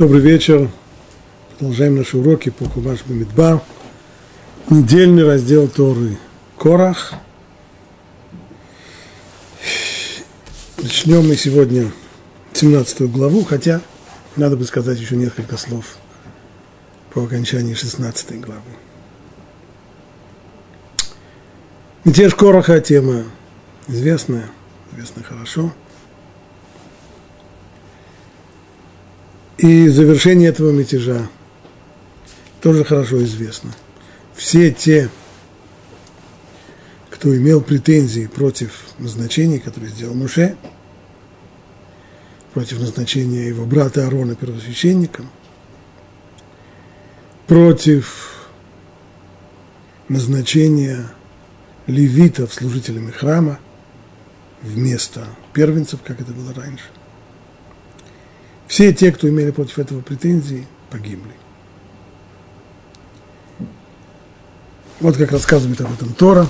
Добрый 0.00 0.22
вечер. 0.22 0.70
Продолжаем 1.58 1.96
наши 1.96 2.16
уроки 2.16 2.48
по 2.48 2.64
Хумаш 2.64 3.04
Бамидбар. 3.04 3.60
Недельный 4.70 5.26
раздел 5.26 5.68
Торы 5.68 6.16
Корах. 6.56 7.12
Начнем 10.78 11.28
мы 11.28 11.36
сегодня 11.36 11.92
17 12.54 13.12
главу, 13.12 13.44
хотя 13.44 13.82
надо 14.36 14.56
бы 14.56 14.64
сказать 14.64 14.98
еще 14.98 15.16
несколько 15.16 15.58
слов 15.58 15.98
по 17.12 17.22
окончании 17.22 17.74
16 17.74 18.40
главы. 18.40 18.62
Мятеж 22.04 22.34
Короха– 22.34 22.80
тема 22.80 23.24
известная, 23.86 24.48
известная 24.92 25.24
хорошо– 25.24 25.74
И 29.62 29.88
завершение 29.88 30.48
этого 30.48 30.70
мятежа 30.70 31.28
тоже 32.62 32.82
хорошо 32.82 33.22
известно. 33.24 33.74
Все 34.34 34.70
те, 34.70 35.10
кто 37.10 37.36
имел 37.36 37.60
претензии 37.60 38.26
против 38.26 38.72
назначений, 38.98 39.58
которые 39.58 39.90
сделал 39.90 40.14
Муше, 40.14 40.56
против 42.54 42.80
назначения 42.80 43.48
его 43.48 43.66
брата 43.66 44.04
Аарона 44.04 44.34
первосвященником, 44.34 45.28
против 47.46 48.48
назначения 50.08 51.12
левитов 51.86 52.54
служителями 52.54 53.10
храма 53.10 53.60
вместо 54.62 55.26
первенцев, 55.52 56.00
как 56.02 56.22
это 56.22 56.32
было 56.32 56.54
раньше– 56.54 56.84
все 58.70 58.92
те, 58.92 59.10
кто 59.10 59.28
имели 59.28 59.50
против 59.50 59.80
этого 59.80 60.00
претензии, 60.00 60.64
погибли. 60.90 61.32
Вот 65.00 65.16
как 65.16 65.32
рассказывает 65.32 65.80
об 65.80 65.92
этом 65.92 66.12
Тора. 66.14 66.46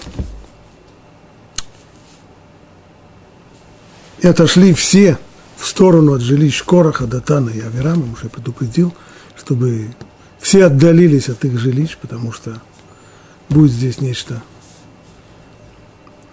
И 4.18 4.26
отошли 4.26 4.74
все 4.74 5.16
в 5.56 5.66
сторону 5.66 6.12
от 6.12 6.20
жилищ 6.20 6.62
Короха, 6.62 7.06
Датана 7.06 7.48
и 7.48 7.60
Аверама, 7.60 8.12
уже 8.12 8.28
предупредил, 8.28 8.94
чтобы 9.34 9.88
все 10.38 10.66
отдалились 10.66 11.30
от 11.30 11.42
их 11.46 11.58
жилищ, 11.58 11.96
потому 11.96 12.32
что 12.32 12.60
будет 13.48 13.72
здесь 13.72 14.02
нечто 14.02 14.42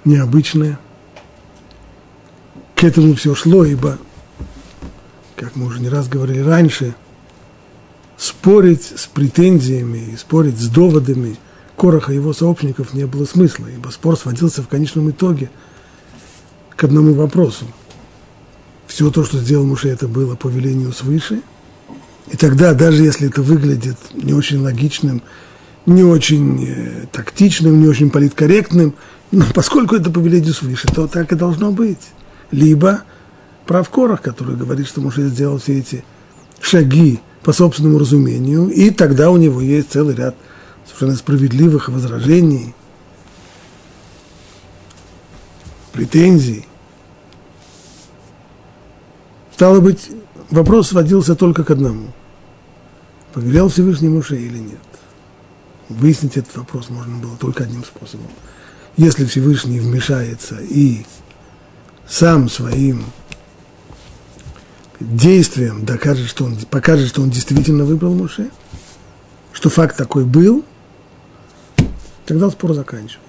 необычное. 0.03 0.79
К 2.75 2.83
этому 2.83 3.15
все 3.15 3.33
шло, 3.35 3.63
ибо 3.63 3.97
как 5.37 5.55
мы 5.55 5.67
уже 5.67 5.79
не 5.79 5.87
раз 5.87 6.09
говорили 6.09 6.39
раньше, 6.39 6.95
спорить 8.17 8.83
с 8.95 9.05
претензиями 9.05 9.99
и 10.13 10.17
спорить 10.17 10.59
с 10.59 10.67
доводами 10.67 11.37
Короха 11.77 12.11
и 12.11 12.15
его 12.15 12.33
сообщников 12.33 12.95
не 12.95 13.05
было 13.05 13.25
смысла, 13.25 13.67
ибо 13.67 13.89
спор 13.89 14.17
сводился 14.17 14.63
в 14.63 14.67
конечном 14.67 15.11
итоге 15.11 15.51
к 16.75 16.83
одному 16.83 17.13
вопросу. 17.13 17.65
Все 18.87 19.11
то, 19.11 19.23
что 19.23 19.37
сделал 19.37 19.65
Муше, 19.65 19.89
это 19.89 20.07
было 20.07 20.35
по 20.35 20.47
велению 20.47 20.91
свыше. 20.91 21.41
И 22.31 22.35
тогда, 22.35 22.73
даже 22.73 23.03
если 23.03 23.27
это 23.27 23.43
выглядит 23.43 23.97
не 24.13 24.33
очень 24.33 24.59
логичным, 24.59 25.21
не 25.85 26.03
очень 26.03 26.65
э, 26.67 27.05
тактичным, 27.11 27.79
не 27.79 27.87
очень 27.87 28.09
политкорректным, 28.09 28.95
но 29.31 29.45
поскольку 29.53 29.95
это 29.95 30.09
по 30.09 30.17
велению 30.17 30.55
свыше, 30.55 30.87
то 30.87 31.07
так 31.07 31.31
и 31.31 31.35
должно 31.35 31.71
быть. 31.71 32.01
Либо 32.49 33.03
прав 33.67 33.89
Корах, 33.89 34.21
который 34.21 34.55
говорит, 34.55 34.87
что 34.87 35.01
Муше 35.01 35.27
сделал 35.27 35.59
все 35.59 35.79
эти 35.79 36.03
шаги 36.59 37.19
по 37.43 37.53
собственному 37.53 37.99
разумению, 37.99 38.69
и 38.69 38.89
тогда 38.89 39.29
у 39.29 39.37
него 39.37 39.61
есть 39.61 39.91
целый 39.91 40.15
ряд 40.15 40.35
совершенно 40.85 41.15
справедливых 41.15 41.89
возражений, 41.89 42.73
претензий. 45.91 46.65
Стало 49.53 49.81
быть, 49.81 50.09
вопрос 50.49 50.89
сводился 50.89 51.35
только 51.35 51.63
к 51.63 51.71
одному. 51.71 52.07
Повелел 53.33 53.69
Всевышний 53.69 54.09
Муше 54.09 54.37
или 54.37 54.57
нет? 54.57 54.79
Выяснить 55.89 56.37
этот 56.37 56.55
вопрос 56.57 56.89
можно 56.89 57.17
было 57.17 57.37
только 57.37 57.63
одним 57.63 57.83
способом. 57.83 58.27
Если 58.97 59.25
Всевышний 59.25 59.79
вмешается 59.79 60.57
и 60.59 61.05
сам 62.07 62.49
своим 62.49 63.05
действием 64.99 65.85
докажет, 65.85 66.27
что 66.27 66.45
он, 66.45 66.57
покажет, 66.69 67.09
что 67.09 67.21
он 67.21 67.29
действительно 67.29 67.85
выбрал 67.85 68.13
Муше, 68.13 68.49
что 69.53 69.69
факт 69.69 69.97
такой 69.97 70.25
был, 70.25 70.63
тогда 72.25 72.49
спор 72.49 72.73
заканчивается. 72.73 73.21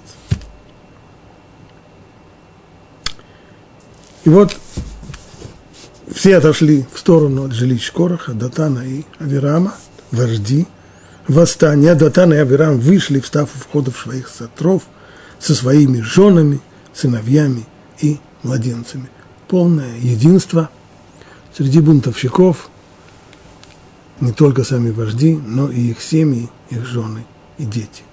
И 4.24 4.28
вот 4.28 4.56
все 6.12 6.36
отошли 6.36 6.86
в 6.92 6.98
сторону 6.98 7.46
от 7.46 7.52
жилищ 7.52 7.92
Короха, 7.92 8.32
Датана 8.32 8.80
и 8.80 9.04
Авирама, 9.18 9.74
вожди, 10.10 10.66
восстания. 11.28 11.94
Датана 11.94 12.34
и 12.34 12.38
Авирам 12.38 12.78
вышли, 12.78 13.20
встав 13.20 13.50
у 13.54 13.58
входа 13.58 13.90
в 13.90 13.98
своих 13.98 14.28
сатров 14.28 14.82
со 15.38 15.54
своими 15.54 16.00
женами, 16.00 16.60
сыновьями 16.92 17.66
и 18.00 18.18
младенцами. 18.42 19.08
Полное 19.46 19.96
единство– 19.98 20.70
Среди 21.58 21.80
бунтовщиков 21.80 22.70
не 24.20 24.30
только 24.30 24.62
сами 24.62 24.92
вожди, 24.92 25.36
но 25.44 25.68
и 25.68 25.90
их 25.90 26.00
семьи, 26.00 26.48
их 26.70 26.86
жены 26.86 27.24
и 27.58 27.64
дети. 27.64 28.04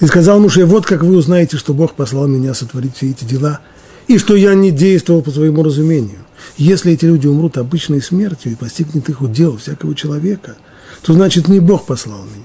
И 0.00 0.06
сказал 0.06 0.38
Муше, 0.38 0.66
вот 0.66 0.84
как 0.84 1.02
вы 1.02 1.16
узнаете, 1.16 1.56
что 1.56 1.72
Бог 1.72 1.94
послал 1.94 2.26
меня 2.26 2.52
сотворить 2.52 2.94
все 2.94 3.08
эти 3.08 3.24
дела, 3.24 3.60
и 4.06 4.18
что 4.18 4.36
я 4.36 4.52
не 4.52 4.70
действовал 4.70 5.22
по 5.22 5.30
своему 5.30 5.62
разумению. 5.62 6.18
Если 6.58 6.92
эти 6.92 7.06
люди 7.06 7.26
умрут 7.26 7.56
обычной 7.56 8.02
смертью 8.02 8.52
и 8.52 8.56
постигнет 8.56 9.08
их 9.08 9.22
удел 9.22 9.56
всякого 9.56 9.94
человека, 9.94 10.58
то 11.00 11.14
значит 11.14 11.48
не 11.48 11.58
Бог 11.58 11.86
послал 11.86 12.24
меня. 12.24 12.44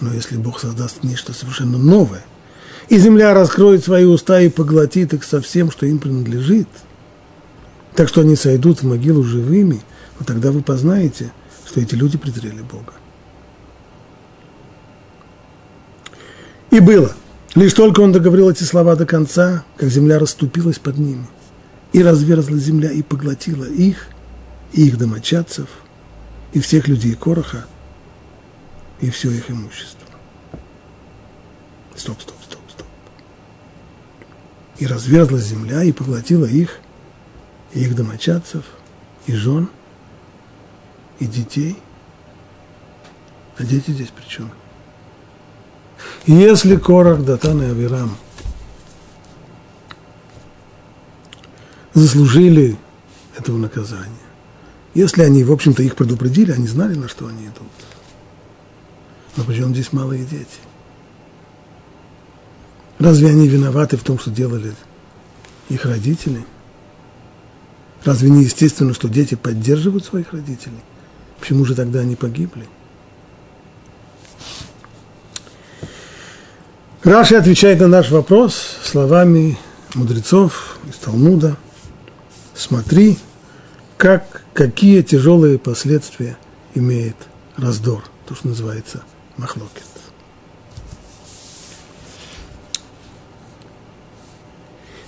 Но 0.00 0.14
если 0.14 0.38
Бог 0.38 0.58
создаст 0.60 1.02
нечто 1.02 1.34
совершенно 1.34 1.76
новое, 1.76 2.24
и 2.88 2.96
земля 2.96 3.34
раскроет 3.34 3.84
свои 3.84 4.06
уста 4.06 4.40
и 4.40 4.48
поглотит 4.48 5.12
их 5.12 5.24
со 5.24 5.42
всем, 5.42 5.70
что 5.70 5.84
им 5.84 5.98
принадлежит– 5.98 6.68
так 8.00 8.08
что 8.08 8.22
они 8.22 8.34
сойдут 8.34 8.80
в 8.80 8.86
могилу 8.86 9.22
живыми, 9.22 9.82
вот 10.18 10.26
тогда 10.26 10.52
вы 10.52 10.62
познаете, 10.62 11.34
что 11.66 11.82
эти 11.82 11.94
люди 11.94 12.16
презрели 12.16 12.62
Бога. 12.62 12.94
И 16.70 16.80
было. 16.80 17.12
Лишь 17.54 17.74
только 17.74 18.00
он 18.00 18.10
договорил 18.10 18.48
эти 18.48 18.62
слова 18.62 18.96
до 18.96 19.04
конца, 19.04 19.66
как 19.76 19.90
земля 19.90 20.18
расступилась 20.18 20.78
под 20.78 20.96
ними, 20.96 21.26
и 21.92 22.02
разверзла 22.02 22.56
земля 22.56 22.90
и 22.90 23.02
поглотила 23.02 23.66
их, 23.66 24.06
и 24.72 24.86
их 24.86 24.96
домочадцев, 24.96 25.68
и 26.54 26.60
всех 26.60 26.88
людей 26.88 27.14
Короха, 27.14 27.66
и 29.02 29.10
все 29.10 29.30
их 29.30 29.50
имущество. 29.50 30.08
Стоп, 31.94 32.22
стоп, 32.22 32.36
стоп, 32.48 32.62
стоп. 32.70 32.86
И 34.78 34.86
разверзла 34.86 35.38
земля 35.38 35.82
и 35.82 35.92
поглотила 35.92 36.46
их, 36.46 36.80
и 37.72 37.80
их 37.80 37.94
домочадцев, 37.94 38.64
и 39.26 39.32
жен, 39.32 39.68
и 41.18 41.26
детей. 41.26 41.76
А 43.58 43.64
дети 43.64 43.90
здесь 43.90 44.08
при 44.08 44.24
чем? 44.28 44.50
Если 46.26 46.76
Корах, 46.76 47.24
Датан 47.24 47.62
и 47.62 47.66
Авирам 47.66 48.16
заслужили 51.92 52.76
этого 53.36 53.58
наказания, 53.58 54.08
если 54.94 55.22
они, 55.22 55.44
в 55.44 55.52
общем-то, 55.52 55.82
их 55.82 55.94
предупредили, 55.94 56.52
они 56.52 56.66
знали, 56.66 56.94
на 56.94 57.08
что 57.08 57.26
они 57.26 57.44
идут. 57.44 57.68
Но 59.36 59.44
почему 59.44 59.72
здесь 59.72 59.92
малые 59.92 60.24
дети? 60.24 60.46
Разве 62.98 63.28
они 63.28 63.46
виноваты 63.46 63.96
в 63.96 64.02
том, 64.02 64.18
что 64.18 64.30
делали 64.30 64.74
их 65.68 65.84
родители– 65.84 66.44
Разве 68.04 68.30
не 68.30 68.44
естественно, 68.44 68.94
что 68.94 69.08
дети 69.08 69.34
поддерживают 69.34 70.04
своих 70.04 70.32
родителей? 70.32 70.80
Почему 71.38 71.64
же 71.64 71.74
тогда 71.74 72.00
они 72.00 72.16
погибли? 72.16 72.66
Раши 77.02 77.34
отвечает 77.34 77.80
на 77.80 77.88
наш 77.88 78.10
вопрос 78.10 78.78
словами 78.84 79.58
мудрецов 79.94 80.78
из 80.88 80.96
Талмуда. 80.96 81.56
Смотри, 82.54 83.18
как, 83.96 84.42
какие 84.52 85.02
тяжелые 85.02 85.58
последствия 85.58 86.36
имеет 86.74 87.16
раздор, 87.56 88.04
то, 88.26 88.34
что 88.34 88.48
называется 88.48 89.02
махлокет. 89.36 89.89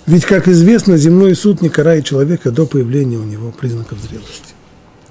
Ведь, 0.05 0.25
как 0.25 0.47
известно, 0.47 0.97
земной 0.97 1.35
суд 1.35 1.61
не 1.61 1.69
карает 1.69 2.05
человека 2.05 2.51
до 2.51 2.65
появления 2.65 3.17
у 3.17 3.23
него 3.23 3.51
признаков 3.51 3.99
зрелости. 3.99 4.53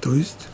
То 0.00 0.14
есть, 0.14 0.48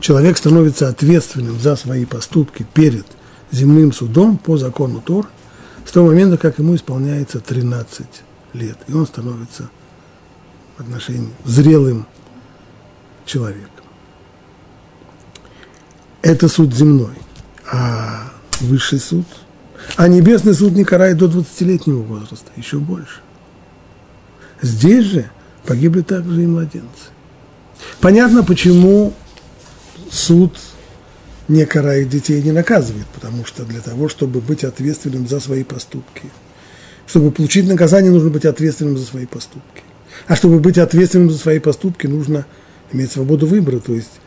человек 0.00 0.38
становится 0.38 0.88
ответственным 0.88 1.60
за 1.60 1.76
свои 1.76 2.06
поступки 2.06 2.66
перед 2.72 3.06
земным 3.50 3.92
судом 3.92 4.38
по 4.38 4.56
закону 4.56 5.02
Тор 5.04 5.28
с 5.86 5.92
того 5.92 6.08
момента, 6.08 6.38
как 6.38 6.58
ему 6.58 6.74
исполняется 6.74 7.40
13 7.40 8.06
лет, 8.54 8.78
и 8.88 8.94
он 8.94 9.06
становится 9.06 9.68
в 10.78 10.80
отношении 10.80 11.30
зрелым 11.44 12.06
человеком. 13.26 13.68
Это 16.22 16.48
суд 16.48 16.72
земной, 16.72 17.14
а 17.70 18.32
высший 18.60 19.00
суд, 19.00 19.26
а 19.96 20.08
небесный 20.08 20.54
суд 20.54 20.72
не 20.72 20.84
карает 20.84 21.18
до 21.18 21.26
20-летнего 21.26 22.00
возраста, 22.00 22.50
еще 22.56 22.78
больше. 22.78 23.20
Здесь 24.62 25.04
же 25.04 25.30
погибли 25.66 26.02
также 26.02 26.44
и 26.44 26.46
младенцы. 26.46 27.10
Понятно, 28.00 28.44
почему 28.44 29.12
суд 30.10 30.56
не 31.48 31.66
карает 31.66 32.08
детей 32.08 32.40
и 32.40 32.44
не 32.44 32.52
наказывает, 32.52 33.06
потому 33.08 33.44
что 33.44 33.64
для 33.64 33.80
того, 33.80 34.08
чтобы 34.08 34.40
быть 34.40 34.64
ответственным 34.64 35.26
за 35.26 35.40
свои 35.40 35.64
поступки, 35.64 36.30
чтобы 37.06 37.32
получить 37.32 37.66
наказание, 37.66 38.12
нужно 38.12 38.30
быть 38.30 38.44
ответственным 38.44 38.96
за 38.96 39.04
свои 39.04 39.26
поступки. 39.26 39.82
А 40.28 40.36
чтобы 40.36 40.60
быть 40.60 40.78
ответственным 40.78 41.30
за 41.30 41.38
свои 41.38 41.58
поступки, 41.58 42.06
нужно 42.06 42.46
иметь 42.92 43.10
свободу 43.10 43.46
выбора, 43.46 43.80
то 43.80 43.94
есть 43.94 44.20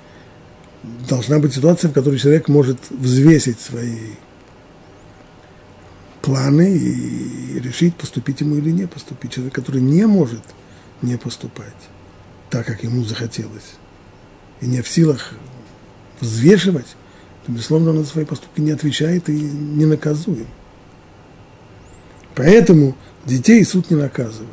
должна 1.08 1.40
быть 1.40 1.54
ситуация, 1.56 1.90
в 1.90 1.94
которой 1.94 2.20
человек 2.20 2.48
может 2.50 2.78
взвесить 2.90 3.60
свои 3.60 3.98
планы 6.26 6.76
и 6.76 7.60
решить, 7.60 7.96
поступить 7.96 8.42
ему 8.42 8.56
или 8.56 8.72
не 8.72 8.88
поступить. 8.88 9.34
Человек, 9.34 9.54
который 9.54 9.80
не 9.80 10.08
может 10.08 10.42
не 11.04 11.18
поступать 11.18 11.76
так, 12.50 12.66
как 12.66 12.84
ему 12.84 13.04
захотелось, 13.04 13.76
и 14.60 14.66
не 14.66 14.82
в 14.82 14.88
силах 14.88 15.34
взвешивать, 16.20 16.96
то, 17.46 17.52
безусловно, 17.52 17.92
он 17.92 17.98
за 17.98 18.06
свои 18.06 18.26
поступки 18.26 18.60
не 18.60 18.72
отвечает 18.72 19.30
и 19.30 19.34
не 19.34 19.86
наказуем. 19.86 20.48
Поэтому 22.34 22.98
детей 23.26 23.64
суд 23.64 23.92
не 23.92 23.96
наказывает. 23.96 24.50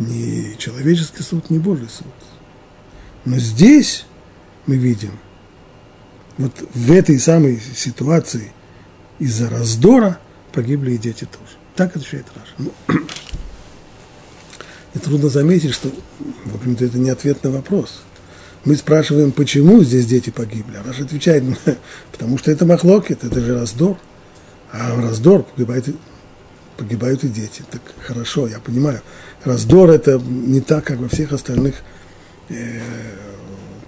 Ни 0.00 0.56
человеческий 0.58 1.22
суд, 1.22 1.50
ни 1.50 1.58
Божий 1.58 1.88
суд. 1.88 2.06
Но 3.24 3.38
здесь 3.38 4.06
мы 4.66 4.76
видим, 4.76 5.12
вот 6.36 6.52
в 6.74 6.90
этой 6.90 7.20
самой 7.20 7.60
ситуации 7.76 8.52
из-за 9.20 9.48
раздора 9.48 10.18
погибли 10.52 10.92
и 10.92 10.98
дети 10.98 11.24
тоже. 11.24 11.56
Так 11.76 11.96
отвечает 11.96 12.26
Раши. 12.34 12.54
Ну, 12.58 12.72
нетрудно 14.94 15.28
заметить, 15.28 15.72
что, 15.72 15.90
в 16.44 16.56
общем-то, 16.56 16.84
это 16.84 16.98
не 16.98 17.10
ответ 17.10 17.42
на 17.44 17.50
вопрос. 17.50 18.02
Мы 18.64 18.76
спрашиваем, 18.76 19.32
почему 19.32 19.82
здесь 19.82 20.06
дети 20.06 20.30
погибли. 20.30 20.76
А 20.76 20.86
Раши 20.86 21.04
отвечает, 21.04 21.44
потому 22.12 22.38
что 22.38 22.50
это 22.50 22.64
מחלוקת, 22.66 23.24
это 23.24 23.40
же 23.40 23.58
раздор. 23.58 23.98
А 24.72 24.94
раздор 25.00 25.42
погибают, 25.42 25.86
погибают 26.76 27.24
и 27.24 27.28
дети. 27.28 27.62
Так 27.70 27.82
хорошо, 28.00 28.46
я 28.46 28.60
понимаю. 28.60 29.02
Раздор 29.44 29.90
это 29.90 30.18
не 30.18 30.60
так, 30.60 30.84
как 30.84 30.98
во 30.98 31.08
всех 31.08 31.32
остальных 31.32 31.76
э, 32.48 32.80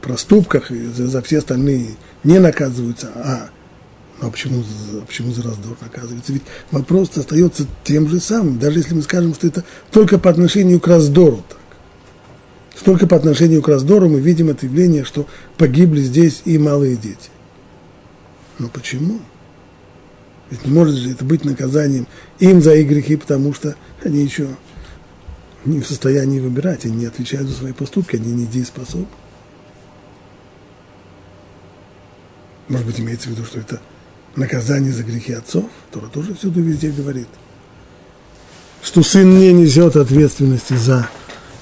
проступках, 0.01 0.71
за, 0.71 1.07
за 1.07 1.23
все 1.23 1.39
остальные 1.39 1.91
не 2.25 2.39
наказываются, 2.39 3.09
а 3.15 3.51
а 4.21 4.31
почему, 4.31 4.63
почему 5.07 5.33
за 5.33 5.43
раздор 5.43 5.77
наказывается? 5.81 6.33
Ведь 6.33 6.43
вопрос 6.71 7.17
остается 7.17 7.67
тем 7.83 8.09
же 8.09 8.21
самым, 8.21 8.59
даже 8.59 8.79
если 8.79 8.95
мы 8.95 9.03
скажем, 9.03 9.35
что 9.35 9.47
это 9.47 9.65
только 9.91 10.19
по 10.19 10.31
отношению 10.31 10.81
к 10.81 10.87
раздору 10.87 11.43
так. 11.49 11.59
Только 12.85 13.07
по 13.07 13.17
отношению 13.17 13.63
к 13.63 13.69
раздору 13.69 14.09
мы 14.09 14.21
видим 14.21 14.51
это 14.51 14.67
явление, 14.67 15.05
что 15.05 15.27
погибли 15.57 16.01
здесь 16.01 16.43
и 16.45 16.59
малые 16.59 16.97
дети. 16.97 17.31
Но 18.59 18.69
почему? 18.69 19.21
Ведь 20.51 20.67
не 20.67 20.73
может 20.73 20.97
же 20.97 21.11
это 21.11 21.25
быть 21.25 21.45
наказанием 21.45 22.07
им 22.39 22.61
за 22.61 22.75
их 22.75 22.89
грехи, 22.89 23.17
потому 23.17 23.55
что 23.55 23.75
они 24.03 24.23
еще 24.23 24.49
не 25.65 25.81
в 25.81 25.87
состоянии 25.87 26.41
выбирать, 26.41 26.85
они 26.85 26.97
не 26.97 27.07
отвечают 27.07 27.49
за 27.49 27.57
свои 27.57 27.73
поступки, 27.73 28.17
они 28.17 28.33
недееспособны. 28.33 29.07
Может 32.69 32.87
быть, 32.87 33.01
имеется 33.01 33.29
в 33.29 33.33
виду, 33.33 33.45
что 33.45 33.61
это 33.61 33.81
наказание 34.37 34.93
за 34.93 35.03
грехи 35.03 35.33
отцов, 35.33 35.67
Тора 35.91 36.07
тоже 36.07 36.35
всюду 36.35 36.61
везде 36.61 36.91
говорит, 36.91 37.29
что 38.83 39.03
сын 39.03 39.39
не 39.39 39.53
несет 39.53 39.97
ответственности 39.97 40.75
за 40.75 41.09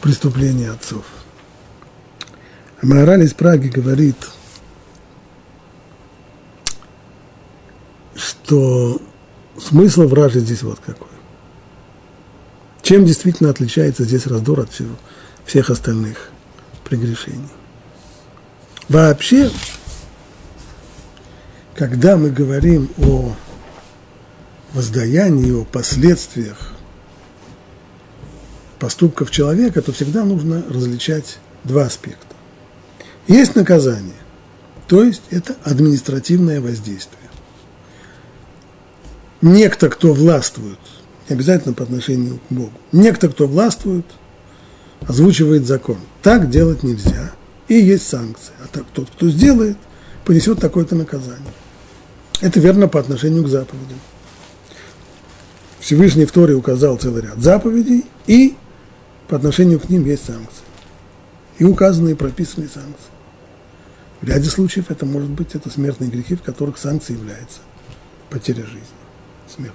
преступления 0.00 0.70
отцов. 0.70 1.04
А 2.80 2.86
Мораль 2.86 3.22
из 3.22 3.32
Праги 3.32 3.69
говорит, 3.69 4.16
что 8.14 9.00
смысл 9.58 10.08
вражи 10.08 10.40
здесь 10.40 10.62
вот 10.62 10.80
какой. 10.84 11.08
Чем 12.82 13.04
действительно 13.04 13.50
отличается 13.50 14.04
здесь 14.04 14.26
раздор 14.26 14.60
от 14.60 14.72
всего, 14.72 14.96
всех 15.46 15.70
остальных 15.70 16.30
прегрешений? 16.84 17.48
Вообще, 18.88 19.50
когда 21.74 22.16
мы 22.16 22.30
говорим 22.30 22.90
о 22.98 23.34
воздаянии, 24.72 25.52
о 25.52 25.64
последствиях 25.64 26.72
поступков 28.78 29.30
человека, 29.30 29.80
то 29.80 29.92
всегда 29.92 30.24
нужно 30.24 30.62
различать 30.69 31.38
два 31.64 31.84
аспекта. 31.84 32.34
Есть 33.28 33.54
наказание, 33.54 34.14
то 34.88 35.04
есть 35.04 35.22
это 35.30 35.56
административное 35.62 36.60
воздействие. 36.60 37.19
Некто, 39.40 39.88
кто 39.88 40.12
властвует, 40.12 40.78
не 41.28 41.34
обязательно 41.34 41.74
по 41.74 41.84
отношению 41.84 42.38
к 42.48 42.52
Богу, 42.52 42.72
некто, 42.90 43.28
кто 43.28 43.46
властвует, 43.46 44.06
озвучивает 45.00 45.66
закон. 45.66 45.98
Так 46.22 46.50
делать 46.50 46.82
нельзя, 46.82 47.32
и 47.69 47.74
есть 47.74 48.08
санкции. 48.08 48.52
А 48.62 48.69
так, 48.69 48.84
тот, 48.92 49.10
кто 49.10 49.28
сделает, 49.28 49.76
понесет 50.24 50.60
такое-то 50.60 50.94
наказание. 50.94 51.52
Это 52.42 52.58
верно 52.58 52.88
по 52.88 52.98
отношению 52.98 53.44
к 53.44 53.48
заповедям. 53.48 53.98
Всевышний 55.78 56.26
в 56.26 56.32
Торе 56.32 56.54
указал 56.54 56.96
целый 56.96 57.22
ряд 57.22 57.38
заповедей, 57.38 58.04
и 58.26 58.56
по 59.28 59.36
отношению 59.36 59.78
к 59.78 59.88
ним 59.88 60.04
есть 60.04 60.24
санкции. 60.24 60.64
И 61.58 61.64
указанные 61.64 62.17
прописанные 62.17 62.69
санкции. 62.69 63.10
В 64.20 64.26
ряде 64.26 64.50
случаев 64.50 64.90
это 64.90 65.06
может 65.06 65.31
быть 65.31 65.55
это 65.55 65.70
смертные 65.70 66.10
грехи, 66.10 66.34
в 66.34 66.43
которых 66.43 66.78
санкцией 66.78 67.20
является 67.20 67.60
потеря 68.28 68.64
жизни, 68.64 68.82
смерть. 69.48 69.72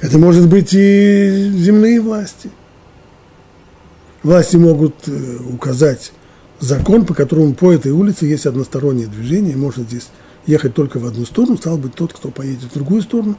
Это 0.00 0.18
может 0.18 0.48
быть 0.48 0.72
и 0.72 1.50
земные 1.54 2.00
власти. 2.00 2.50
Власти 4.22 4.56
могут 4.56 5.06
э, 5.06 5.36
указать 5.50 6.12
закон, 6.60 7.04
по 7.04 7.12
которому 7.12 7.54
по 7.54 7.72
этой 7.72 7.92
улице 7.92 8.26
есть 8.26 8.46
одностороннее 8.46 9.06
движение, 9.06 9.56
может 9.56 9.86
здесь 9.88 10.08
ехать 10.50 10.74
только 10.74 10.98
в 10.98 11.06
одну 11.06 11.24
сторону, 11.24 11.56
стал 11.56 11.78
быть 11.78 11.94
тот, 11.94 12.12
кто 12.12 12.30
поедет 12.30 12.64
в 12.64 12.74
другую 12.74 13.02
сторону, 13.02 13.38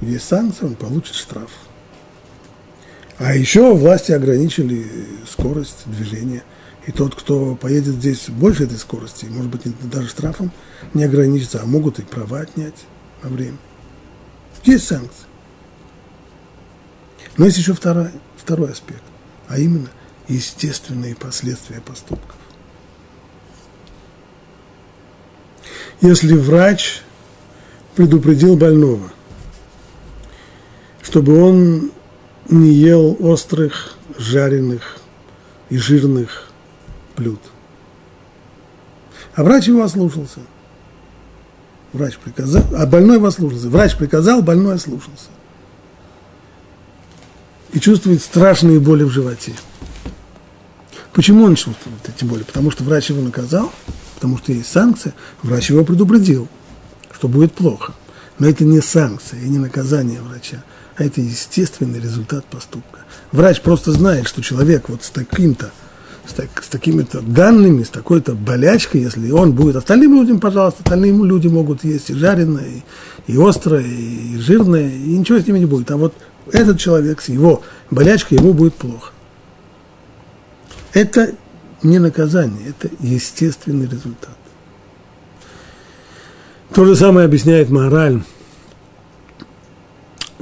есть 0.00 0.26
санкция, 0.26 0.68
он 0.68 0.76
получит 0.76 1.14
штраф. 1.14 1.50
А 3.18 3.34
еще 3.34 3.74
власти 3.74 4.12
ограничили 4.12 4.86
скорость 5.30 5.82
движения. 5.84 6.42
И 6.86 6.92
тот, 6.92 7.14
кто 7.14 7.54
поедет 7.54 7.96
здесь 7.96 8.30
больше 8.30 8.64
этой 8.64 8.78
скорости, 8.78 9.26
может 9.26 9.50
быть, 9.50 9.62
даже 9.90 10.08
штрафом 10.08 10.50
не 10.94 11.04
ограничится, 11.04 11.60
а 11.62 11.66
могут 11.66 11.98
и 11.98 12.02
права 12.02 12.40
отнять 12.40 12.86
во 13.22 13.28
время. 13.28 13.58
Есть 14.64 14.86
санкции. 14.86 15.26
Но 17.36 17.44
есть 17.44 17.58
еще 17.58 17.74
второй, 17.74 18.08
второй 18.38 18.72
аспект, 18.72 19.02
а 19.48 19.58
именно 19.58 19.88
естественные 20.28 21.14
последствия 21.14 21.82
поступков. 21.82 22.39
Если 26.00 26.34
врач 26.34 27.02
предупредил 27.94 28.56
больного, 28.56 29.10
чтобы 31.02 31.42
он 31.42 31.90
не 32.48 32.72
ел 32.72 33.16
острых, 33.20 33.96
жареных 34.18 34.98
и 35.68 35.76
жирных 35.76 36.48
блюд. 37.16 37.40
А 39.34 39.44
врач 39.44 39.68
его 39.68 39.82
ослушался. 39.82 40.40
Врач 41.92 42.18
приказал, 42.18 42.64
а 42.76 42.86
больной 42.86 43.16
его 43.16 43.26
ослушался. 43.26 43.68
Врач 43.68 43.96
приказал, 43.96 44.42
больной 44.42 44.76
ослушался. 44.76 45.28
И 47.72 47.80
чувствует 47.80 48.22
страшные 48.22 48.80
боли 48.80 49.04
в 49.04 49.10
животе. 49.10 49.52
Почему 51.12 51.44
он 51.44 51.56
чувствует 51.56 52.08
эти 52.08 52.24
боли? 52.24 52.42
Потому 52.42 52.70
что 52.70 52.84
врач 52.84 53.10
его 53.10 53.22
наказал, 53.22 53.72
потому 54.20 54.36
что 54.36 54.52
есть 54.52 54.70
санкция. 54.70 55.14
Врач 55.42 55.70
его 55.70 55.82
предупредил, 55.82 56.46
что 57.12 57.26
будет 57.26 57.54
плохо. 57.54 57.94
Но 58.38 58.46
это 58.46 58.64
не 58.64 58.80
санкция 58.80 59.40
и 59.40 59.48
не 59.48 59.58
наказание 59.58 60.20
врача 60.20 60.62
а 61.00 61.04
это 61.04 61.22
естественный 61.22 61.98
результат 61.98 62.44
поступка. 62.44 63.00
Врач 63.32 63.62
просто 63.62 63.90
знает, 63.92 64.28
что 64.28 64.42
человек 64.42 64.90
вот 64.90 65.02
с 65.02 65.08
таким-то, 65.08 65.70
с, 66.26 66.34
так, 66.34 66.62
с 66.62 66.68
такими-то 66.68 67.22
данными, 67.22 67.84
с 67.84 67.88
такой-то 67.88 68.34
болячкой, 68.34 69.00
если 69.00 69.30
он 69.30 69.52
будет 69.52 69.76
остальным 69.76 70.14
людям, 70.16 70.40
пожалуйста, 70.40 70.82
остальные 70.84 71.12
люди 71.12 71.48
могут 71.48 71.84
есть 71.84 72.10
и 72.10 72.14
жареное, 72.14 72.66
и, 73.26 73.32
и 73.32 73.42
острое, 73.42 73.82
и 73.82 74.36
жирное, 74.36 74.90
и 74.90 75.16
ничего 75.16 75.38
с 75.38 75.46
ними 75.46 75.60
не 75.60 75.64
будет. 75.64 75.90
А 75.90 75.96
вот 75.96 76.12
этот 76.52 76.78
человек 76.78 77.22
с 77.22 77.30
его 77.30 77.62
болячкой, 77.90 78.36
ему 78.36 78.52
будет 78.52 78.74
плохо. 78.74 79.12
Это 80.92 81.32
не 81.82 81.98
наказание, 81.98 82.68
это 82.68 82.88
естественный 83.00 83.86
результат. 83.86 84.36
То 86.74 86.84
же 86.84 86.94
самое 86.94 87.26
объясняет 87.26 87.68
мораль 87.68 88.22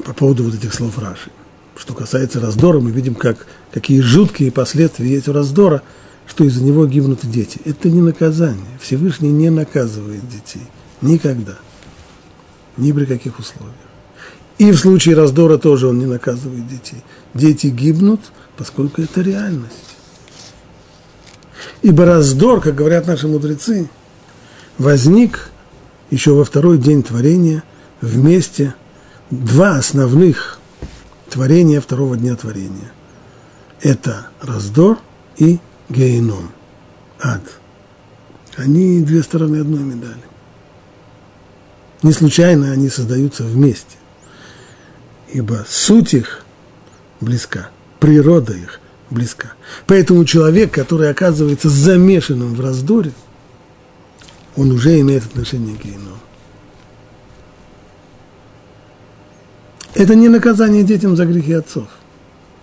по 0.05 0.13
поводу 0.13 0.45
вот 0.45 0.55
этих 0.55 0.75
слов 0.75 0.99
Раши. 0.99 1.31
Что 1.77 1.95
касается 1.95 2.41
раздора, 2.41 2.81
мы 2.81 2.91
видим, 2.91 3.15
как, 3.15 3.47
какие 3.73 4.01
жуткие 4.01 4.53
последствия 4.53 5.09
есть 5.09 5.29
у 5.29 5.33
раздора, 5.33 5.83
что 6.27 6.45
из-за 6.45 6.63
него 6.63 6.87
гибнут 6.87 7.21
дети. 7.23 7.61
Это 7.65 7.89
не 7.89 8.01
наказание. 8.01 8.79
Всевышний 8.81 9.31
не 9.31 9.49
наказывает 9.49 10.29
детей. 10.29 10.67
Никогда. 11.01 11.57
Ни 12.77 12.93
при 12.93 13.07
каких 13.07 13.39
условиях. 13.39 13.75
И 14.59 14.71
в 14.73 14.77
случае 14.77 15.15
раздора 15.15 15.57
тоже 15.57 15.87
он 15.87 15.99
не 15.99 16.07
наказывает 16.07 16.67
детей. 16.69 17.03
Дети 17.33 17.69
гибнут, 17.69 18.21
поскольку 18.57 19.01
это 19.01 19.21
реальность. 19.23 19.88
Ибо 21.83 22.05
раздор, 22.05 22.61
как 22.61 22.75
говорят 22.75 23.07
наши 23.07 23.29
мудрецы, 23.29 23.89
возник 24.79 25.51
еще 26.11 26.33
во 26.33 26.45
второй 26.45 26.79
день 26.79 27.03
творения 27.03 27.63
вместе 28.01 28.75
два 29.31 29.77
основных 29.77 30.59
творения 31.31 31.81
второго 31.81 32.17
дня 32.17 32.37
творения. 32.37 32.93
Это 33.81 34.29
раздор 34.41 34.99
и 35.37 35.59
геном, 35.89 36.51
ад. 37.21 37.43
Они 38.57 39.03
две 39.03 39.23
стороны 39.23 39.59
одной 39.59 39.83
медали. 39.83 40.23
Не 42.03 42.13
случайно 42.13 42.73
они 42.73 42.89
создаются 42.89 43.45
вместе, 43.45 43.97
ибо 45.33 45.65
суть 45.69 46.15
их 46.15 46.45
близка, 47.21 47.71
природа 48.01 48.53
их 48.53 48.81
близка. 49.11 49.53
Поэтому 49.87 50.25
человек, 50.25 50.73
который 50.73 51.11
оказывается 51.11 51.69
замешанным 51.69 52.55
в 52.55 52.61
раздоре, 52.61 53.13
он 54.57 54.73
уже 54.73 54.99
имеет 55.01 55.25
отношение 55.25 55.77
к 55.77 55.85
геному. 55.85 56.19
Это 59.95 60.15
не 60.15 60.29
наказание 60.29 60.85
детям 60.85 61.17
за 61.17 61.27
грехи 61.27 61.53
отцов. 61.53 61.89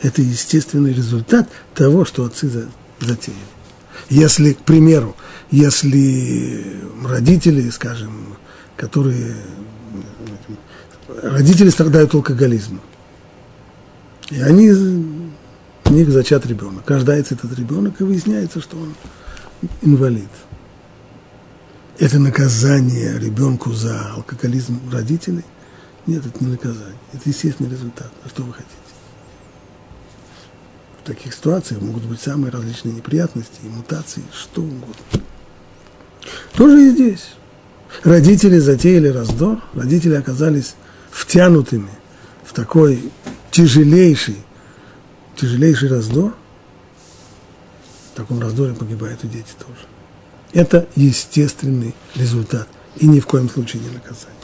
Это 0.02 0.22
естественный 0.22 0.94
результат 0.94 1.50
того, 1.74 2.06
что 2.06 2.25
отцы 2.25 2.50
затеяли. 3.00 3.40
Если, 4.10 4.54
к 4.54 4.60
примеру, 4.60 5.16
если 5.52 6.82
родители, 7.04 7.70
скажем, 7.70 8.38
которые 8.78 9.36
родители 11.24 11.70
страдают 11.70 12.14
алкоголизмом, 12.14 12.82
и 14.30 14.42
они, 14.42 14.72
них 15.96 16.12
зачат 16.12 16.46
ребенок, 16.46 16.90
рождается 16.90 17.36
этот 17.36 17.58
ребенок, 17.58 18.00
и 18.00 18.04
выясняется, 18.04 18.62
что 18.62 18.78
он 18.78 18.94
инвалид. 19.82 20.30
Это 21.98 22.20
наказание 22.20 23.18
ребенку 23.18 23.72
за 23.72 24.12
алкоголизм 24.14 24.80
родителей? 24.92 25.46
Нет, 26.06 26.25
это 26.25 26.44
не 26.44 26.52
наказание. 26.52 27.00
Это 27.14 27.30
естественный 27.30 27.70
результат. 27.70 28.12
А 28.24 28.30
что 28.30 28.44
вы 28.44 28.54
хотите? 28.54 28.75
В 31.02 31.08
таких 31.08 31.34
ситуациях 31.34 31.82
могут 31.82 32.04
быть 32.04 32.20
самые 32.20 32.52
различные 32.52 32.94
неприятности 32.94 33.60
и 33.64 33.70
мутации, 33.70 34.24
что 34.34 34.62
угодно. 34.62 34.96
Тоже 36.54 36.88
и 36.88 36.90
здесь. 36.90 37.30
Родители 38.04 38.58
затеяли 38.58 39.08
раздор, 39.08 39.62
родители 39.74 40.16
оказались 40.16 40.75
втянутыми 41.12 41.90
в 42.44 42.54
такой 42.54 43.12
тяжелейший, 43.52 44.38
тяжелейший 45.36 45.89
раздор. 45.89 46.36
В 48.13 48.18
таком 48.18 48.39
раздоре 48.39 48.74
погибают 48.74 49.24
и 49.24 49.27
дети 49.27 49.51
тоже. 49.60 49.86
Это 50.54 50.88
естественный 50.96 51.94
результат 52.15 52.68
и 52.96 53.08
ни 53.08 53.20
в 53.20 53.27
коем 53.27 53.50
случае 53.50 53.82
не 53.84 53.89
наказание. 53.89 54.36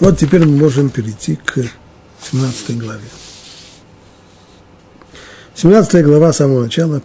Вот 0.00 0.16
теперь 0.18 0.46
мы 0.46 0.56
можем 0.56 0.90
перейти 0.90 1.36
к 1.36 1.58
17 2.30 2.78
главе. 2.78 3.08
17 5.54 6.04
глава, 6.04 6.32
с 6.32 6.36
самого 6.36 6.62
начала, 6.62 7.02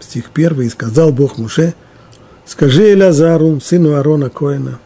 стих 0.00 0.30
1, 0.34 0.62
«И 0.62 0.68
сказал 0.68 1.12
Бог 1.12 1.38
Муше, 1.38 1.74
скажи 2.44 2.92
Элязару, 2.92 3.60
сыну 3.60 3.94
Аарона 3.94 4.30
Коина, 4.30 4.80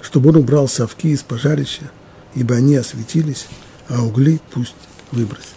чтобы 0.00 0.30
он 0.30 0.36
убрал 0.36 0.68
совки 0.68 1.08
из 1.08 1.22
пожарища, 1.22 1.90
ибо 2.34 2.56
они 2.56 2.76
осветились, 2.76 3.46
а 3.88 4.02
угли 4.02 4.40
пусть 4.50 4.74
выбросит». 5.12 5.54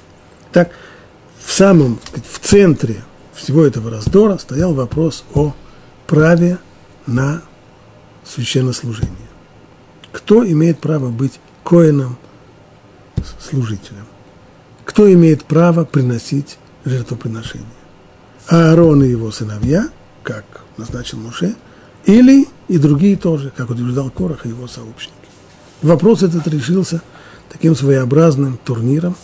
Так, 0.52 0.72
в 1.44 1.52
самом, 1.52 2.00
в 2.30 2.40
центре 2.40 3.04
всего 3.34 3.66
этого 3.66 3.90
раздора 3.90 4.38
стоял 4.38 4.74
вопрос 4.74 5.24
о 5.34 5.54
праве 6.08 6.60
на 7.06 7.42
священнослужение 8.24 9.34
кто 10.14 10.50
имеет 10.50 10.80
право 10.80 11.10
быть 11.10 11.40
коином, 11.64 12.18
служителем? 13.42 14.06
Кто 14.86 15.12
имеет 15.12 15.44
право 15.44 15.84
приносить 15.84 16.58
жертвоприношение? 16.86 17.68
Аарон 18.48 19.04
и 19.04 19.10
его 19.10 19.32
сыновья, 19.32 19.90
как 20.22 20.46
назначил 20.78 21.18
Муше, 21.18 21.56
или 22.06 22.48
и 22.68 22.78
другие 22.78 23.18
тоже, 23.18 23.52
как 23.56 23.70
утверждал 23.70 24.10
Корах 24.12 24.46
и 24.46 24.50
его 24.50 24.68
сообщники. 24.68 25.23
Вопрос 25.84 26.24
этот 26.24 26.48
решился 26.48 27.02
таким 27.50 27.76
своеобразным 27.76 28.58
турниром, 28.58 29.18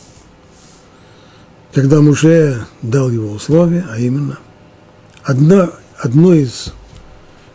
когда 1.74 2.01
Муше 2.01 2.66
дал 2.82 3.10
его 3.10 3.32
условия, 3.32 3.86
а 3.89 3.98
именно 3.98 4.38
одно, 5.24 5.72
одно 5.98 6.34
из 6.34 6.74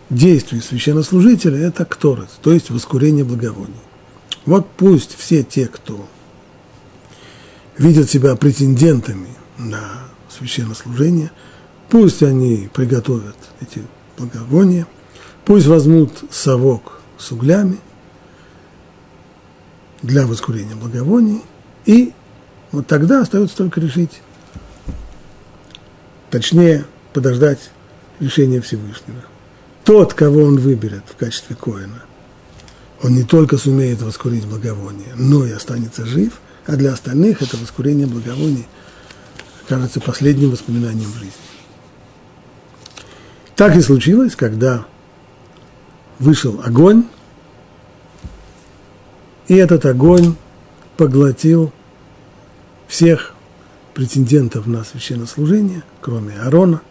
действий 0.09 0.61
священнослужителя– 0.61 1.59
это 1.67 1.85
кторец, 1.85 2.31
то 2.41 2.51
есть 2.51 2.71
воскурение 2.71 3.25
благовоний. 3.25 3.75
Вот 4.47 4.67
пусть 4.75 5.15
все 5.19 5.43
те, 5.43 5.67
кто 5.67 6.09
видят 7.77 8.09
себя 8.09 8.37
претендентами 8.37 9.29
на 9.59 9.83
священнослужение, 10.31 11.31
пусть 11.91 12.23
они 12.23 12.71
приготовят 12.73 13.37
эти 13.61 13.83
благовония, 14.17 14.87
пусть 15.45 15.67
возьмут 15.67 16.11
совок 16.31 17.03
с 17.19 17.31
углями 17.33 17.79
для 20.05 20.27
воскурения 20.27 20.77
благовоний, 20.77 21.43
и 21.87 22.13
вот 22.73 22.87
тогда 22.87 23.21
остается 23.21 23.57
только 23.57 23.81
решить, 23.81 24.23
точнее, 26.31 26.85
подождать 27.13 27.71
решения 28.21 28.61
Всевышнего 28.61 29.23
тот, 29.85 30.15
кого 30.15 30.43
он 30.43 30.57
выберет 30.57 31.05
в 31.09 31.17
качестве 31.17 31.55
коина, 31.55 32.03
он 33.03 33.15
не 33.15 33.23
только 33.23 33.59
сумеет 33.59 34.01
воскурить 34.03 34.47
благовоние, 34.47 35.15
но 35.17 35.45
и 35.45 35.53
останется 35.53 36.07
жив, 36.07 36.41
а 36.67 36.77
для 36.77 36.93
остальных 36.93 37.43
это 37.43 37.57
воскурение 37.59 38.07
благовоний 38.07 38.67
кажется 39.69 40.01
последним 40.01 40.51
воспоминанием 40.51 41.13
жизни. 41.13 41.33
Так 43.57 43.77
и 43.77 43.83
случилось, 43.83 44.35
когда 44.35 44.87
вышел 46.19 46.61
огонь, 46.65 47.05
и 49.49 49.55
этот 49.55 49.85
огонь 49.87 50.37
поглотил 50.97 51.73
всех 52.87 53.35
претендентов 53.95 54.67
на 54.67 54.85
священнослужение, 54.85 55.83
кроме 56.01 56.35
Аарона, 56.41 56.83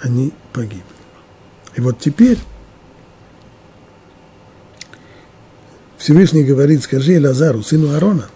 они 0.00 0.32
погибли. 0.52 0.82
И 1.76 1.80
вот 1.80 1.98
теперь 1.98 2.38
Всевышний 5.96 6.44
говорит, 6.44 6.82
скажи 6.82 7.20
Лазару, 7.20 7.62
сыну 7.62 7.92
Аарона, 7.92 8.28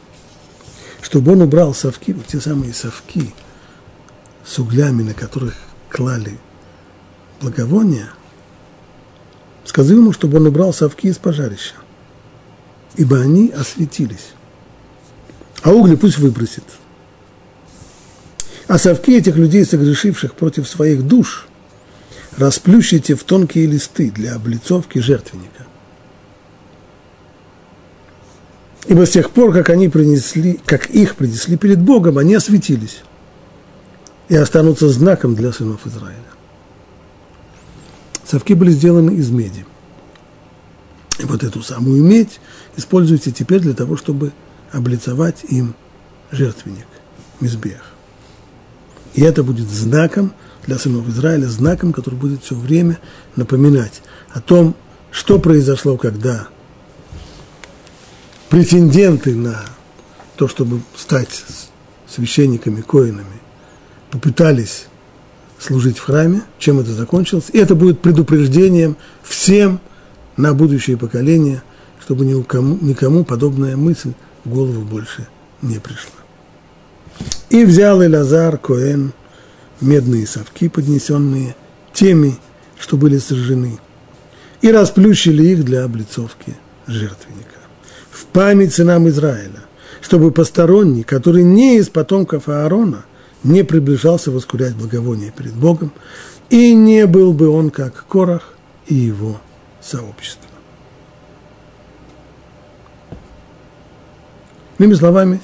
чтобы 1.00 1.32
он 1.32 1.42
убрал 1.42 1.74
совки, 1.74 2.12
вот 2.12 2.26
те 2.26 2.40
самые 2.40 2.74
совки 2.74 3.34
с 4.44 4.58
углями, 4.58 5.02
на 5.02 5.14
которых 5.14 5.54
клали 5.88 6.38
благовония, 7.40 8.10
скажи 9.64 9.94
ему, 9.94 10.12
чтобы 10.12 10.38
он 10.38 10.46
убрал 10.46 10.72
совки 10.72 11.08
из 11.08 11.18
пожарища, 11.18 11.74
ибо 12.96 13.20
они 13.20 13.50
осветились. 13.50 14.32
А 15.62 15.70
угли 15.70 15.94
пусть 15.94 16.18
выбросит. 16.18 16.64
А 18.68 18.78
совки 18.78 19.16
этих 19.16 19.36
людей, 19.36 19.64
согрешивших 19.64 20.34
против 20.34 20.68
своих 20.68 21.06
душ– 21.06 21.46
расплющите 22.36 23.14
в 23.14 23.24
тонкие 23.24 23.66
листы 23.66 24.10
для 24.10 24.34
облицовки 24.34 24.98
жертвенника. 24.98 25.66
Ибо 28.86 29.06
с 29.06 29.10
тех 29.10 29.30
пор, 29.30 29.52
как 29.52 29.70
они 29.70 29.88
принесли, 29.88 30.60
как 30.64 30.90
их 30.90 31.16
принесли 31.16 31.56
перед 31.56 31.80
Богом, 31.80 32.18
они 32.18 32.34
осветились 32.34 33.02
и 34.28 34.36
останутся 34.36 34.88
знаком 34.88 35.34
для 35.34 35.52
сынов 35.52 35.86
Израиля. 35.86 36.18
Совки 38.24 38.54
были 38.54 38.70
сделаны 38.70 39.14
из 39.14 39.30
меди. 39.30 39.66
И 41.18 41.24
вот 41.24 41.42
эту 41.42 41.62
самую 41.62 42.02
медь 42.02 42.40
используйте 42.76 43.30
теперь 43.32 43.60
для 43.60 43.74
того, 43.74 43.96
чтобы 43.96 44.32
облицовать 44.70 45.44
им 45.48 45.74
жертвенник, 46.30 46.86
мизбех. 47.40 47.82
И 49.14 49.22
это 49.22 49.42
будет 49.42 49.68
знаком 49.68 50.32
для 50.66 50.78
сынов 50.78 51.08
Израиля, 51.08 51.46
знаком, 51.48 51.92
который 51.92 52.14
будет 52.14 52.42
все 52.42 52.54
время 52.54 52.98
напоминать 53.36 54.02
о 54.30 54.40
том, 54.40 54.74
что 55.10 55.38
произошло, 55.38 55.96
когда 55.96 56.48
претенденты 58.48 59.34
на 59.34 59.64
то, 60.36 60.48
чтобы 60.48 60.80
стать 60.96 61.44
священниками, 62.08 62.80
коинами, 62.80 63.40
попытались 64.10 64.86
служить 65.58 65.98
в 65.98 66.04
храме, 66.04 66.42
чем 66.58 66.80
это 66.80 66.92
закончилось. 66.92 67.46
И 67.52 67.58
это 67.58 67.74
будет 67.74 68.00
предупреждением 68.00 68.96
всем 69.22 69.80
на 70.36 70.54
будущее 70.54 70.96
поколение, 70.96 71.62
чтобы 72.00 72.24
никому, 72.24 72.78
никому 72.80 73.24
подобная 73.24 73.76
мысль 73.76 74.12
в 74.44 74.50
голову 74.50 74.82
больше 74.82 75.28
не 75.60 75.78
пришла. 75.78 76.10
И 77.50 77.64
взял 77.64 78.02
Элазар 78.02 78.58
Коэн 78.58 79.12
медные 79.80 80.26
совки, 80.26 80.68
поднесенные 80.68 81.54
теми, 81.92 82.38
что 82.78 82.96
были 82.96 83.18
сожжены, 83.18 83.78
и 84.60 84.70
расплющили 84.70 85.44
их 85.44 85.64
для 85.64 85.84
облицовки 85.84 86.56
жертвенника. 86.86 87.60
В 88.10 88.26
память 88.26 88.74
сынам 88.74 89.08
Израиля, 89.08 89.60
чтобы 90.00 90.30
посторонний, 90.30 91.02
который 91.02 91.44
не 91.44 91.78
из 91.78 91.88
потомков 91.88 92.48
Аарона, 92.48 93.04
не 93.44 93.64
приближался 93.64 94.30
воскурять 94.30 94.74
благовоние 94.74 95.32
перед 95.36 95.54
Богом, 95.54 95.92
и 96.48 96.74
не 96.74 97.06
был 97.06 97.32
бы 97.32 97.48
он 97.48 97.70
как 97.70 98.06
Корах 98.06 98.54
и 98.86 98.94
его 98.94 99.40
сообщество. 99.82 100.48
Иными 104.78 104.94
словами, 104.94 105.40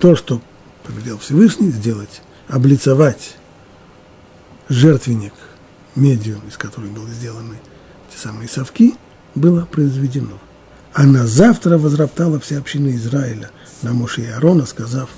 то, 0.00 0.16
что 0.16 0.40
повелел 0.84 1.18
Всевышний 1.18 1.70
сделать, 1.70 2.22
облицовать 2.48 3.36
жертвенник 4.68 5.32
медью, 5.94 6.40
из 6.48 6.56
которой 6.56 6.90
были 6.90 7.10
сделаны 7.10 7.56
те 8.12 8.18
самые 8.18 8.48
совки, 8.48 8.94
было 9.34 9.64
произведено. 9.64 10.38
А 10.92 11.04
на 11.04 11.26
завтра 11.26 11.78
возроптала 11.78 12.40
вся 12.40 12.58
община 12.58 12.88
Израиля 12.90 13.50
на 13.82 13.92
Моше 13.92 14.22
и 14.22 14.26
Аарона, 14.26 14.66
сказав, 14.66 15.10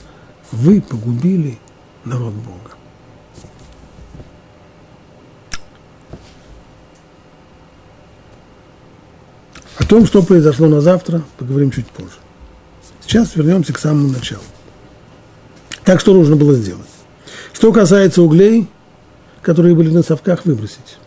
вы 0.50 0.82
погубили 0.82 1.58
народ 2.04 2.34
Бога. 2.34 2.76
О 9.78 9.84
том, 9.84 10.06
что 10.06 10.22
произошло 10.22 10.68
на 10.68 10.80
завтра, 10.80 11.22
поговорим 11.38 11.70
чуть 11.70 11.86
позже. 11.86 12.16
Сейчас 13.00 13.34
вернемся 13.36 13.72
к 13.72 13.78
самому 13.78 14.08
началу. 14.08 14.42
Так 15.84 16.00
что 16.00 16.14
нужно 16.14 16.36
было 16.36 16.54
сделать? 16.54 16.86
Что 17.52 17.72
касается 17.72 18.22
углей, 18.22 18.68
которые 19.40 19.74
были 19.74 19.90
на 19.90 20.02
совках, 20.02 20.44
выбросить. 20.44 20.98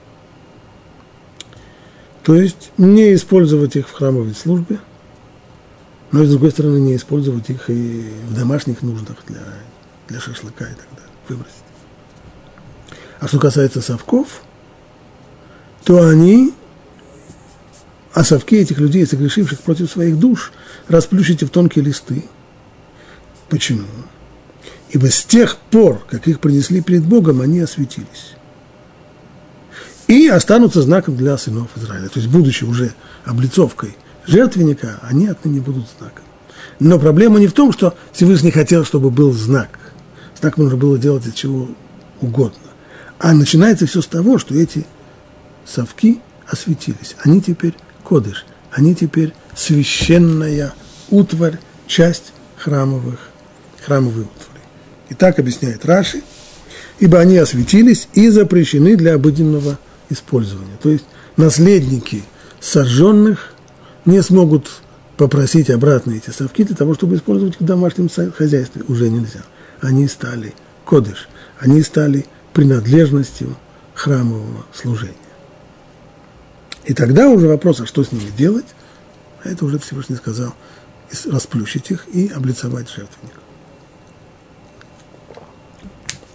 То 2.24 2.36
есть 2.36 2.72
не 2.78 3.14
использовать 3.14 3.76
их 3.76 3.88
в 3.88 3.94
храмовой 3.94 4.34
службе, 4.34 4.80
но 6.12 6.24
и, 6.24 6.26
с 6.26 6.30
другой 6.30 6.52
стороны, 6.52 6.78
не 6.78 6.96
использовать 6.96 7.50
их 7.50 7.70
и 7.70 8.10
в 8.28 8.34
домашних 8.34 8.82
нуждах 8.82 9.18
для, 9.28 9.44
для 10.08 10.20
шашлыка 10.20 10.66
и 10.66 10.74
так 10.74 10.88
далее. 10.96 11.12
Выбросить. 11.30 11.56
А 13.20 13.28
что 13.28 13.40
касается 13.40 13.82
совков, 13.82 14.42
то 15.84 16.08
они, 16.08 16.54
а 18.16 18.24
совки 18.24 18.56
этих 18.56 18.80
людей, 18.80 19.06
согрешивших 19.06 19.60
против 19.60 19.92
своих 19.92 20.18
душ, 20.18 20.52
расплющите 20.88 21.46
в 21.46 21.52
тонкие 21.52 21.86
листы. 21.86 22.26
Почему? 23.50 23.86
ибо 24.96 25.12
с 25.12 25.26
тех 25.26 25.58
пор, 25.58 26.06
как 26.10 26.26
их 26.26 26.40
принесли 26.40 26.82
перед 26.82 27.04
Богом, 27.04 27.42
они 27.42 27.60
осветились. 27.60 28.36
И 30.08 30.30
останутся 30.30 30.82
знаком 30.82 31.18
для 31.18 31.38
сынов 31.38 31.68
Израиля. 31.76 32.08
То 32.08 32.20
есть, 32.20 32.32
будучи 32.32 32.64
уже 32.64 32.94
облицовкой 33.26 33.98
жертвенника, 34.26 35.00
они 35.02 35.28
отныне 35.28 35.60
будут 35.60 35.88
знаком. 35.98 36.24
Но 36.80 36.98
проблема 36.98 37.40
не 37.40 37.48
в 37.48 37.52
том, 37.52 37.74
что 37.74 37.98
Всевышний 38.14 38.52
хотел, 38.52 38.86
чтобы 38.86 39.10
был 39.10 39.34
знак. 39.34 39.80
Знак 40.40 40.58
нужно 40.58 40.78
было 40.78 40.98
делать 40.98 41.28
от 41.28 41.36
чего 41.36 41.68
угодно. 42.22 42.70
А 43.20 43.34
начинается 43.34 43.88
все 43.88 44.02
с 44.02 44.08
того, 44.08 44.38
что 44.38 44.56
эти 44.56 44.86
совки 45.66 46.22
осветились. 46.48 47.18
Они 47.22 47.42
теперь 47.42 47.74
кодыш, 48.06 48.46
они 48.72 48.96
теперь 48.96 49.34
священная 49.56 50.74
утварь, 51.10 51.60
часть 51.88 52.34
храмовых, 52.58 53.20
храмовой 53.86 54.24
утвари. 54.24 54.62
И 55.10 55.14
так 55.14 55.40
объясняет 55.40 55.86
Раши, 55.86 56.22
ибо 57.00 57.20
они 57.20 57.38
осветились 57.38 58.08
и 58.14 58.30
запрещены 58.30 58.96
для 58.96 59.16
обыденного 59.16 59.78
использования. 60.10 60.78
То 60.82 60.90
есть 60.90 61.06
наследники 61.38 62.24
сожженных 62.60 63.54
не 64.06 64.22
смогут 64.22 64.70
попросить 65.18 65.70
обратно 65.70 66.14
эти 66.14 66.30
совки 66.30 66.64
для 66.64 66.76
того, 66.76 66.94
чтобы 66.94 67.16
использовать 67.16 67.56
их 67.56 67.62
в 67.62 67.66
домашнем 67.66 68.10
хозяйстве. 68.10 68.84
Уже 68.88 69.10
нельзя. 69.10 69.44
Они 69.82 70.08
стали 70.08 70.54
кодыш, 70.84 71.28
они 71.60 71.82
стали 71.82 72.26
принадлежностью 72.54 73.56
храмового 73.94 74.66
служения. 74.74 75.25
И 76.86 76.94
тогда 76.94 77.30
уже 77.30 77.48
вопрос, 77.48 77.82
а 77.82 77.86
что 77.86 78.04
с 78.04 78.12
ними 78.12 78.30
делать, 78.38 78.66
а 79.44 79.50
это 79.50 79.66
уже 79.66 79.80
Всевышний 79.80 80.16
сказал, 80.16 80.54
расплющить 81.26 81.90
их 81.92 82.08
и 82.14 82.28
облицовать 82.28 82.90
жертвенник. 82.90 83.34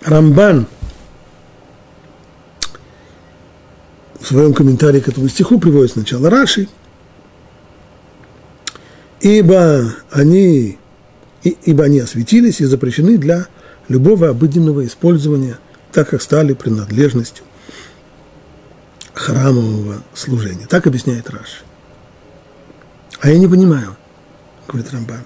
Рамбан 0.02 0.66
в 4.18 4.26
своем 4.26 4.54
комментарии 4.54 5.00
к 5.00 5.08
этому 5.08 5.28
стиху 5.28 5.60
приводит 5.60 5.92
сначала 5.92 6.30
Раши, 6.30 6.68
ибо 9.20 9.94
они, 10.10 10.78
ибо 11.42 11.84
они 11.84 12.00
осветились 12.00 12.60
и 12.60 12.64
запрещены 12.64 13.18
для 13.18 13.46
любого 13.88 14.28
обыденного 14.28 14.86
использования, 14.86 15.58
так 15.92 16.10
как 16.10 16.22
стали 16.22 16.54
принадлежностью 16.54 17.44
храмового 19.14 20.02
служения. 20.14 20.66
Так 20.66 20.86
объясняет 20.86 21.30
Раши. 21.30 21.62
А 23.20 23.28
я 23.28 23.38
не 23.38 23.46
понимаю, 23.46 23.96
говорит 24.66 24.92
Рамбан, 24.92 25.24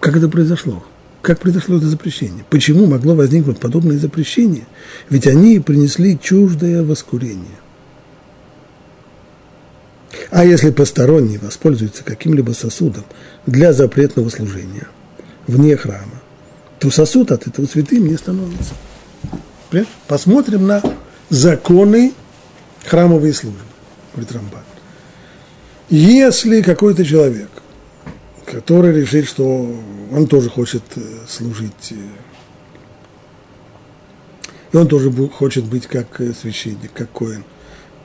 как 0.00 0.16
это 0.16 0.28
произошло. 0.28 0.84
Как 1.22 1.40
произошло 1.40 1.78
это 1.78 1.86
запрещение? 1.86 2.44
Почему 2.50 2.84
могло 2.86 3.14
возникнуть 3.14 3.58
подобное 3.58 3.98
запрещение? 3.98 4.66
Ведь 5.08 5.26
они 5.26 5.58
принесли 5.58 6.18
чуждое 6.20 6.82
воскурение. 6.82 7.58
А 10.30 10.44
если 10.44 10.70
посторонний 10.70 11.38
воспользуется 11.38 12.04
каким-либо 12.04 12.52
сосудом 12.52 13.04
для 13.46 13.72
запретного 13.72 14.28
служения 14.28 14.86
вне 15.46 15.76
храма, 15.76 16.20
то 16.78 16.90
сосуд 16.90 17.32
от 17.32 17.46
этого 17.46 17.66
святым 17.66 18.06
не 18.06 18.16
становится. 18.16 18.74
Посмотрим 20.06 20.66
на 20.66 20.82
законы 21.30 22.12
храмовой 22.84 23.32
службы, 23.32 23.60
говорит 24.12 24.32
Рамбан. 24.32 24.62
Если 25.90 26.62
какой-то 26.62 27.04
человек– 27.04 27.50
который 28.44 29.00
решит, 29.00 29.26
что 29.26 29.74
он 30.12 30.26
тоже 30.26 30.50
хочет 30.50 30.82
э, 30.96 31.00
служить, 31.28 31.92
э, 31.92 31.96
и 34.72 34.76
он 34.76 34.86
тоже 34.86 35.10
хочет 35.28 35.64
быть 35.64 35.86
как 35.86 36.20
э, 36.20 36.32
священник, 36.32 36.92
как 36.92 37.10
коин, 37.10 37.44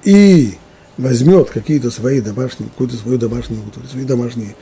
и 0.03 0.55
возьмет 0.97 1.49
какие-то 1.49 1.91
свои 1.91 2.21
домашние, 2.21 2.69
какую-то 2.69 2.95
свою 2.95 3.17
домашнюю 3.17 3.65
утварь, 3.65 3.85
свои 3.87 4.05
домашние 4.05 4.55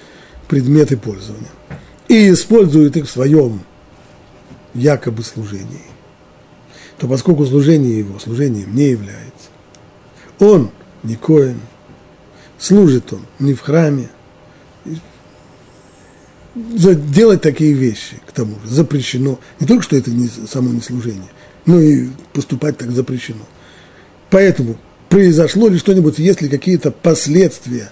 предметы 0.48 0.98
пользования, 0.98 1.52
и 2.08 2.32
использует 2.32 2.98
их 2.98 3.06
в 3.06 3.12
своем 3.12 3.62
якобы 4.74 5.24
служении, 5.24 5.86
то 6.98 7.08
поскольку 7.08 7.46
служение 7.46 8.00
его 8.00 8.20
служением 8.20 8.76
не 8.76 8.90
является, 8.90 9.37
он 10.40 10.72
не 11.04 11.16
коин, 11.16 11.60
служит 12.60 13.14
он 13.14 13.22
не 13.40 13.54
в 13.54 13.62
храме, 13.62 14.10
делать 16.56 17.42
такие 17.42 17.74
вещи, 17.74 18.20
к 18.26 18.32
тому 18.32 18.56
же, 18.64 18.74
запрещено. 18.74 19.40
Не 19.60 19.68
только, 19.68 19.84
что 19.84 19.96
это 19.96 20.12
не, 20.12 20.28
само 20.28 20.72
не 20.72 20.82
служение, 20.82 21.30
но 21.66 21.80
и 21.80 22.08
поступать 22.34 22.78
так 22.78 22.92
запрещено. 22.92 23.46
Поэтому 24.30 24.78
произошло 25.10 25.68
ли 25.68 25.78
что-нибудь, 25.78 26.20
есть 26.20 26.42
ли 26.42 26.50
какие-то 26.50 26.92
последствия 26.92 27.92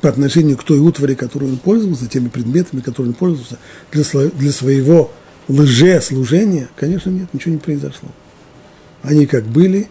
по 0.00 0.08
отношению 0.08 0.56
к 0.56 0.64
той 0.64 0.78
утвари, 0.78 1.14
которой 1.14 1.50
он 1.50 1.58
пользовался, 1.58 2.06
теми 2.06 2.28
предметами, 2.28 2.80
которыми 2.80 3.12
он 3.12 3.14
пользовался, 3.14 3.58
для, 3.92 4.04
для 4.30 4.52
своего 4.52 5.10
лже-служения, 5.48 6.68
конечно, 6.76 7.10
нет, 7.10 7.32
ничего 7.32 7.52
не 7.52 7.60
произошло. 7.60 8.08
Они 9.02 9.26
как 9.26 9.44
были, 9.44 9.88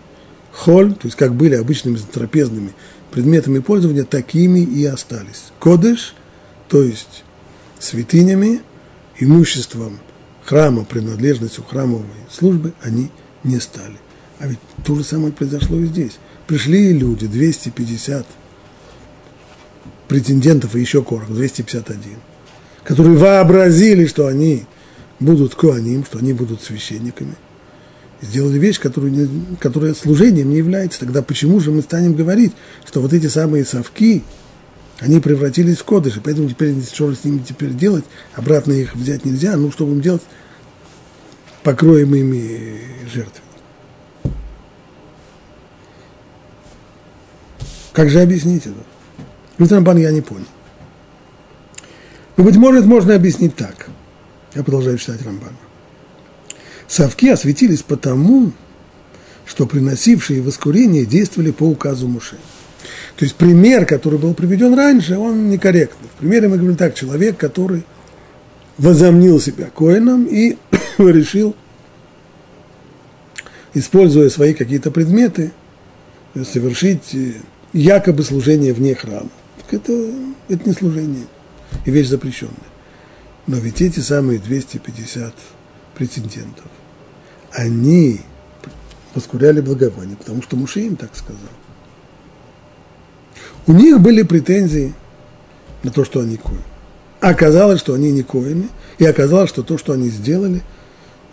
холь, 0.55 0.93
то 0.93 1.05
есть 1.05 1.17
как 1.17 1.35
были 1.35 1.55
обычными 1.55 1.97
трапезными 1.97 2.73
предметами 3.11 3.59
пользования, 3.59 4.03
такими 4.03 4.59
и 4.59 4.85
остались. 4.85 5.51
Кодыш, 5.59 6.15
то 6.69 6.81
есть 6.81 7.23
святынями, 7.79 8.61
имуществом 9.19 9.99
храма, 10.43 10.85
принадлежностью 10.85 11.63
храмовой 11.63 12.05
службы, 12.31 12.73
они 12.81 13.09
не 13.43 13.59
стали. 13.59 13.97
А 14.39 14.47
ведь 14.47 14.59
то 14.85 14.95
же 14.95 15.03
самое 15.03 15.31
произошло 15.31 15.77
и 15.77 15.85
здесь. 15.85 16.17
Пришли 16.47 16.93
люди, 16.93 17.27
250 17.27 18.25
претендентов 20.07 20.75
и 20.75 20.79
еще 20.79 21.03
корок, 21.03 21.33
251, 21.33 22.17
которые 22.83 23.17
вообразили, 23.17 24.05
что 24.05 24.27
они 24.27 24.65
будут 25.19 25.55
коаним, 25.55 26.05
что 26.05 26.19
они 26.19 26.33
будут 26.33 26.61
священниками. 26.61 27.35
Сделали 28.21 28.57
вещь, 28.57 28.79
которую 28.79 29.11
не, 29.11 29.55
которая 29.59 29.93
служением 29.93 30.49
не 30.49 30.57
является. 30.57 31.01
Тогда 31.01 31.21
почему 31.21 31.59
же 31.59 31.71
мы 31.71 31.81
станем 31.81 32.13
говорить, 32.15 32.53
что 32.85 33.01
вот 33.01 33.13
эти 33.13 33.27
самые 33.27 33.65
совки, 33.65 34.23
они 34.99 35.19
превратились 35.19 35.77
в 35.77 35.83
кодыши, 35.83 36.21
поэтому 36.23 36.49
теперь 36.49 36.75
что 36.81 37.13
с 37.13 37.23
ними 37.23 37.39
теперь 37.39 37.73
делать, 37.73 38.05
обратно 38.33 38.71
их 38.71 38.95
взять 38.95 39.25
нельзя, 39.25 39.57
ну 39.57 39.71
что 39.71 39.85
будем 39.85 40.01
делать, 40.01 40.23
покроем 41.63 42.15
ими 42.15 42.79
жертвы. 43.13 43.41
Как 47.91 48.09
же 48.09 48.21
объяснить 48.21 48.63
это? 48.65 49.73
Рамбан 49.73 49.97
я 49.97 50.11
не 50.11 50.21
понял. 50.21 50.45
Но, 52.35 52.43
быть 52.43 52.57
может, 52.57 52.85
можно 52.85 53.15
объяснить 53.15 53.55
так. 53.55 53.87
Я 54.53 54.63
продолжаю 54.63 54.97
читать 54.97 55.21
Рамбана. 55.25 55.55
Совки 56.87 57.29
осветились 57.29 57.81
потому, 57.81 58.51
что 59.45 59.65
приносившие 59.65 60.41
воскурение 60.41 61.05
действовали 61.05 61.51
по 61.51 61.63
указу 61.63 62.07
Муше. 62.07 62.37
То 63.15 63.25
есть 63.25 63.35
пример, 63.35 63.85
который 63.85 64.19
был 64.19 64.33
приведен 64.33 64.73
раньше, 64.73 65.17
он 65.17 65.49
некорректный. 65.49 66.09
В 66.09 66.19
примере 66.19 66.47
мы 66.47 66.57
говорим 66.57 66.77
так, 66.77 66.95
человек, 66.95 67.37
который 67.37 67.83
возомнил 68.77 69.39
себя 69.39 69.69
коином 69.73 70.25
и 70.25 70.57
решил, 70.97 71.55
используя 73.73 74.29
свои 74.29 74.53
какие-то 74.53 74.91
предметы, 74.91 75.51
совершить 76.43 77.15
якобы 77.71 78.23
служение 78.23 78.73
вне 78.73 78.95
храма. 78.95 79.29
Так 79.57 79.73
это, 79.75 80.11
это 80.49 80.67
не 80.67 80.75
служение 80.75 81.25
и 81.85 81.91
вещь 81.91 82.07
запрещенная. 82.07 82.55
Но 83.47 83.57
ведь 83.57 83.81
эти 83.81 83.99
самые 83.99 84.39
250 84.39 85.33
претендентов, 85.95 86.65
они 87.55 88.19
воскуряли 89.13 89.61
благовоние, 89.61 90.17
потому 90.17 90.41
что 90.41 90.57
Муше 90.57 90.81
им 90.81 90.97
так 90.97 91.15
сказал. 91.15 91.39
У 93.65 93.71
них 93.71 93.99
были 94.01 94.23
претензии 94.23 94.93
на 95.83 95.91
то, 95.91 96.03
что 96.03 96.19
они 96.19 96.35
коины. 96.35 96.61
Оказалось, 97.21 97.79
что 97.79 97.93
они 97.93 98.11
не 98.11 98.23
коины, 98.23 98.67
и 98.97 99.05
оказалось, 99.05 99.49
что 99.49 99.63
то, 99.63 99.77
что 99.77 99.93
они 99.93 100.09
сделали, 100.09 100.61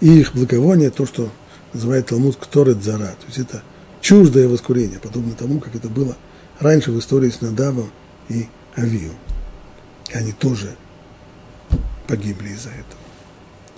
и 0.01 0.21
их 0.21 0.33
благовоние, 0.35 0.91
то, 0.91 1.07
что 1.07 1.29
называет 1.73 2.07
Талмуд 2.07 2.37
Кторет 2.37 2.83
Зара, 2.83 3.17
то 3.19 3.27
есть 3.27 3.39
это 3.39 3.63
чуждое 4.01 4.49
воскурение, 4.49 5.01
подобно 5.01 5.33
тому, 5.35 5.59
как 5.59 5.75
это 5.75 5.89
было 5.89 6.17
раньше 6.61 6.93
в 6.93 6.99
истории 6.99 7.31
с 7.31 7.41
Надавом 7.41 7.91
и 8.29 8.47
Авием. 8.77 9.15
И 10.11 10.15
они 10.15 10.33
тоже 10.33 10.77
погибли 12.07 12.51
из-за 12.51 12.71
этого. 12.71 13.02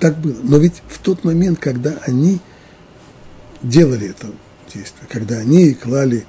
Так 0.04 0.18
было. 0.18 0.36
Но 0.42 0.58
ведь 0.58 0.82
в 0.86 0.98
тот 0.98 1.24
момент, 1.24 1.58
когда 1.58 1.94
они 2.02 2.38
делали 3.62 4.10
это 4.10 4.26
действие, 4.70 5.08
когда 5.08 5.38
они 5.38 5.72
клали 5.72 6.26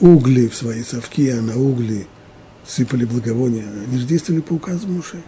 угли 0.00 0.48
в 0.48 0.56
свои 0.56 0.82
совки, 0.82 1.30
а 1.30 1.40
на 1.40 1.56
угли 1.56 2.08
сыпали 2.66 3.04
благовония, 3.04 3.66
они 3.86 3.98
же 3.98 4.04
действовали 4.04 4.40
по 4.40 4.54
указу 4.54 4.88
Муше. 4.88 5.22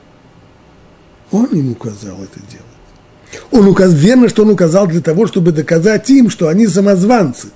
Он 1.31 1.47
им 1.47 1.71
указал 1.71 2.17
это 2.25 2.41
делать. 2.51 3.45
Он 3.53 3.69
указ... 3.69 3.95
Верно, 3.95 4.29
что 4.29 4.43
он 4.43 4.51
указал 4.51 4.89
для 4.89 5.01
того, 5.01 5.29
чтобы 5.29 5.53
доказать 5.53 6.11
им, 6.11 6.31
что 6.31 6.49
они 6.49 6.67
самозванцы. 6.67 7.51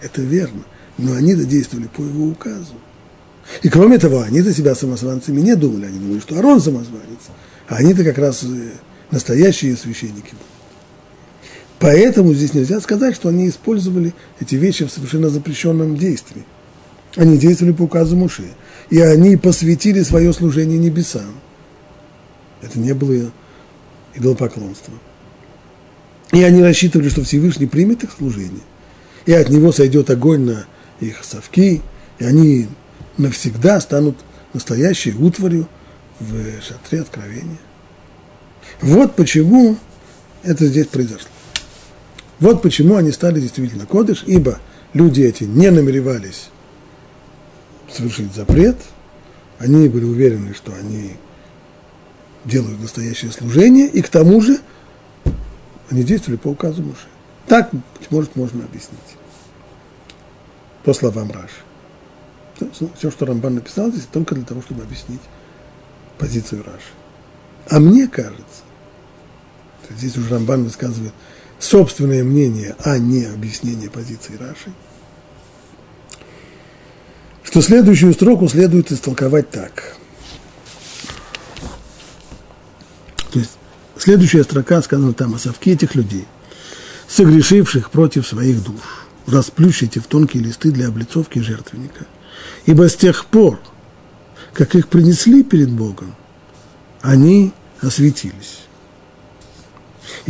Это 0.00 0.22
верно. 0.22 0.62
Но 0.96 1.14
они 1.14 1.34
действовали 1.34 1.88
по 1.88 2.02
его 2.02 2.26
указу. 2.26 2.74
И 3.62 3.68
кроме 3.68 3.98
того, 3.98 4.20
они-то 4.20 4.54
себя 4.54 4.76
самозванцами 4.76 5.40
не 5.40 5.56
думали. 5.56 5.86
Они 5.86 5.98
думали, 5.98 6.20
что 6.20 6.38
Арон 6.38 6.60
самозванец. 6.60 7.30
А 7.66 7.78
они-то 7.78 8.04
как 8.04 8.18
раз 8.18 8.44
э, 8.44 8.70
настоящие 9.10 9.76
священники. 9.76 10.34
Поэтому 11.78 12.34
здесь 12.34 12.52
нельзя 12.52 12.80
сказать, 12.80 13.14
что 13.16 13.30
они 13.30 13.48
использовали 13.48 14.14
эти 14.38 14.54
вещи 14.54 14.84
в 14.84 14.90
совершенно 14.90 15.30
запрещенном 15.30 15.96
действии. 15.96 16.44
Они 17.16 17.38
действовали 17.38 17.72
по 17.72 17.82
указу 17.82 18.16
Муше. 18.16 18.44
И 18.90 19.00
они 19.00 19.36
посвятили 19.36 20.02
свое 20.02 20.32
служение 20.32 20.78
небесам. 20.78 21.40
Это 22.60 22.78
не 22.78 22.92
было 22.92 23.32
идолопоклонство. 24.14 24.92
И 26.32 26.42
они 26.42 26.62
рассчитывали, 26.62 27.08
что 27.08 27.24
Всевышний 27.24 27.66
примет 27.66 28.04
их 28.04 28.10
служение. 28.16 28.60
И 29.26 29.32
от 29.32 29.48
него 29.48 29.72
сойдет 29.72 30.10
огонь 30.10 30.42
на 30.42 30.66
их 31.00 31.24
совки, 31.24 31.80
и 32.18 32.24
они 32.24 32.68
навсегда 33.16 33.80
станут 33.80 34.18
настоящей 34.52 35.12
утварью 35.12 35.66
в 36.20 36.60
шатре 36.62 37.00
откровения. 37.00 37.58
Вот 38.82 39.14
почему 39.14 39.76
это 40.42 40.66
здесь 40.66 40.86
произошло. 40.86 41.28
Вот 42.38 42.62
почему 42.62 42.96
они 42.96 43.12
стали 43.12 43.40
действительно 43.40 43.84
кодыш, 43.86 44.24
ибо 44.26 44.58
люди 44.94 45.20
эти 45.20 45.44
не 45.44 45.70
намеревались 45.70 46.48
совершить 47.92 48.34
запрет, 48.34 48.76
они 49.58 49.88
были 49.88 50.04
уверены, 50.04 50.54
что 50.54 50.72
они 50.74 51.16
делают 52.46 52.80
настоящее 52.80 53.30
служение, 53.32 53.86
и 53.86 54.00
к 54.00 54.08
тому 54.08 54.40
же 54.40 54.58
они 55.90 56.02
действовали 56.02 56.38
по 56.38 56.48
указу 56.48 56.82
Муши. 56.82 57.06
Так, 57.46 57.70
может, 58.08 58.36
можно 58.36 58.64
объяснить. 58.64 58.98
По 60.84 60.94
словам 60.94 61.30
Раши. 61.30 62.70
Все, 62.96 63.10
что 63.10 63.26
Рамбан 63.26 63.56
написал 63.56 63.90
здесь, 63.90 64.06
только 64.10 64.34
для 64.34 64.44
того, 64.44 64.62
чтобы 64.62 64.82
объяснить 64.82 65.20
позицию 66.16 66.64
Раши. 66.64 66.92
А 67.68 67.78
мне 67.80 68.08
кажется, 68.08 68.44
здесь 69.96 70.16
уже 70.16 70.30
Рамбан 70.30 70.64
высказывает 70.64 71.12
собственное 71.58 72.24
мнение, 72.24 72.74
а 72.84 72.98
не 72.98 73.24
объяснение 73.24 73.90
позиции 73.90 74.36
Раши, 74.36 74.72
что 77.42 77.60
следующую 77.60 78.12
строку 78.14 78.48
следует 78.48 78.92
истолковать 78.92 79.50
так. 79.50 79.96
То 83.32 83.38
есть 83.38 83.52
следующая 83.96 84.44
строка 84.44 84.80
сказана 84.82 85.12
там 85.12 85.34
о 85.34 85.38
совке 85.38 85.72
этих 85.72 85.94
людей, 85.94 86.26
согрешивших 87.08 87.90
против 87.90 88.26
своих 88.26 88.62
душ, 88.62 89.06
расплющите 89.26 90.00
в 90.00 90.06
тонкие 90.06 90.42
листы 90.42 90.70
для 90.70 90.88
облицовки 90.88 91.38
жертвенника– 91.40 92.06
Ибо 92.66 92.88
с 92.88 92.96
тех 92.96 93.26
пор, 93.26 93.60
как 94.52 94.74
их 94.74 94.88
принесли 94.88 95.42
перед 95.42 95.70
Богом, 95.70 96.14
они 97.00 97.52
осветились. 97.80 98.60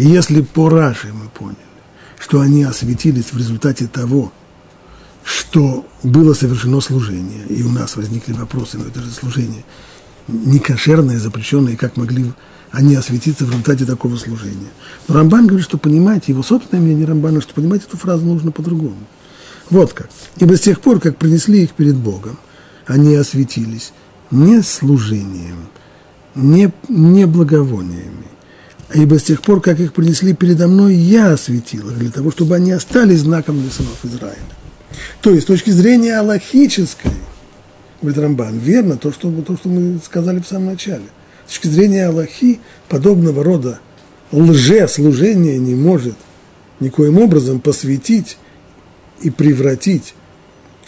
И 0.01 0.07
если 0.09 0.41
по 0.41 0.71
Раши 0.71 1.13
мы 1.13 1.29
поняли, 1.29 1.59
что 2.19 2.41
они 2.41 2.63
осветились 2.63 3.35
в 3.35 3.37
результате 3.37 3.87
того, 3.87 4.33
что 5.23 5.87
было 6.03 6.33
совершено 6.33 6.81
служение, 6.81 7.45
и 7.51 7.63
у 7.63 7.69
нас 7.69 7.97
возникли 7.97 8.33
вопросы, 8.33 8.79
но 8.79 8.87
это 8.87 9.03
же 9.03 9.11
служение 9.11 9.63
не 10.27 10.59
кошерное, 10.59 11.19
запрещенное, 11.19 11.75
и 11.75 11.77
как 11.77 11.99
могли 11.99 12.33
они 12.71 12.95
осветиться 12.95 13.45
в 13.45 13.51
результате 13.51 13.85
такого 13.85 14.17
служения. 14.17 14.71
Но 15.07 15.17
Рамбан 15.17 15.47
говорит, 15.47 15.67
что 15.67 15.77
понимаете, 15.77 16.33
его 16.33 16.43
собственное 16.43 16.83
мнение 16.83 17.05
Рамбана, 17.05 17.43
что 17.43 17.53
понимать 17.53 17.85
эту 17.85 17.99
фразу 17.99 18.25
нужно 18.25 18.53
по-другому. 18.53 19.07
Вот 19.69 19.93
как. 19.93 20.09
Ибо 20.39 20.57
с 20.57 20.63
тех 20.63 20.81
пор, 20.81 20.99
как 20.99 21.19
принесли 21.19 21.65
их 21.65 21.73
перед 21.73 21.97
Богом, 21.97 22.39
они 22.87 23.15
осветились 23.17 23.93
не 24.31 24.63
служением, 24.63 25.69
не, 26.35 26.73
не 26.89 27.27
благовониями, 27.27 28.31
ибо 28.95 29.19
с 29.19 29.25
тех 29.25 29.43
пор, 29.43 29.61
как 29.61 29.81
их 29.81 29.93
принесли 29.93 30.35
передо 30.35 30.69
мной, 30.69 30.95
я 30.95 31.33
осветил 31.33 31.89
их 31.91 31.99
для 31.99 32.11
того, 32.11 32.31
чтобы 32.31 32.57
они 32.57 32.73
остались 32.73 33.21
знаком 33.21 33.61
для 33.61 33.71
сынов 33.71 34.05
Израиля. 34.05 34.39
То 35.21 35.31
есть, 35.31 35.45
с 35.45 35.47
точки 35.47 35.71
зрения 35.71 36.19
аллахической, 36.19 37.13
говорит 38.03 38.21
Рамбан, 38.21 38.59
верно 38.59 38.97
то, 38.97 39.13
что, 39.13 39.31
то, 39.43 39.57
что 39.57 39.69
мы 39.69 40.01
сказали 40.05 40.41
в 40.41 40.47
самом 40.47 40.67
начале. 40.67 41.05
С 41.47 41.51
точки 41.51 41.69
зрения 41.69 42.07
Аллахи, 42.07 42.61
подобного 42.89 43.43
рода 43.43 43.81
лже-служение 44.33 45.59
не 45.59 45.75
может 45.75 46.15
никоим 46.79 47.19
образом 47.19 47.61
посвятить 47.61 48.39
и 49.21 49.31
превратить 49.31 50.15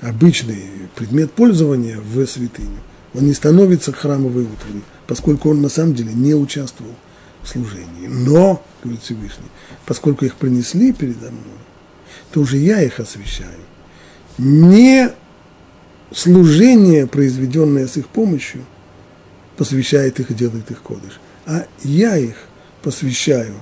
обычный 0.01 0.63
предмет 0.95 1.33
пользования 1.33 1.99
в 1.99 2.27
святыню. 2.27 2.79
он 3.15 3.27
не 3.27 3.35
становится 3.35 3.93
храмовой 3.93 4.45
утварью, 4.45 4.83
поскольку 5.07 5.51
он 5.51 5.61
на 5.61 5.69
самом 5.69 5.95
деле 5.95 6.13
не 6.13 6.35
участвовал 6.35 6.95
служении. 7.45 8.07
Но, 8.07 8.65
говорит 8.83 9.03
Всевышний, 9.03 9.49
поскольку 9.87 10.25
их 10.25 10.37
принесли 10.37 10.93
передо 10.93 11.31
мной, 11.31 11.61
то 12.33 12.41
уже 12.41 12.57
я 12.57 12.83
их 12.83 13.01
освящаю. 13.01 13.61
Не 14.39 15.11
служение, 16.15 17.07
произведенное 17.07 17.87
с 17.87 17.97
их 17.97 18.09
помощью, 18.09 18.65
посвящает 19.57 20.19
их 20.21 20.31
и 20.31 20.35
делает 20.35 20.71
их 20.71 20.83
кодыш, 20.83 21.21
а 21.47 21.67
я 21.83 22.17
их 22.17 22.37
посвящаю 22.83 23.55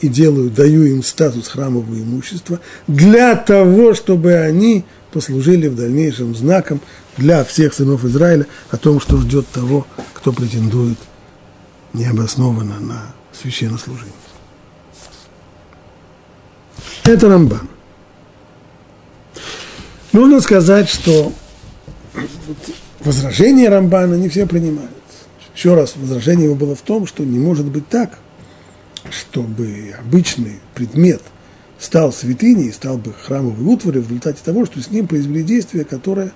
и 0.00 0.08
делаю, 0.08 0.50
даю 0.50 0.84
им 0.84 1.02
статус 1.02 1.48
храмового 1.48 1.94
имущества 1.94 2.60
для 2.86 3.36
того, 3.36 3.94
чтобы 3.94 4.34
они 4.34 4.84
послужили 5.12 5.68
в 5.68 5.76
дальнейшем 5.76 6.34
знаком 6.34 6.80
для 7.16 7.44
всех 7.44 7.74
сынов 7.74 8.04
Израиля 8.04 8.46
о 8.70 8.76
том, 8.76 9.00
что 9.00 9.18
ждет 9.18 9.46
того, 9.48 9.86
кто 10.14 10.32
претендует 10.32 10.98
необоснованно 11.92 12.80
на 12.80 13.14
священнослужение. 13.32 14.12
Это 17.04 17.28
Рамбан. 17.28 17.68
Нужно 20.12 20.40
сказать, 20.40 20.88
что 20.88 21.32
возражения 23.00 23.68
Рамбана 23.68 24.14
не 24.14 24.28
все 24.28 24.46
принимают. 24.46 24.90
Еще 25.54 25.74
раз, 25.74 25.94
возражение 25.96 26.46
его 26.46 26.54
было 26.54 26.74
в 26.74 26.82
том, 26.82 27.06
что 27.06 27.24
не 27.24 27.38
может 27.38 27.66
быть 27.66 27.88
так, 27.88 28.18
чтобы 29.10 29.94
обычный 29.98 30.60
предмет 30.74 31.22
стал 31.78 32.12
святыней, 32.12 32.72
стал 32.72 32.98
бы 32.98 33.12
храмовой 33.12 33.64
утварью 33.64 34.02
в 34.02 34.08
результате 34.08 34.40
того, 34.44 34.66
что 34.66 34.80
с 34.80 34.90
ним 34.90 35.06
произвели 35.06 35.42
действие, 35.42 35.84
которое 35.84 36.32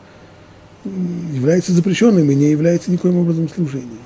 является 0.85 1.73
запрещенным 1.73 2.31
и 2.31 2.35
не 2.35 2.51
является 2.51 2.91
никоим 2.91 3.19
образом 3.19 3.49
служением. 3.49 3.99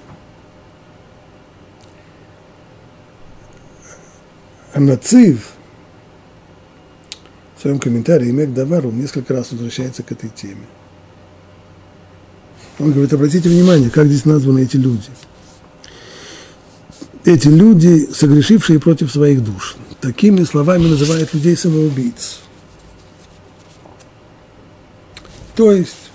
Анацив 4.73 5.53
в 7.57 7.63
своем 7.63 7.79
комментарии 7.79 8.31
Мек 8.31 8.53
Давар, 8.53 8.87
он 8.87 8.99
несколько 9.01 9.35
раз 9.35 9.51
возвращается 9.51 10.03
к 10.03 10.13
этой 10.13 10.31
теме. 10.31 10.67
Он 12.79 12.93
говорит, 12.93 13.13
обратите 13.13 13.49
внимание, 13.49 13.91
как 13.91 14.07
здесь 14.07 14.25
названы 14.25 14.61
эти 14.61 14.77
люди. 14.77 15.11
Эти 17.25 17.49
люди, 17.49 18.09
согрешившие 18.13 18.79
против 18.79 19.11
своих 19.11 19.43
душ. 19.43 19.77
Такими 20.01 20.45
словами 20.45 20.87
называют 20.87 21.35
людей 21.35 21.57
самоубийц. 21.57 22.39
То 25.57 25.73
есть, 25.73 26.11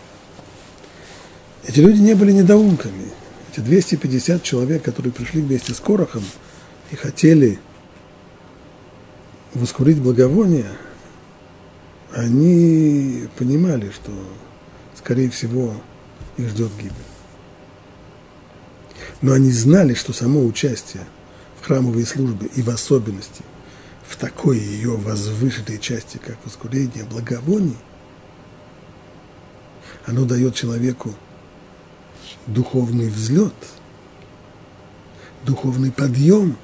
эти 1.68 1.82
люди 1.82 2.00
не 2.00 2.14
были 2.14 2.32
недоумками. 2.32 3.12
Эти 3.52 3.60
250 3.60 4.42
человек, 4.42 4.84
которые 4.84 5.12
пришли 5.12 5.42
вместе 5.42 5.74
с 5.74 5.80
Корохом 5.82 6.24
и 6.92 6.96
хотели 6.96 7.60
воскурить 9.54 10.00
благовоние, 10.00 10.72
они 12.12 13.28
понимали, 13.38 13.92
что, 13.92 14.12
скорее 14.96 15.30
всего, 15.30 15.74
их 16.38 16.50
ждет 16.50 16.72
гибель. 16.78 16.94
Но 19.22 19.34
они 19.34 19.52
знали, 19.52 19.94
что 19.94 20.14
само 20.14 20.44
участие 20.44 21.04
в 21.60 21.66
храмовой 21.66 22.06
службе 22.06 22.48
и 22.56 22.62
в 22.62 22.70
особенности 22.70 23.44
в 24.08 24.18
такой 24.18 24.60
ее 24.60 24.96
возвышенной 24.98 25.80
части, 25.80 26.18
как 26.18 26.38
воскурение 26.46 27.04
благовоний, 27.04 27.78
оно 30.06 30.26
дает 30.26 30.56
человеку 30.56 31.16
духовный 32.46 33.10
взлет, 33.10 33.54
духовный 35.44 35.92
подъем, 35.92 36.58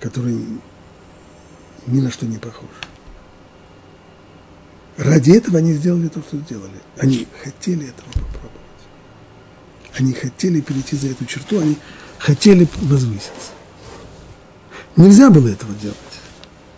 который 0.00 0.38
ни 1.86 2.00
на 2.00 2.10
что 2.10 2.26
не 2.26 2.38
похож. 2.38 2.68
Ради 4.96 5.32
этого 5.32 5.58
они 5.58 5.74
сделали 5.74 6.08
то, 6.08 6.20
что 6.20 6.38
сделали. 6.38 6.80
Они 6.98 7.26
хотели 7.42 7.88
этого 7.88 8.08
попробовать. 8.12 8.52
Они 9.94 10.12
хотели 10.12 10.60
перейти 10.60 10.96
за 10.96 11.08
эту 11.08 11.24
черту, 11.26 11.60
они 11.60 11.76
хотели 12.18 12.66
возвыситься. 12.82 13.52
Нельзя 14.96 15.30
было 15.30 15.48
этого 15.48 15.74
делать. 15.74 15.96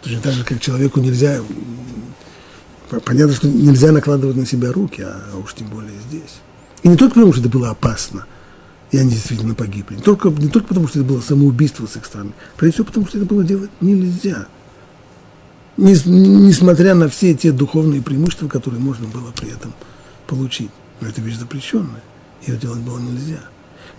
Точно 0.03 0.21
так 0.21 0.33
же, 0.33 0.44
как 0.44 0.61
человеку 0.61 1.01
нельзя... 1.01 1.40
Понятно, 3.05 3.35
что 3.35 3.49
нельзя 3.49 3.92
накладывать 3.92 4.37
на 4.37 4.47
себя 4.47 4.73
руки, 4.73 5.03
а 5.03 5.37
уж 5.37 5.55
тем 5.55 5.68
более 5.68 5.99
здесь. 6.09 6.40
И 6.83 6.88
не 6.88 6.97
только 6.97 7.14
потому, 7.14 7.33
что 7.33 7.42
это 7.42 7.51
было 7.51 7.71
опасно, 7.71 8.27
и 8.90 8.97
они 8.97 9.11
действительно 9.11 9.55
погибли. 9.55 9.97
Не 9.97 10.03
только, 10.03 10.31
не 10.31 10.49
только 10.49 10.68
потому, 10.68 10.88
что 10.88 11.01
это 11.01 11.09
было 11.09 11.21
самоубийство 11.21 11.87
с 11.87 11.97
их 11.97 12.07
стороны. 12.07 12.33
Прежде 12.57 12.77
всего 12.77 12.87
потому, 12.87 13.07
что 13.07 13.18
это 13.18 13.27
было 13.27 13.44
делать 13.44 13.71
нельзя 13.81 14.49
несмотря 15.79 16.95
на 16.95 17.09
все 17.09 17.35
те 17.35 17.53
духовные 17.53 18.03
преимущества, 18.03 18.49
которые 18.49 18.81
можно 18.81 19.07
было 19.07 19.31
при 19.31 19.51
этом 19.51 19.73
получить. 20.27 20.71
Но 21.01 21.09
это 21.09 21.21
вещь 21.21 21.37
запрещенная, 21.37 22.03
ее 22.47 22.57
делать 22.57 22.81
было 22.81 22.99
нельзя. 22.99 23.41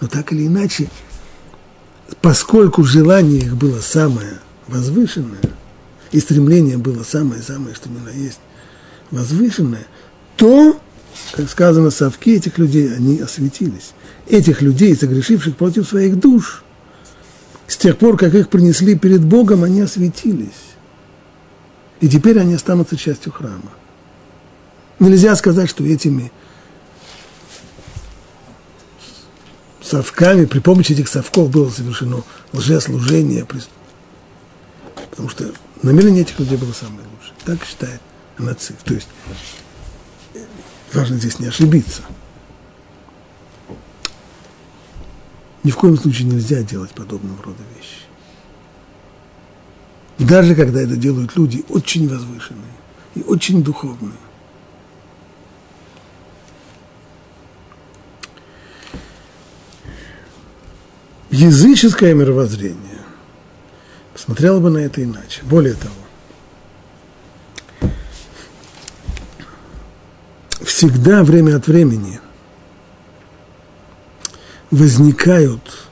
Но 0.01 0.07
так 0.07 0.31
или 0.33 0.45
иначе, 0.45 0.89
поскольку 2.21 2.83
желание 2.83 3.39
их 3.39 3.55
было 3.55 3.79
самое 3.79 4.39
возвышенное, 4.67 5.39
и 6.11 6.19
стремление 6.19 6.77
было 6.77 7.03
самое-самое, 7.03 7.75
что 7.75 7.89
ни 7.89 8.23
есть, 8.23 8.39
возвышенное, 9.11 9.87
то, 10.35 10.79
как 11.33 11.49
сказано, 11.49 11.91
совки 11.91 12.35
этих 12.35 12.57
людей, 12.57 12.93
они 12.93 13.19
осветились. 13.19 13.91
Этих 14.27 14.61
людей, 14.61 14.95
согрешивших 14.95 15.55
против 15.55 15.87
своих 15.87 16.19
душ, 16.19 16.63
с 17.67 17.77
тех 17.77 17.97
пор, 17.97 18.17
как 18.17 18.33
их 18.33 18.49
принесли 18.49 18.97
перед 18.97 19.23
Богом, 19.23 19.63
они 19.63 19.81
осветились. 19.81 20.68
И 22.01 22.07
теперь 22.07 22.39
они 22.39 22.53
останутся 22.53 22.97
частью 22.97 23.31
храма. 23.31 23.71
Нельзя 24.99 25.35
сказать, 25.35 25.69
что 25.69 25.85
этими 25.85 26.31
совками, 29.81 30.45
при 30.45 30.59
помощи 30.59 30.93
этих 30.93 31.07
совков 31.07 31.49
было 31.49 31.69
совершено 31.69 32.23
лжеслужение, 32.53 33.45
потому 35.09 35.29
что 35.29 35.51
намерение 35.81 36.21
этих 36.21 36.39
людей 36.39 36.57
было 36.57 36.73
самое 36.73 37.07
лучшее. 37.07 37.35
Так 37.45 37.65
считает 37.65 38.01
нацив. 38.37 38.75
То 38.83 38.93
есть 38.93 39.07
важно 40.93 41.17
здесь 41.17 41.39
не 41.39 41.47
ошибиться. 41.47 42.03
Ни 45.63 45.71
в 45.71 45.75
коем 45.75 45.97
случае 45.97 46.27
нельзя 46.27 46.61
делать 46.61 46.91
подобного 46.91 47.41
рода 47.43 47.63
вещи. 47.75 48.08
Даже 50.19 50.53
когда 50.53 50.81
это 50.81 50.97
делают 50.97 51.35
люди 51.37 51.63
очень 51.69 52.09
возвышенные 52.09 52.73
и 53.15 53.21
очень 53.21 53.63
духовные. 53.63 54.11
Языческое 61.31 62.13
мировоззрение 62.13 62.99
посмотрело 64.13 64.59
бы 64.59 64.69
на 64.69 64.79
это 64.79 65.01
иначе. 65.03 65.41
Более 65.43 65.75
того, 65.75 65.93
всегда 70.61 71.23
время 71.23 71.55
от 71.55 71.67
времени 71.67 72.19
возникают 74.69 75.87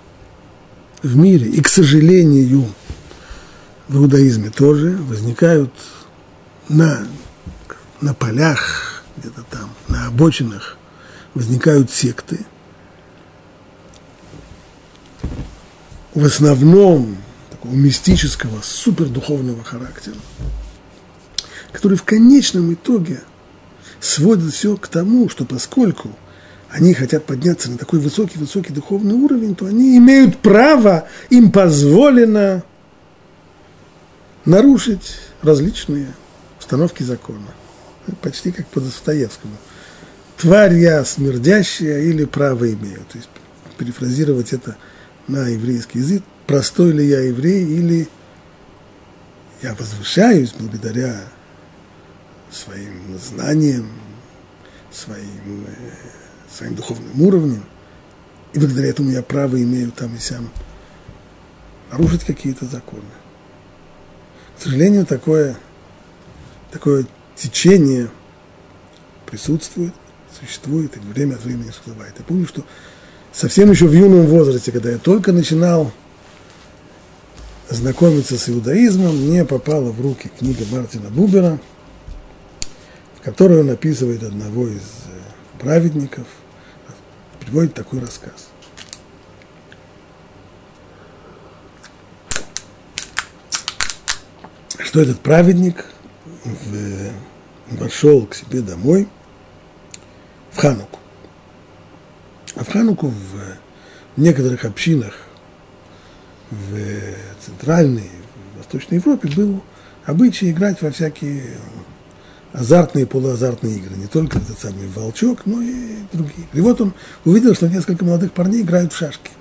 в 1.01 1.15
мире, 1.15 1.49
и, 1.49 1.61
к 1.61 1.69
сожалению, 1.69 2.67
в 3.87 3.97
иудаизме 3.97 4.49
тоже 4.49 4.97
возникают 5.07 5.71
на, 6.67 7.07
на 8.01 8.13
полях, 8.13 9.03
где-то 9.17 9.43
там, 9.49 9.69
на 9.87 10.07
обочинах, 10.07 10.77
возникают 11.33 11.91
секты. 11.91 12.45
В 16.13 16.25
основном 16.25 17.17
такого 17.49 17.73
мистического, 17.73 18.59
супердуховного 18.61 19.63
характера, 19.63 20.15
которые 21.71 21.97
в 21.97 22.03
конечном 22.03 22.73
итоге 22.73 23.21
сводят 23.99 24.53
все 24.53 24.75
к 24.77 24.87
тому, 24.87 25.29
что 25.29 25.45
поскольку 25.45 26.09
они 26.69 26.93
хотят 26.93 27.25
подняться 27.25 27.71
на 27.71 27.77
такой 27.77 27.99
высокий-высокий 27.99 28.73
духовный 28.73 29.15
уровень, 29.15 29.55
то 29.55 29.67
они 29.67 29.97
имеют 29.97 30.39
право, 30.39 31.07
им 31.29 31.51
позволено 31.51 32.63
нарушить 34.47 35.17
различные 35.41 36.07
установки 36.57 37.03
закона. 37.03 37.47
Почти 38.21 38.51
как 38.51 38.65
по 38.67 38.79
Достоевскому. 38.79 39.53
Тварь 40.37 40.75
я 40.75 41.03
смердящая 41.03 42.01
или 42.01 42.23
право 42.25 42.71
имею. 42.71 42.99
То 43.11 43.17
есть 43.17 43.29
перефразировать 43.77 44.53
это 44.53 44.77
на 45.27 45.49
еврейский 45.49 45.99
язык. 45.99 46.23
Простой 46.47 46.93
ли 46.93 47.05
я 47.05 47.19
еврей 47.19 47.65
или 47.65 48.07
я 49.61 49.75
возвышаюсь 49.75 50.53
благодаря 50.57 51.23
своим 52.49 53.19
знаниям, 53.19 53.91
своим 54.89 55.65
э, 55.67 55.71
своим 56.49 56.75
духовным 56.75 57.21
уровнем, 57.21 57.63
и 58.53 58.59
благодаря 58.59 58.87
этому 58.87 59.09
я 59.09 59.21
право 59.21 59.61
имею 59.61 59.91
там 59.91 60.15
и 60.15 60.19
сям 60.19 60.49
нарушить 61.91 62.23
какие-то 62.23 62.65
законы. 62.65 63.03
К 64.57 64.63
сожалению, 64.63 65.05
такое, 65.05 65.55
такое 66.71 67.05
течение 67.35 68.09
присутствует, 69.27 69.93
существует 70.39 70.97
и 70.97 70.99
время 70.99 71.35
от 71.35 71.43
времени 71.43 71.69
всплывает. 71.69 72.15
Я 72.17 72.25
помню, 72.25 72.47
что 72.47 72.63
совсем 73.31 73.69
еще 73.69 73.85
в 73.85 73.93
юном 73.93 74.25
возрасте, 74.25 74.71
когда 74.71 74.89
я 74.89 74.97
только 74.97 75.31
начинал 75.31 75.91
знакомиться 77.69 78.37
с 78.37 78.49
иудаизмом, 78.49 79.15
мне 79.15 79.45
попала 79.45 79.91
в 79.91 80.01
руки 80.01 80.31
книга 80.39 80.63
Мартина 80.71 81.09
Бубера, 81.09 81.59
в 83.19 83.21
которой 83.21 83.59
он 83.59 83.69
описывает 83.69 84.23
одного 84.23 84.67
из 84.67 84.81
э, 84.81 85.59
праведников, 85.59 86.25
приводит 87.41 87.75
такой 87.75 87.99
рассказ. 87.99 88.49
Что 94.87 95.01
этот 95.01 95.19
праведник 95.19 95.83
вошел 97.71 98.25
к 98.25 98.33
себе 98.33 98.61
домой 98.61 99.09
в 100.53 100.59
Хануку. 100.59 100.99
А 102.55 102.63
в 102.63 102.69
Хануку 102.71 103.07
в 103.09 104.17
некоторых 104.17 104.63
общинах 104.63 105.13
в 106.49 106.79
Центральной, 107.45 108.09
в 108.53 108.59
Восточной 108.59 108.99
Европе 108.99 109.27
был 109.35 109.61
обычай 110.05 110.51
играть 110.51 110.81
во 110.81 110.89
всякие 110.91 111.57
азартные 112.53 113.05
полуазартные 113.05 113.79
игры. 113.79 113.93
Не 113.97 114.07
только 114.07 114.37
этот 114.37 114.57
самый 114.57 114.87
волчок, 114.87 115.45
но 115.45 115.61
и 115.61 115.97
другие. 116.13 116.47
И 116.53 116.61
вот 116.61 116.79
он 116.79 116.93
увидел, 117.25 117.53
что 117.55 117.67
несколько 117.67 118.05
молодых 118.05 118.31
парней 118.31 118.61
играют 118.61 118.93
в 118.93 118.97
шашки. 118.97 119.31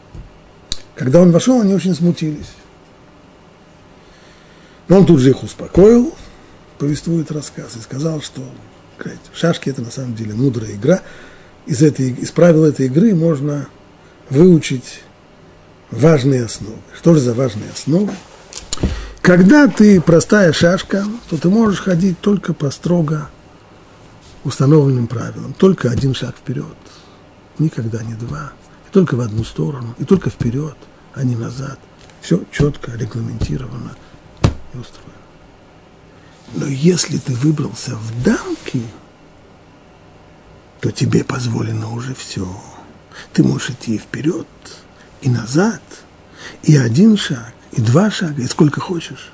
Когда 0.96 1.20
он 1.20 1.30
вошел, 1.30 1.60
они 1.60 1.72
очень 1.72 1.94
смутились. 1.94 2.50
Но 4.88 4.98
он 4.98 5.06
тут 5.06 5.20
же 5.20 5.30
их 5.30 5.42
успокоил, 5.42 6.14
повествует 6.78 7.30
рассказ, 7.32 7.76
и 7.76 7.80
сказал, 7.80 8.20
что 8.20 8.42
шашки– 9.34 9.68
это 9.70 9.82
на 9.82 9.90
самом 9.90 10.14
деле 10.14 10.34
мудрая 10.34 10.72
игра. 10.72 11.02
Из, 11.66 11.82
этой, 11.82 12.10
из 12.10 12.30
правил 12.30 12.64
этой 12.64 12.86
игры 12.86 13.14
можно 13.14 13.68
выучить 14.30 15.02
важные 15.90 16.44
основы. 16.44 16.78
Что 16.96 17.14
же 17.14 17.20
за 17.20 17.34
важные 17.34 17.70
основы? 17.70 18.12
Когда 19.20 19.66
ты 19.66 20.00
простая 20.00 20.52
шашка, 20.52 21.04
то 21.28 21.36
ты 21.36 21.48
можешь 21.48 21.80
ходить 21.80 22.20
только 22.20 22.54
по 22.54 22.70
строго 22.70 23.28
установленным 24.44 25.08
правилам. 25.08 25.52
Только 25.52 25.90
один 25.90 26.14
шаг 26.14 26.36
вперед, 26.36 26.76
никогда 27.58 28.04
не 28.04 28.14
два. 28.14 28.52
И 28.88 28.92
только 28.92 29.16
в 29.16 29.20
одну 29.20 29.42
сторону, 29.42 29.96
и 29.98 30.04
только 30.04 30.30
вперед, 30.30 30.76
а 31.14 31.24
не 31.24 31.34
назад. 31.34 31.80
Все 32.20 32.40
четко 32.52 32.92
регламентировано 32.92 33.96
и 34.76 34.80
устроено. 34.80 35.12
Но 36.54 36.66
если 36.66 37.18
ты 37.18 37.34
выбрался 37.34 37.96
в 37.96 38.22
дамки, 38.22 38.82
то 40.80 40.90
тебе 40.90 41.24
позволено 41.24 41.92
уже 41.92 42.14
все. 42.14 42.48
Ты 43.32 43.42
можешь 43.42 43.70
идти 43.70 43.98
вперед, 43.98 44.46
и 45.22 45.28
назад, 45.28 45.82
и 46.62 46.76
один 46.76 47.16
шаг, 47.16 47.52
и 47.72 47.80
два 47.80 48.10
шага, 48.10 48.42
и 48.42 48.46
сколько 48.46 48.80
хочешь. 48.80 49.32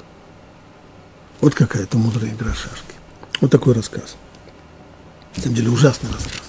Вот 1.40 1.54
какая-то 1.54 1.98
мудрая 1.98 2.30
игра 2.30 2.54
шашки. 2.54 2.94
Вот 3.40 3.50
такой 3.50 3.74
рассказ. 3.74 4.16
На 5.36 5.42
самом 5.42 5.56
деле 5.56 5.70
ужасный 5.70 6.10
рассказ. 6.10 6.42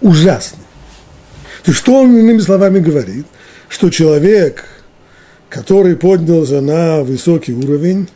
Ужасный. 0.00 0.64
То 1.64 1.72
есть 1.72 1.80
что 1.80 2.00
он, 2.00 2.16
иными 2.16 2.38
словами, 2.38 2.78
говорит? 2.78 3.26
Что 3.68 3.90
человек, 3.90 4.64
который 5.48 5.96
поднялся 5.96 6.60
на 6.60 7.02
высокий 7.02 7.52
уровень, 7.52 8.08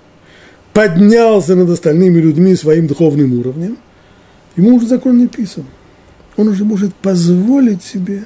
поднялся 0.72 1.54
над 1.54 1.70
остальными 1.70 2.18
людьми 2.18 2.54
своим 2.54 2.86
духовным 2.86 3.38
уровнем, 3.38 3.78
ему 4.56 4.76
уже 4.76 4.86
закон 4.86 5.18
не 5.18 5.28
писан. 5.28 5.64
Он 6.36 6.48
уже 6.48 6.64
может 6.64 6.94
позволить 6.94 7.82
себе 7.82 8.24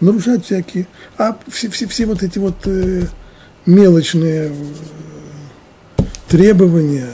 нарушать 0.00 0.44
всякие, 0.44 0.86
а 1.16 1.38
все, 1.48 1.68
все, 1.70 1.86
все 1.86 2.06
вот 2.06 2.22
эти 2.22 2.38
вот 2.38 2.66
э, 2.66 3.04
мелочные 3.66 4.52
э, 5.98 6.02
требования, 6.28 7.08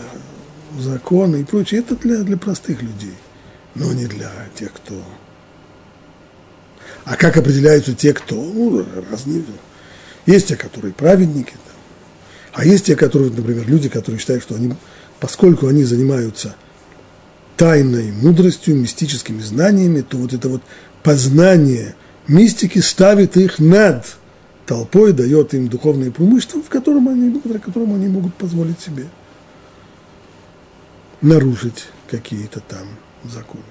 законы 0.78 1.40
и 1.40 1.44
прочее, 1.44 1.80
это 1.80 1.96
для, 1.96 2.18
для 2.18 2.36
простых 2.36 2.82
людей, 2.82 3.14
но 3.74 3.92
не 3.92 4.06
для 4.06 4.30
тех, 4.54 4.72
кто... 4.72 4.94
А 7.04 7.16
как 7.16 7.36
определяются 7.36 7.94
те, 7.94 8.12
кто? 8.12 8.36
Ну, 8.36 8.84
разные. 9.10 9.42
Есть 10.28 10.48
те, 10.48 10.56
которые 10.56 10.92
праведники, 10.92 11.54
а 12.52 12.64
есть 12.64 12.86
те, 12.86 12.96
которые, 12.96 13.30
например, 13.30 13.66
люди, 13.66 13.88
которые 13.88 14.20
считают, 14.20 14.42
что 14.42 14.54
они, 14.54 14.74
поскольку 15.20 15.68
они 15.68 15.84
занимаются 15.84 16.54
тайной 17.56 18.12
мудростью, 18.12 18.76
мистическими 18.76 19.40
знаниями, 19.40 20.02
то 20.02 20.16
вот 20.18 20.32
это 20.32 20.48
вот 20.48 20.62
познание– 21.02 21.94
мистики 22.28 22.78
ставит 22.78 23.36
их 23.36 23.58
над 23.58 24.16
толпой, 24.66 25.12
дает 25.12 25.54
им 25.54 25.68
духовное 25.68 26.10
преимущество, 26.10 26.62
в 26.62 26.68
котором 26.68 27.08
они, 27.08 27.30
благодаря 27.30 27.58
которому 27.58 27.94
они 27.94 28.06
могут 28.06 28.34
позволить 28.34 28.80
себе 28.80 29.06
нарушить 31.22 31.86
какие-то 32.10 32.60
там 32.60 32.86
законы. 33.24 33.64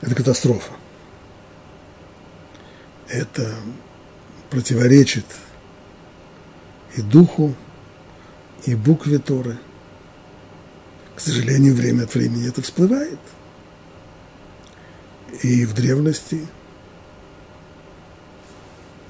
Это 0.00 0.14
катастрофа. 0.14 0.72
Это 3.08 3.52
противоречит 4.50 5.26
и 6.96 7.02
духу, 7.02 7.54
и 8.64 8.74
букве 8.74 9.18
Торы. 9.18 9.58
К 11.14 11.20
сожалению, 11.20 11.74
время 11.74 12.04
от 12.04 12.14
времени 12.14 12.48
это 12.48 12.62
всплывает– 12.62 13.18
и 15.42 15.64
в 15.64 15.74
древности. 15.74 16.46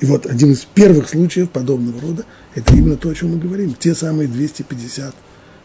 И 0.01 0.07
вот 0.07 0.27
один 0.27 0.53
из 0.53 0.65
первых 0.65 1.09
случаев 1.09 1.51
подобного 1.51 2.01
рода– 2.01 2.25
это 2.55 2.75
именно 2.75 2.97
то, 2.97 3.09
о 3.09 3.15
чем 3.15 3.31
мы 3.31 3.39
говорим. 3.39 3.75
Те 3.75 3.95
самые 3.95 4.29
250 4.29 5.15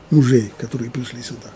мужей, 0.10 0.54
которые 0.58 0.90
пришли 0.90 1.22
сюда. 1.22 1.50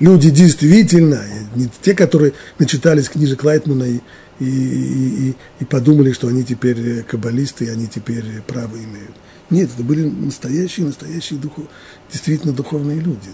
Люди 0.00 0.30
действительно, 0.30 1.24
не 1.54 1.68
те, 1.82 1.94
которые 1.94 2.32
начитались 2.58 3.08
книжек 3.08 3.44
Лайтмана 3.44 3.84
и, 3.84 4.00
и, 4.40 5.28
и, 5.28 5.36
и 5.60 5.64
подумали, 5.64 6.12
что 6.12 6.26
они 6.28 6.42
теперь 6.42 7.02
каббалисты, 7.04 7.66
и 7.66 7.68
они 7.68 7.86
теперь 7.86 8.24
право 8.46 8.76
имеют. 8.76 9.14
Нет, 9.50 9.70
это 9.72 9.84
были 9.84 10.04
настоящие, 10.04 10.86
настоящие 10.86 11.38
духов, 11.38 11.66
действительно 12.10 12.52
духовные 12.52 12.98
люди, 12.98 13.28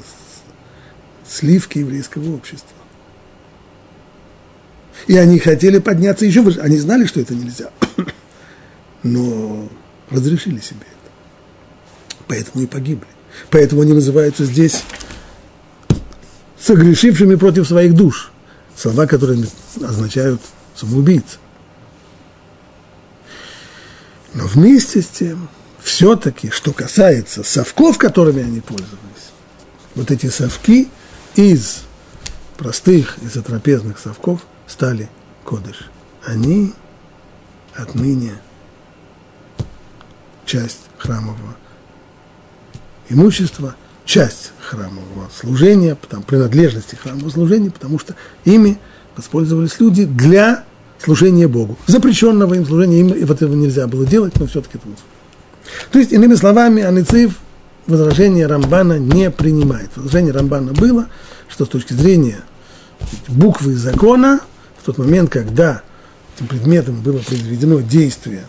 сливки 1.27 1.79
еврейского 1.79 2.35
общества. 2.35 2.77
И 5.07 5.17
они 5.17 5.39
хотели 5.39 5.79
подняться 5.79 6.27
еще 6.27 6.43
выше. 6.43 6.61
Они 6.61 6.77
знали, 6.77 7.07
что 7.07 7.21
это 7.21 7.35
нельзя. 7.35 7.71
Но 9.03 9.69
разрешили 10.11 10.61
себе 10.61 10.81
это. 10.83 11.11
Поэтому 12.29 12.65
и 12.65 12.67
погибли. 12.67 13.07
Поэтому 13.51 13.83
они 13.83 13.93
называются 13.93 14.45
здесь 14.45 14.83
согрешившими 16.61 17.35
против 17.37 17.67
своих 17.67 17.95
душ. 17.95 18.31
Слова, 18.77 19.07
которые 19.07 19.47
означают 19.83 20.41
самоубийц. 20.75 21.39
Но 24.35 24.47
вместе 24.47 25.03
с 25.03 25.07
тем, 25.07 25.49
все-таки, 25.83 26.51
что 26.51 26.73
касается 26.73 27.43
совков, 27.43 27.99
которыми 27.99 28.43
они 28.43 28.61
пользовались, 28.61 29.33
вот 29.95 30.11
эти 30.11 30.27
совки 30.27 30.89
из 31.35 31.83
простых, 32.57 33.17
из 33.23 33.33
трапезных 33.43 33.99
совков– 33.99 34.41
стали 34.71 35.11
кодыш. 35.45 35.91
Они 36.25 36.73
отныне 37.75 38.41
часть 40.47 40.81
храмового 40.99 41.57
имущества, 43.09 43.75
часть 44.11 44.51
храмового 44.61 45.31
служения, 45.33 45.97
там, 46.09 46.23
принадлежности 46.25 46.97
храмового 46.97 47.31
служения, 47.31 47.71
потому 47.71 48.01
что 48.01 48.17
ими 48.45 48.79
воспользовались 49.17 49.79
люди 49.79 50.05
для 50.05 50.65
служения 50.99 51.47
Богу. 51.47 51.79
Запрещенного 51.87 52.55
им 52.55 52.67
служения, 52.67 53.01
им 53.01 53.13
этого 53.13 53.55
нельзя 53.55 53.87
было 53.87 54.05
делать, 54.05 54.35
но 54.41 54.47
все-таки 54.47 54.79
это 54.79 54.87
То 55.93 55.99
есть, 56.01 56.13
иными 56.13 56.35
словами, 56.35 56.83
Аницив 56.83 57.39
возражение 57.87 58.47
Рамбана 58.47 58.99
не 58.99 59.31
принимает. 59.31 59.91
Возражение 59.95 60.33
Рамбана 60.33 60.73
было, 60.73 61.07
что 61.49 61.65
с 61.65 61.69
точки 61.69 61.93
зрения 61.93 62.41
буквы 63.29 63.77
закона 63.77 64.41
в 64.83 64.87
тот 64.87 64.99
момент, 64.99 65.31
когда 65.31 65.83
этим 66.37 66.49
предметом 66.49 67.01
было 67.01 67.19
произведено 67.19 67.81
действие, 67.81 68.45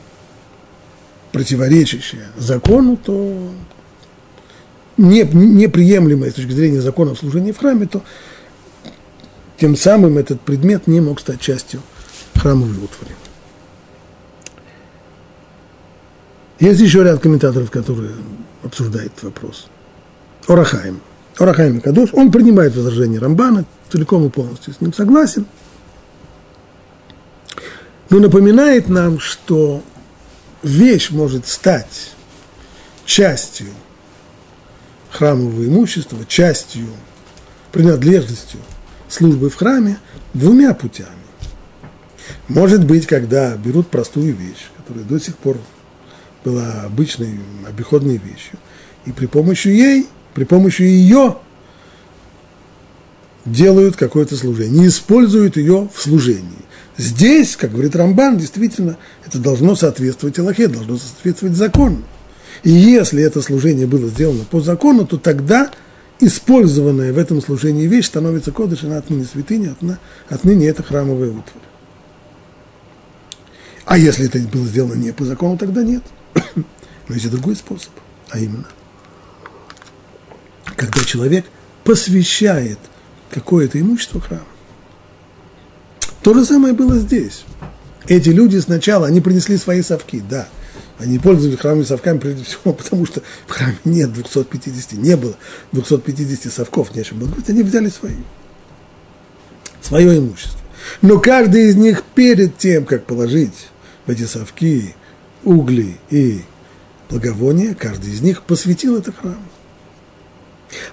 противоречащее 1.31 2.25
закону, 2.37 2.97
то 2.97 3.51
не, 5.01 5.23
неприемлемое 5.23 6.31
с 6.31 6.35
точки 6.35 6.51
зрения 6.51 6.81
закона 6.81 7.15
служения 7.15 7.53
в 7.53 7.57
храме, 7.57 7.87
то 7.87 8.01
тем 9.57 9.75
самым 9.75 10.17
этот 10.17 10.41
предмет 10.41 10.87
не 10.87 11.01
мог 11.01 11.19
стать 11.19 11.41
частью 11.41 11.81
храмовой 12.35 12.75
утвари. 12.75 13.15
Есть 16.59 16.79
еще 16.79 17.03
ряд 17.03 17.19
комментаторов, 17.19 17.71
которые 17.71 18.11
обсуждают 18.63 19.13
вопрос. 19.23 19.67
Орахаем. 20.47 21.01
Орахаем 21.37 21.81
Кадош, 21.81 22.13
он 22.13 22.31
принимает 22.31 22.75
возражение 22.75 23.19
Рамбана, 23.19 23.65
целиком 23.91 24.25
и 24.27 24.29
полностью 24.29 24.73
с 24.73 24.81
ним 24.81 24.93
согласен, 24.93 25.45
но 28.09 28.19
напоминает 28.19 28.89
нам, 28.89 29.19
что 29.19 29.81
вещь 30.61 31.09
может 31.11 31.47
стать 31.47 32.11
частью 33.05 33.67
храмового 35.11 35.65
имущества, 35.65 36.19
частью, 36.27 36.87
принадлежностью 37.71 38.59
службы 39.07 39.49
в 39.49 39.55
храме 39.55 39.97
двумя 40.33 40.73
путями. 40.73 41.09
Может 42.47 42.85
быть, 42.85 43.07
когда 43.07 43.55
берут 43.55 43.89
простую 43.89 44.35
вещь, 44.35 44.69
которая 44.77 45.03
до 45.03 45.19
сих 45.19 45.37
пор 45.37 45.57
была 46.43 46.83
обычной 46.85 47.39
обиходной 47.67 48.17
вещью, 48.17 48.57
и 49.05 49.11
при 49.11 49.25
помощи 49.25 49.67
ей, 49.67 50.07
при 50.33 50.43
помощи 50.43 50.81
ее 50.81 51.37
делают 53.45 53.95
какое-то 53.95 54.37
служение, 54.37 54.81
не 54.81 54.87
используют 54.87 55.57
ее 55.57 55.89
в 55.93 56.01
служении. 56.01 56.65
Здесь, 56.97 57.55
как 57.55 57.71
говорит 57.71 57.95
Рамбан, 57.95 58.37
действительно, 58.37 58.97
это 59.25 59.39
должно 59.39 59.75
соответствовать 59.75 60.37
Аллахе, 60.39 60.67
должно 60.67 60.97
соответствовать 60.97 61.55
закону. 61.55 62.03
И 62.63 62.69
если 62.69 63.23
это 63.23 63.41
служение 63.41 63.87
было 63.87 64.07
сделано 64.07 64.43
по 64.43 64.61
закону, 64.61 65.05
то 65.05 65.17
тогда 65.17 65.71
использованная 66.19 67.11
в 67.11 67.17
этом 67.17 67.41
служении 67.41 67.87
вещь 67.87 68.05
становится 68.05 68.51
кодыш, 68.51 68.83
она 68.83 68.97
отныне 68.97 69.25
святыня, 69.25 69.75
отныне 70.29 70.67
это 70.67 70.83
храмовая 70.83 71.29
утварь. 71.29 71.63
А 73.85 73.97
если 73.97 74.27
это 74.27 74.39
было 74.39 74.65
сделано 74.65 74.93
не 74.93 75.11
по 75.11 75.25
закону, 75.25 75.57
тогда 75.57 75.83
нет. 75.83 76.03
Но 76.55 77.15
есть 77.15 77.25
и 77.25 77.29
другой 77.29 77.55
способ, 77.55 77.91
а 78.29 78.39
именно, 78.39 78.67
когда 80.75 81.03
человек 81.03 81.45
посвящает 81.83 82.77
какое-то 83.31 83.79
имущество 83.79 84.21
храму. 84.21 84.45
То 86.21 86.35
же 86.35 86.45
самое 86.45 86.73
было 86.73 86.97
здесь. 86.99 87.43
Эти 88.07 88.29
люди 88.29 88.57
сначала, 88.59 89.07
они 89.07 89.21
принесли 89.21 89.57
свои 89.57 89.81
совки, 89.81 90.21
да. 90.29 90.47
Они 91.01 91.17
пользовались 91.17 91.57
храмовыми 91.57 91.85
совками 91.85 92.19
прежде 92.19 92.43
всего, 92.43 92.73
потому 92.73 93.05
что 93.05 93.21
в 93.47 93.51
храме 93.51 93.77
нет 93.85 94.13
250, 94.13 94.93
не 94.93 95.15
было 95.17 95.35
250 95.71 96.53
совков, 96.53 96.95
нечем 96.95 97.19
было 97.19 97.27
говорить, 97.27 97.49
они 97.49 97.63
взяли 97.63 97.89
свои. 97.89 98.15
Свое 99.81 100.17
имущество. 100.19 100.59
Но 101.01 101.19
каждый 101.19 101.69
из 101.69 101.75
них 101.75 102.03
перед 102.15 102.57
тем, 102.57 102.85
как 102.85 103.05
положить 103.05 103.69
в 104.05 104.11
эти 104.11 104.23
совки 104.23 104.93
угли 105.43 105.97
и 106.11 106.41
благовония, 107.09 107.73
каждый 107.73 108.11
из 108.11 108.21
них 108.21 108.43
посвятил 108.43 108.97
это 108.97 109.11
храму. 109.11 109.37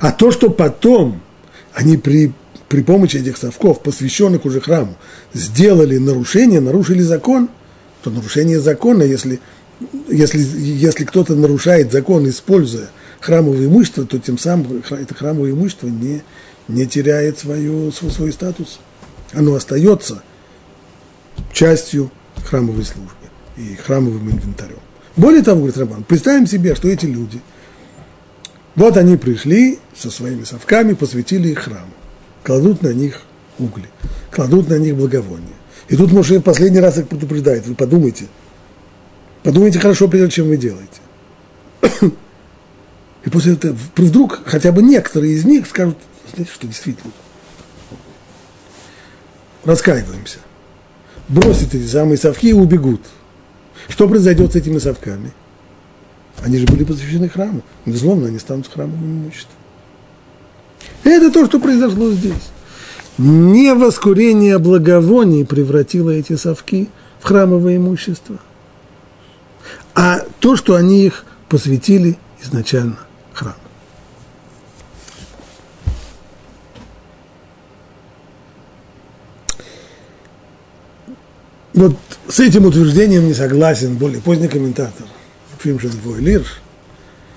А 0.00 0.10
то, 0.10 0.30
что 0.32 0.50
потом 0.50 1.20
они 1.74 1.98
при, 1.98 2.32
при 2.68 2.82
помощи 2.82 3.18
этих 3.18 3.36
совков, 3.36 3.82
посвященных 3.82 4.46
уже 4.46 4.60
храму, 4.60 4.96
сделали 5.34 5.98
нарушение, 5.98 6.60
нарушили 6.60 7.02
закон, 7.02 7.50
то 8.02 8.10
нарушение 8.10 8.60
закона, 8.60 9.02
если, 9.02 9.40
если, 10.08 10.40
если 10.40 11.04
кто-то 11.04 11.34
нарушает 11.34 11.92
закон, 11.92 12.28
используя 12.28 12.88
храмовое 13.20 13.66
имущество, 13.66 14.04
то 14.04 14.18
тем 14.18 14.38
самым 14.38 14.82
это 14.90 15.14
храмовое 15.14 15.52
имущество 15.52 15.88
не, 15.88 16.22
не 16.68 16.86
теряет 16.86 17.38
свою, 17.38 17.92
свой, 17.92 18.10
свой 18.10 18.32
статус. 18.32 18.80
Оно 19.32 19.54
остается 19.54 20.22
частью 21.52 22.10
храмовой 22.44 22.84
службы 22.84 23.12
и 23.56 23.74
храмовым 23.76 24.30
инвентарем. 24.30 24.78
Более 25.16 25.42
того, 25.42 25.58
говорит 25.58 25.78
Роман, 25.78 26.04
представим 26.04 26.46
себе, 26.46 26.74
что 26.74 26.88
эти 26.88 27.06
люди, 27.06 27.40
вот 28.76 28.96
они 28.96 29.16
пришли 29.16 29.78
со 29.96 30.10
своими 30.10 30.44
совками, 30.44 30.94
посвятили 30.94 31.48
их 31.48 31.60
храму, 31.60 31.90
кладут 32.44 32.82
на 32.82 32.92
них 32.92 33.22
угли, 33.58 33.88
кладут 34.30 34.68
на 34.68 34.78
них 34.78 34.96
благовония. 34.96 35.48
И 35.88 35.96
тут 35.96 36.12
Моше 36.12 36.38
в 36.38 36.42
последний 36.42 36.80
раз 36.80 36.98
их 36.98 37.08
предупреждает, 37.08 37.66
вы 37.66 37.74
подумайте, 37.74 38.26
подумайте 39.48 39.80
хорошо, 39.80 40.08
прежде 40.08 40.36
чем 40.36 40.48
вы 40.48 40.56
делаете. 40.56 41.00
И 43.24 43.30
после 43.30 43.54
этого 43.54 43.76
вдруг 43.96 44.42
хотя 44.44 44.72
бы 44.72 44.82
некоторые 44.82 45.32
из 45.34 45.44
них 45.44 45.66
скажут, 45.66 45.96
знаете, 46.34 46.52
что 46.52 46.66
действительно, 46.66 47.12
раскаиваемся, 49.64 50.38
бросят 51.28 51.74
эти 51.74 51.86
самые 51.86 52.18
совки 52.18 52.50
и 52.50 52.52
убегут– 52.52 53.00
что 53.88 54.08
произойдет 54.08 54.52
с 54.52 54.56
этими 54.56 54.78
совками? 54.78 55.32
Они 56.42 56.58
же 56.58 56.66
были 56.66 56.84
посвящены 56.84 57.28
храму. 57.28 57.62
Безусловно, 57.86 58.28
они 58.28 58.38
станут 58.38 58.68
храмовым 58.68 59.24
имуществом. 59.24 59.56
Это 61.04 61.30
то, 61.30 61.46
что 61.46 61.58
произошло 61.58 62.10
здесь. 62.10 62.50
Не 63.16 63.74
воскурение 63.74 64.58
благовоний 64.58 65.44
превратило 65.44 66.10
эти 66.10 66.36
совки 66.36 66.88
в 67.18 67.24
храмовое 67.24 67.76
имущество, 67.76 68.38
а 70.00 70.24
то, 70.38 70.54
что 70.54 70.76
они 70.76 71.04
их 71.04 71.24
посвятили 71.48 72.16
изначально 72.40 73.00
храму. 73.32 73.56
Вот 81.74 81.96
с 82.28 82.38
этим 82.38 82.66
утверждением 82.66 83.26
не 83.26 83.34
согласен 83.34 83.96
более 83.96 84.20
поздний 84.20 84.46
комментатор 84.46 85.04
Фимшин 85.58 85.90
Двой 85.90 86.20
Лирш. 86.20 86.60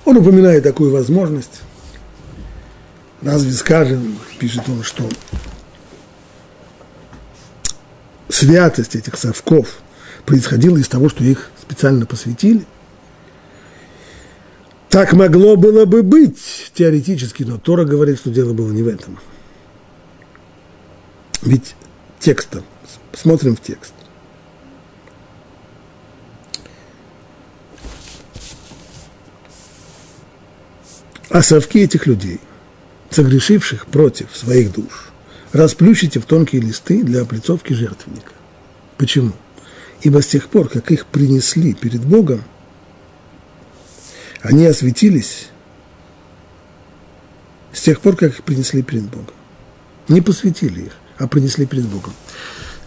Он 0.06 0.18
упоминает 0.18 0.62
такую 0.62 0.92
возможность. 0.92 1.62
Разве 3.24 3.54
скажем, 3.54 4.20
пишет 4.38 4.70
он, 4.70 4.84
что 4.84 5.10
святость 8.30 8.96
этих 8.96 9.18
совков 9.18 9.80
происходила 10.26 10.78
из 10.78 10.88
того, 10.88 11.10
что 11.10 11.24
их 11.24 11.52
специально 11.60 12.06
посвятили? 12.06 12.66
Так 14.90 15.14
могло 15.14 15.56
было 15.56 15.86
бы 15.86 16.04
быть 16.04 16.72
теоретически, 16.74 17.44
но 17.44 17.58
Тора 17.58 17.86
говорит, 17.86 18.20
что 18.20 18.30
дело 18.30 18.54
было 18.54 18.72
не 18.72 18.84
в 18.84 18.88
этом. 18.88 19.20
Ведь 21.42 21.76
текстом, 22.20 22.64
смотрим 23.14 23.56
в 23.56 23.62
текст. 23.62 23.94
А 31.30 31.42
совки 31.42 31.80
этих 31.80 32.06
людей, 32.08 32.42
согрешивших 33.10 33.88
против 33.88 34.36
своих 34.36 34.74
душ, 34.74 35.12
расплющите 35.54 36.20
в 36.20 36.26
тонкие 36.26 36.62
листы 36.62 37.02
для 37.04 37.22
облицовки 37.22 37.72
жертвенника. 37.72 38.34
Почему? 38.98 39.32
Ибо 40.02 40.22
с 40.22 40.28
тех 40.28 40.50
пор, 40.50 40.68
как 40.68 40.92
их 40.92 41.06
принесли 41.06 41.74
перед 41.74 42.04
Богом, 42.04 42.44
они 44.42 44.66
осветились 44.66 45.50
с 47.72 47.82
тех 47.82 48.02
пор, 48.02 48.16
как 48.16 48.32
их 48.32 48.44
принесли 48.44 48.82
перед 48.82 49.04
Богом. 49.04 49.34
Не 50.08 50.22
посвятили 50.22 50.86
их, 50.86 50.94
а 51.18 51.28
принесли 51.28 51.66
перед 51.66 51.86
Богом. 51.86 52.14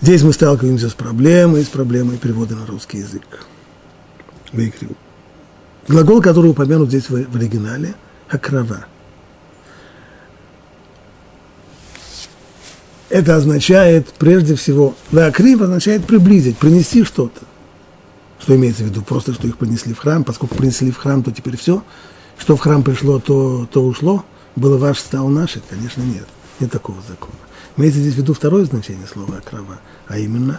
Здесь 0.01 0.23
мы 0.23 0.33
сталкиваемся 0.33 0.91
с 0.91 0.95
проблемой, 0.95 1.65
с 1.65 1.69
проблемой 1.69 2.19
перевода 2.19 2.57
на 2.57 2.67
русский 2.67 2.99
язык. 2.99 3.47
Выкрил. 4.53 4.97
Глагол, 5.87 6.21
который 6.21 6.51
упомянут 6.51 6.89
здесь 6.89 7.09
в, 7.09 7.15
оригинале, 7.15 7.95
окрова. 8.29 8.87
Это 13.15 13.37
означает, 13.37 14.09
прежде 14.19 14.57
всего, 14.57 14.97
лакрив 15.13 15.63
означает 15.63 16.05
приблизить, 16.05 16.59
принести 16.59 17.05
что-то. 17.05 17.43
Что 18.41 18.57
имеется 18.57 18.83
в 18.83 18.87
виду? 18.87 19.03
Просто, 19.03 19.33
что 19.35 19.47
их 19.47 19.57
принесли 19.57 19.95
в 19.95 19.99
храм, 19.99 20.25
поскольку 20.25 20.57
принесли 20.57 20.91
в 20.91 20.97
храм, 20.97 21.23
то 21.23 21.31
теперь 21.31 21.57
все. 21.57 21.85
Что 22.37 22.57
в 22.57 22.61
храм 22.61 22.83
пришло, 22.83 23.21
то, 23.21 23.69
то 23.71 23.87
ушло. 23.87 24.25
Было 24.57 24.79
ваше, 24.79 25.03
стало 25.03 25.29
наше? 25.29 25.63
Конечно, 25.71 26.03
нет. 26.03 26.27
Нет 26.59 26.73
такого 26.73 26.99
закона. 27.09 27.39
Имеется 27.77 28.01
здесь 28.01 28.15
в 28.15 28.17
виду 28.17 28.35
второе 28.35 28.65
значение 28.65 29.07
слова 29.07 29.37
«окрова», 29.37 29.79
а 30.09 30.19
именно 30.19 30.59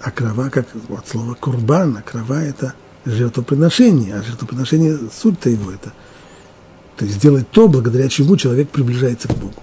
«окрова» 0.00 0.50
как 0.50 0.68
от 0.90 1.08
слова 1.08 1.34
«курбан», 1.34 1.96
«окрова»– 1.96 2.40
это 2.40 2.74
жертвоприношение, 3.04 4.14
а 4.14 4.22
жертвоприношение, 4.22 4.96
суть-то 5.12 5.50
его– 5.50 5.72
это– 5.72 5.92
то 6.98 7.04
есть 7.04 7.16
сделать 7.16 7.48
то, 7.50 7.68
благодаря 7.68 8.08
чему 8.08 8.36
человек 8.36 8.70
приближается 8.70 9.28
к 9.28 9.36
Богу. 9.36 9.62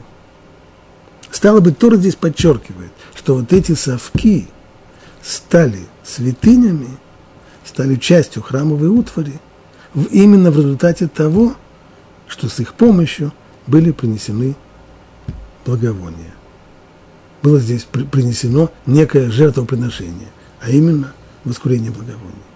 Стало 1.36 1.60
быть, 1.60 1.78
Тора 1.78 1.98
здесь 1.98 2.16
подчеркивает, 2.16 2.92
что 3.14 3.36
вот 3.36 3.52
эти 3.52 3.74
совки 3.74 4.48
стали 5.22 5.82
святынями, 6.02 6.88
стали 7.66 7.96
частью 7.96 8.42
храмовой 8.42 8.88
утвари, 8.88 9.34
именно 10.12 10.50
в 10.50 10.56
результате 10.56 11.10
того, 11.10 11.56
что 12.30 12.48
с 12.48 12.62
их 12.62 12.74
помощью 12.74 13.34
были 13.68 13.92
принесены 13.92 14.56
благовония. 15.66 16.34
было 17.44 17.60
здесь 17.60 17.84
принесено 17.84 18.72
некое 18.86 19.30
жертвоприношение, 19.30 20.30
а 20.62 20.70
именно 20.70 21.12
воскурение 21.44 21.92
благовония. 21.92 22.48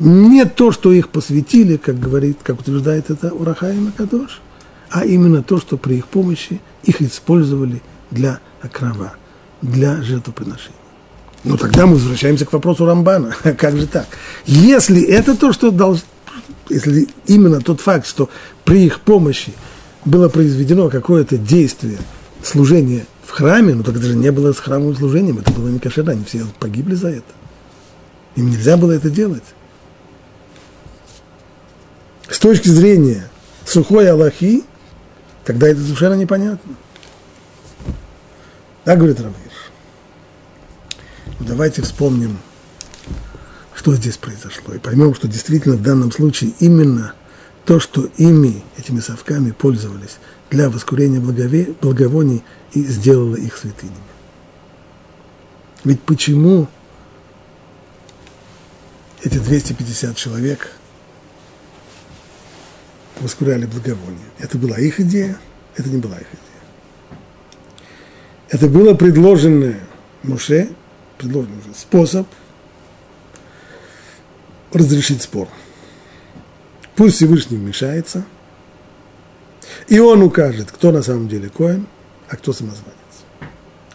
Не 0.00 0.44
то, 0.44 0.70
что 0.70 0.92
их 0.92 1.08
посвятили, 1.08 1.78
как 1.78 1.98
говорит, 1.98 2.40
как 2.42 2.60
утверждает 2.60 3.08
это 3.08 3.32
Урахаим 3.32 3.90
Кадош, 3.90 4.42
а 4.90 5.06
именно 5.06 5.42
то, 5.42 5.58
что 5.58 5.78
при 5.78 5.94
их 5.94 6.08
помощи 6.08 6.60
их 6.82 7.00
использовали 7.00 7.80
для 8.12 8.40
окрова, 8.62 9.14
для 9.60 10.00
жертвоприношения. 10.02 10.78
Ну, 11.44 11.56
тогда 11.56 11.86
мы 11.86 11.94
возвращаемся 11.94 12.46
к 12.46 12.52
вопросу 12.52 12.86
Рамбана. 12.86 13.34
как 13.58 13.76
же 13.76 13.86
так? 13.86 14.06
Если 14.46 15.02
это 15.02 15.36
то, 15.36 15.52
что 15.52 15.70
должно, 15.70 16.04
если 16.68 17.08
именно 17.26 17.60
тот 17.60 17.80
факт, 17.80 18.06
что 18.06 18.30
при 18.64 18.84
их 18.86 19.00
помощи 19.00 19.52
было 20.04 20.28
произведено 20.28 20.88
какое-то 20.88 21.36
действие, 21.36 21.98
служение 22.44 23.06
в 23.24 23.30
храме, 23.30 23.74
ну, 23.74 23.82
тогда 23.82 24.06
же 24.06 24.14
не 24.14 24.30
было 24.30 24.52
с 24.52 24.58
храмовым 24.58 24.96
служением, 24.96 25.38
это 25.38 25.50
было 25.52 25.68
не 25.68 25.78
кошерно, 25.78 26.12
они 26.12 26.24
все 26.24 26.44
погибли 26.60 26.94
за 26.94 27.08
это. 27.08 27.32
Им 28.36 28.50
нельзя 28.50 28.76
было 28.76 28.92
это 28.92 29.10
делать. 29.10 29.42
С 32.28 32.38
точки 32.38 32.68
зрения 32.68 33.28
сухой 33.66 34.10
Аллахи, 34.10 34.62
тогда 35.44 35.68
это 35.68 35.80
совершенно 35.80 36.14
непонятно. 36.14 36.76
Так 38.84 38.98
говорит 38.98 39.20
Равир. 39.20 39.36
Ну, 41.38 41.46
давайте 41.46 41.82
вспомним, 41.82 42.38
что 43.74 43.94
здесь 43.94 44.16
произошло, 44.16 44.74
и 44.74 44.78
поймем, 44.78 45.14
что 45.14 45.28
действительно 45.28 45.76
в 45.76 45.82
данном 45.82 46.10
случае 46.10 46.52
именно 46.58 47.14
то, 47.64 47.78
что 47.78 48.08
ими, 48.16 48.64
этими 48.76 48.98
совками 48.98 49.52
пользовались 49.52 50.18
для 50.50 50.68
воскурения 50.68 51.20
благовоний, 51.20 52.42
и 52.72 52.82
сделало 52.84 53.36
их 53.36 53.56
святынями. 53.56 53.96
Ведь 55.84 56.00
почему 56.02 56.68
эти 59.22 59.38
250 59.38 60.16
человек 60.16 60.72
воскуряли 63.20 63.66
благовоние? 63.66 64.26
Это 64.38 64.58
была 64.58 64.78
их 64.78 65.00
идея, 65.00 65.38
это 65.76 65.88
не 65.88 65.98
была 65.98 66.16
их 66.16 66.26
идея. 66.28 66.51
Это 68.52 68.68
было 68.68 68.92
предложенное 68.92 69.80
Муше, 70.22 70.68
предложенный 71.16 71.74
способ 71.74 72.28
разрешить 74.74 75.22
спор. 75.22 75.48
Пусть 76.94 77.16
Всевышний 77.16 77.56
вмешается, 77.56 78.26
и 79.88 79.98
он 79.98 80.22
укажет, 80.22 80.70
кто 80.70 80.92
на 80.92 81.02
самом 81.02 81.28
деле 81.28 81.48
коин, 81.48 81.86
а 82.28 82.36
кто 82.36 82.52
самозванец. 82.52 82.92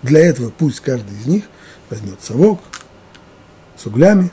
Для 0.01 0.21
этого 0.21 0.49
пусть 0.49 0.79
каждый 0.79 1.15
из 1.15 1.27
них 1.27 1.43
возьмет 1.91 2.19
совок 2.23 2.59
с 3.77 3.85
углями, 3.85 4.31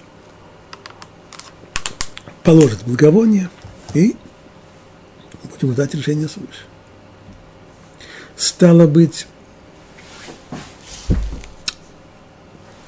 положит 2.43 2.83
благовоние 2.85 3.51
и 3.93 4.17
будем 5.51 5.73
ждать 5.75 5.95
решения 5.95 6.29
свыше. 6.29 6.65
Стало 8.37 8.87
быть, 8.87 9.27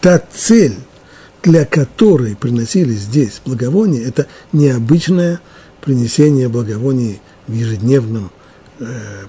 та 0.06 0.22
цель, 0.32 0.76
для 1.42 1.64
которой 1.64 2.36
приносили 2.36 2.92
здесь 2.92 3.40
благовония, 3.44 4.06
это 4.06 4.28
необычное 4.52 5.40
принесение 5.80 6.48
благовоний 6.48 7.20
в 7.48 7.52
ежедневном 7.52 8.30
э, 8.78 8.84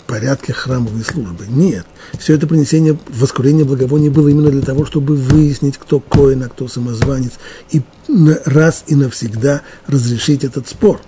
порядке 0.06 0.54
храмовой 0.54 1.04
службы. 1.04 1.46
Нет. 1.48 1.88
Все 2.20 2.36
это 2.36 2.46
принесение, 2.46 2.96
воскурение 3.08 3.66
благовония 3.66 4.12
было 4.12 4.28
именно 4.28 4.52
для 4.52 4.62
того, 4.62 4.86
чтобы 4.86 5.16
выяснить, 5.16 5.80
кто 5.80 6.00
коин, 6.00 6.44
а 6.44 6.50
кто 6.50 6.68
самозванец, 6.68 7.32
и 7.72 7.82
раз 8.46 8.84
и 8.86 8.94
навсегда 8.94 9.64
разрешить 9.88 10.44
этот 10.44 10.68
спор. 10.68 11.02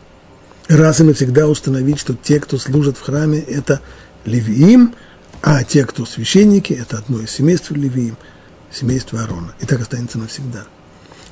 Раз 0.68 1.00
и 1.00 1.04
навсегда 1.04 1.48
установить, 1.48 2.00
что 2.00 2.16
те, 2.16 2.40
кто 2.40 2.58
служат 2.58 2.98
в 2.98 3.02
храме, 3.02 3.40
это 3.40 3.82
левиим, 4.26 4.96
а 5.44 5.64
те, 5.64 5.86
кто 5.86 6.08
священники, 6.08 6.74
это 6.74 6.98
одно 6.98 7.22
из 7.22 7.30
семейств 7.30 7.70
левиим, 7.70 8.18
семейство 8.72 9.22
Аарона. 9.22 9.54
И 9.60 9.66
так 9.66 9.82
останется 9.82 10.18
навсегда. 10.18 10.66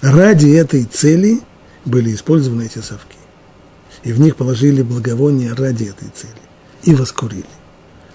Ради 0.02 0.50
этой 0.50 0.84
цели 0.84 1.42
были 1.86 2.14
использованы 2.14 2.64
эти 2.64 2.80
совки 2.80 3.18
и 4.04 4.14
в 4.14 4.20
них 4.20 4.36
положили 4.36 4.82
благовония 4.82 5.54
ради 5.54 5.84
этой 5.84 6.10
цели 6.16 6.34
и 6.84 6.94
воскурили. 6.96 7.44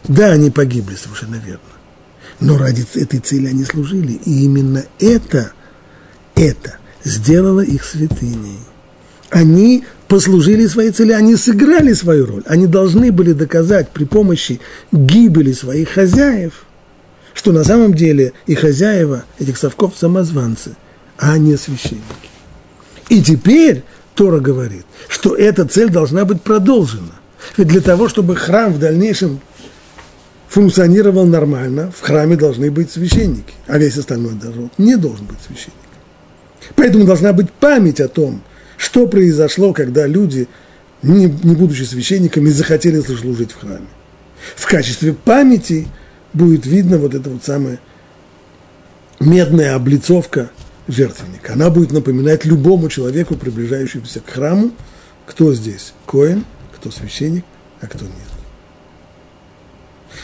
Да, 0.05 0.33
они 0.33 0.51
погибли, 0.51 0.95
совершенно 0.95 1.37
верно, 1.37 1.61
но 2.41 2.57
ради 2.57 2.87
этой 2.95 3.21
цели 3.21 3.47
они 3.47 3.65
служили, 3.65 4.13
и 4.13 4.45
именно 4.45 4.85
это, 4.99 5.53
это 6.35 6.79
сделало 7.05 7.61
их 7.61 7.85
святыней. 7.85 8.59
Они 9.31 9.85
послужили 10.09 10.67
своей 10.67 10.91
цели, 10.91 11.13
они 11.13 11.37
сыграли 11.37 11.93
свою 11.93 12.27
роль, 12.27 12.43
они 12.47 12.67
должны 12.67 13.13
были 13.13 13.33
доказать 13.33 13.91
при 13.91 14.05
помощи 14.05 14.61
гибели 14.91 15.53
своих 15.53 15.91
хозяев, 15.91 16.65
что 17.35 17.53
на 17.53 17.65
самом 17.65 17.95
деле 17.95 18.33
и 18.47 18.55
хозяева 18.55 19.25
этих 19.39 19.59
совков 19.59 19.95
самозванцы, 19.97 20.77
а 21.19 21.39
не 21.39 21.57
священники. 21.57 22.03
И 23.09 23.23
теперь 23.23 23.85
Тора 24.15 24.41
говорит, 24.41 24.85
что 25.09 25.35
эта 25.35 25.67
цель 25.67 25.91
должна 25.91 26.25
быть 26.25 26.43
продолжена. 26.43 27.13
Ведь 27.57 27.69
для 27.69 27.81
того, 27.81 28.09
чтобы 28.09 28.37
храм 28.37 28.73
в 28.73 28.79
дальнейшем 28.79 29.41
функционировал 30.49 31.27
нормально, 31.27 31.93
в 31.97 32.03
храме 32.03 32.37
должны 32.37 32.71
быть 32.71 32.91
священники, 32.91 33.55
а 33.67 33.79
весь 33.79 33.97
остальной 33.97 34.35
народ 34.35 34.73
не 34.79 34.97
должен 34.97 35.27
быть 35.27 35.39
священником. 35.47 35.81
Поэтому 36.77 37.05
должна 37.05 37.33
быть 37.33 37.51
память 37.51 38.01
о 38.01 38.09
том, 38.09 38.43
что 38.77 39.07
произошло, 39.07 39.73
когда 39.73 40.07
люди, 40.07 40.49
не, 41.03 41.27
не 41.27 41.55
будучи 41.55 41.83
священниками, 41.83 42.51
захотели 42.51 43.01
служить 43.01 43.53
в 43.53 43.61
храме. 43.61 43.87
В 44.57 44.67
качестве 44.67 45.13
памяти 45.13 45.89
будет 46.33 46.67
видно 46.67 46.99
вот 46.99 47.15
эта 47.15 47.31
вот 47.31 47.45
самая 47.45 47.81
медная 49.21 49.75
облицовка– 49.75 50.51
жертвенника. 50.89 51.53
Она 51.55 51.71
будет 51.71 51.93
напоминать 51.93 52.45
любому 52.45 52.89
человеку, 52.89 53.37
приближающемуся 53.37 54.21
к 54.21 54.31
храму, 54.31 54.73
кто 55.27 55.55
здесь 55.55 55.95
коин, 56.07 56.45
кто 56.75 56.91
священник, 56.91 57.45
а 57.81 57.87
кто 57.87 58.05
нет. 58.05 58.15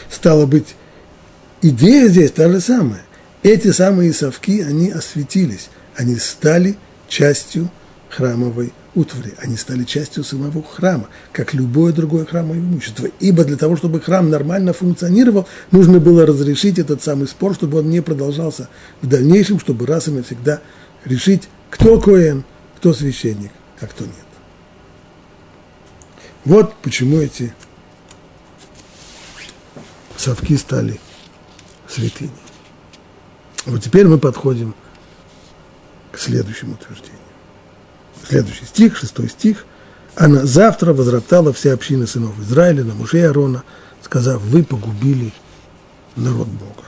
Стало 0.09 0.45
быть, 0.45 0.75
идея 1.61 2.07
здесь 2.07 2.31
та 2.31 2.49
же 2.49 2.59
самая. 2.59 3.01
Эти 3.41 3.71
самые 3.71 4.13
совки, 4.13 4.61
они 4.61 4.91
осветились, 4.91 5.69
они 5.95 6.17
стали 6.17 6.77
частью 7.07 7.69
храмовой 8.09 8.73
утвари. 8.95 9.33
Они 9.39 9.55
стали 9.55 9.83
частью 9.83 10.23
самого 10.23 10.63
храма, 10.63 11.09
как 11.31 11.53
любое 11.53 11.93
другое 11.93 12.25
храмовое 12.25 12.59
имущество. 12.59 13.07
Ибо 13.19 13.43
для 13.43 13.57
того, 13.57 13.75
чтобы 13.75 14.01
храм 14.01 14.29
нормально 14.29 14.73
функционировал, 14.73 15.47
нужно 15.71 15.99
было 15.99 16.25
разрешить 16.25 16.79
этот 16.79 17.03
самый 17.03 17.27
спор, 17.27 17.53
чтобы 17.55 17.79
он 17.79 17.89
не 17.89 18.01
продолжался 18.01 18.69
в 19.01 19.07
дальнейшем, 19.07 19.59
чтобы 19.59 19.85
раз 19.85 20.07
и 20.07 20.11
навсегда 20.11 20.61
решить, 21.05 21.49
кто 21.69 21.99
коэн, 21.99 22.43
кто 22.77 22.93
священник, 22.93 23.51
а 23.79 23.87
кто 23.87 24.05
нет. 24.05 24.13
Вот 26.45 26.73
почему 26.81 27.19
эти 27.19 27.53
совки 30.17 30.57
стали 30.57 30.99
святыней. 31.87 32.31
Вот 33.65 33.83
теперь 33.83 34.07
мы 34.07 34.17
подходим 34.17 34.73
к 36.11 36.17
следующему 36.17 36.73
утверждению. 36.73 37.18
Следующий 38.27 38.65
стих, 38.65 38.97
шестой 38.97 39.29
стих. 39.29 39.65
Она 40.15 40.45
завтра 40.45 40.93
возроптала 40.93 41.53
вся 41.53 41.73
община 41.73 42.05
сынов 42.05 42.39
Израиля 42.39 42.83
на 42.83 42.93
мужей 42.93 43.25
Аарона, 43.25 43.63
сказав, 44.03 44.41
вы 44.41 44.63
погубили 44.63 45.31
народ 46.15 46.47
Бога. 46.47 46.83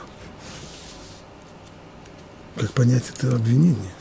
Как 2.58 2.72
понять 2.74 3.06
это 3.16 3.36
обвинение? 3.36 3.92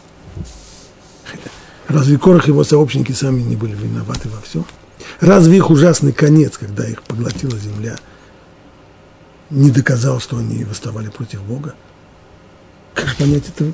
Разве 1.89 2.19
Корах 2.19 2.47
и 2.47 2.51
его 2.51 2.63
сообщники 2.63 3.13
сами 3.13 3.43
не 3.43 3.57
были 3.57 3.75
виноваты 3.75 4.29
во 4.29 4.41
всем? 4.41 4.65
Разве 5.21 5.57
их 5.57 5.71
ужасный 5.71 6.13
конец, 6.13 6.57
когда 6.57 6.87
их 6.87 7.03
поглотила 7.03 7.59
земля, 7.59 7.97
не 9.51 9.71
доказал, 9.71 10.21
что 10.21 10.39
они 10.39 10.65
восставали 10.65 11.09
против 11.09 11.43
Бога? 11.43 11.75
Как 12.95 13.17
понять 13.17 13.49
это 13.49 13.73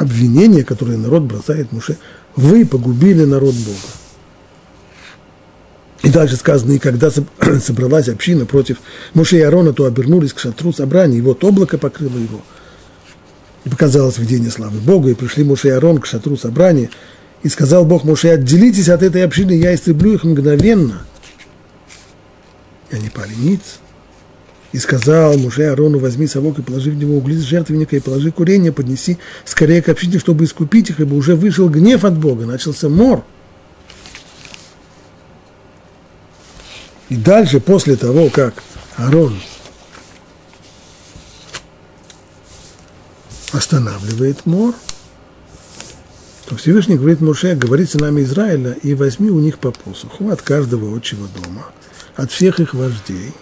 обвинение, 0.00 0.64
которое 0.64 0.96
народ 0.96 1.22
бросает 1.24 1.72
Муше, 1.72 1.98
вы 2.36 2.64
погубили 2.64 3.24
народ 3.24 3.54
Бога. 3.54 3.78
И 6.02 6.08
дальше 6.08 6.36
сказано, 6.36 6.72
и 6.72 6.78
когда 6.78 7.10
собралась 7.60 8.08
община 8.08 8.44
против 8.46 8.78
Муше 9.14 9.38
и 9.38 9.40
Аарона, 9.40 9.72
то 9.72 9.84
обернулись 9.84 10.32
к 10.32 10.38
шатру 10.38 10.72
собрания, 10.72 11.18
и 11.18 11.20
вот 11.20 11.44
облако 11.44 11.78
покрыло 11.78 12.16
его. 12.16 12.40
И 13.64 13.68
показалось 13.68 14.18
видение 14.18 14.50
славы 14.50 14.80
Бога, 14.80 15.10
и 15.10 15.14
пришли 15.14 15.44
Муше 15.44 15.68
и 15.68 15.70
Аарон 15.70 15.98
к 15.98 16.06
шатру 16.06 16.36
собрания, 16.36 16.90
и 17.42 17.48
сказал 17.48 17.84
Бог 17.84 18.04
Муше, 18.04 18.28
отделитесь 18.28 18.88
от 18.88 19.02
этой 19.02 19.24
общины, 19.24 19.52
я 19.52 19.74
истреблю 19.74 20.14
их 20.14 20.24
мгновенно. 20.24 21.04
И 22.90 22.96
они 22.96 23.08
пали 23.08 23.34
ниц. 23.34 23.78
И 24.72 24.78
сказал 24.78 25.36
Муше 25.36 25.64
Арону, 25.64 25.98
возьми 25.98 26.26
совок 26.26 26.58
и 26.58 26.62
положи 26.62 26.90
в 26.90 26.96
него 26.96 27.16
угли 27.16 27.36
с 27.36 27.42
жертвенника, 27.42 27.94
и 27.94 28.00
положи 28.00 28.32
курение, 28.32 28.72
поднеси 28.72 29.18
скорее 29.44 29.82
к 29.82 29.90
общине, 29.90 30.18
чтобы 30.18 30.44
искупить 30.44 30.88
их, 30.88 31.00
ибо 31.00 31.14
уже 31.14 31.36
вышел 31.36 31.68
гнев 31.68 32.04
от 32.04 32.16
Бога, 32.18 32.46
начался 32.46 32.88
мор. 32.88 33.24
И 37.10 37.16
дальше, 37.16 37.60
после 37.60 37.96
того, 37.96 38.30
как 38.30 38.62
Арон 38.96 39.38
останавливает 43.52 44.46
мор, 44.46 44.74
то 46.46 46.56
Всевышний 46.56 46.96
говорит 46.96 47.20
Муше, 47.20 47.54
говорит 47.54 47.90
сынами 47.90 48.22
Израиля, 48.22 48.72
и 48.82 48.94
возьми 48.94 49.28
у 49.28 49.38
них 49.40 49.58
по 49.58 49.70
посоху 49.70 50.30
от 50.30 50.40
каждого 50.40 50.96
отчего 50.96 51.26
дома, 51.34 51.66
от 52.16 52.32
всех 52.32 52.60
их 52.60 52.72
вождей, 52.72 53.32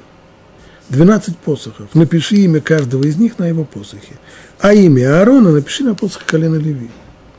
12 0.91 1.39
посохов. 1.39 1.95
Напиши 1.95 2.37
имя 2.37 2.61
каждого 2.61 3.05
из 3.05 3.17
них 3.17 3.39
на 3.39 3.47
его 3.47 3.65
посохе. 3.65 4.19
А 4.59 4.75
имя 4.75 5.21
Аарона 5.21 5.53
напиши 5.53 5.85
на 5.85 5.95
посох 5.95 6.25
колена 6.25 6.57
Леви. 6.57 6.91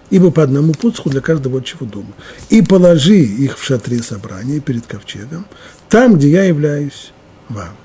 Ибо 0.10 0.32
по 0.32 0.44
одному 0.44 0.74
посоху 0.74 1.10
для 1.10 1.22
каждого 1.22 1.60
отчего 1.60 1.86
дома. 1.86 2.14
И 2.50 2.62
положи 2.62 3.18
их 3.18 3.58
в 3.58 3.64
шатре 3.64 4.02
собрания 4.02 4.60
перед 4.60 4.86
ковчегом, 4.86 5.46
там, 5.90 6.16
где 6.16 6.30
я 6.30 6.44
являюсь 6.44 7.12
вам. 7.50 7.76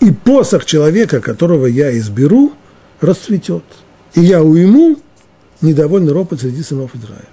И 0.00 0.12
посох 0.12 0.64
человека, 0.64 1.20
которого 1.20 1.66
я 1.66 1.96
изберу, 1.98 2.52
расцветет. 3.00 3.64
И 4.14 4.20
я 4.20 4.42
уйму 4.42 4.98
недовольный 5.60 6.12
ропот 6.12 6.40
среди 6.40 6.62
сынов 6.62 6.94
Израиля. 6.94 7.24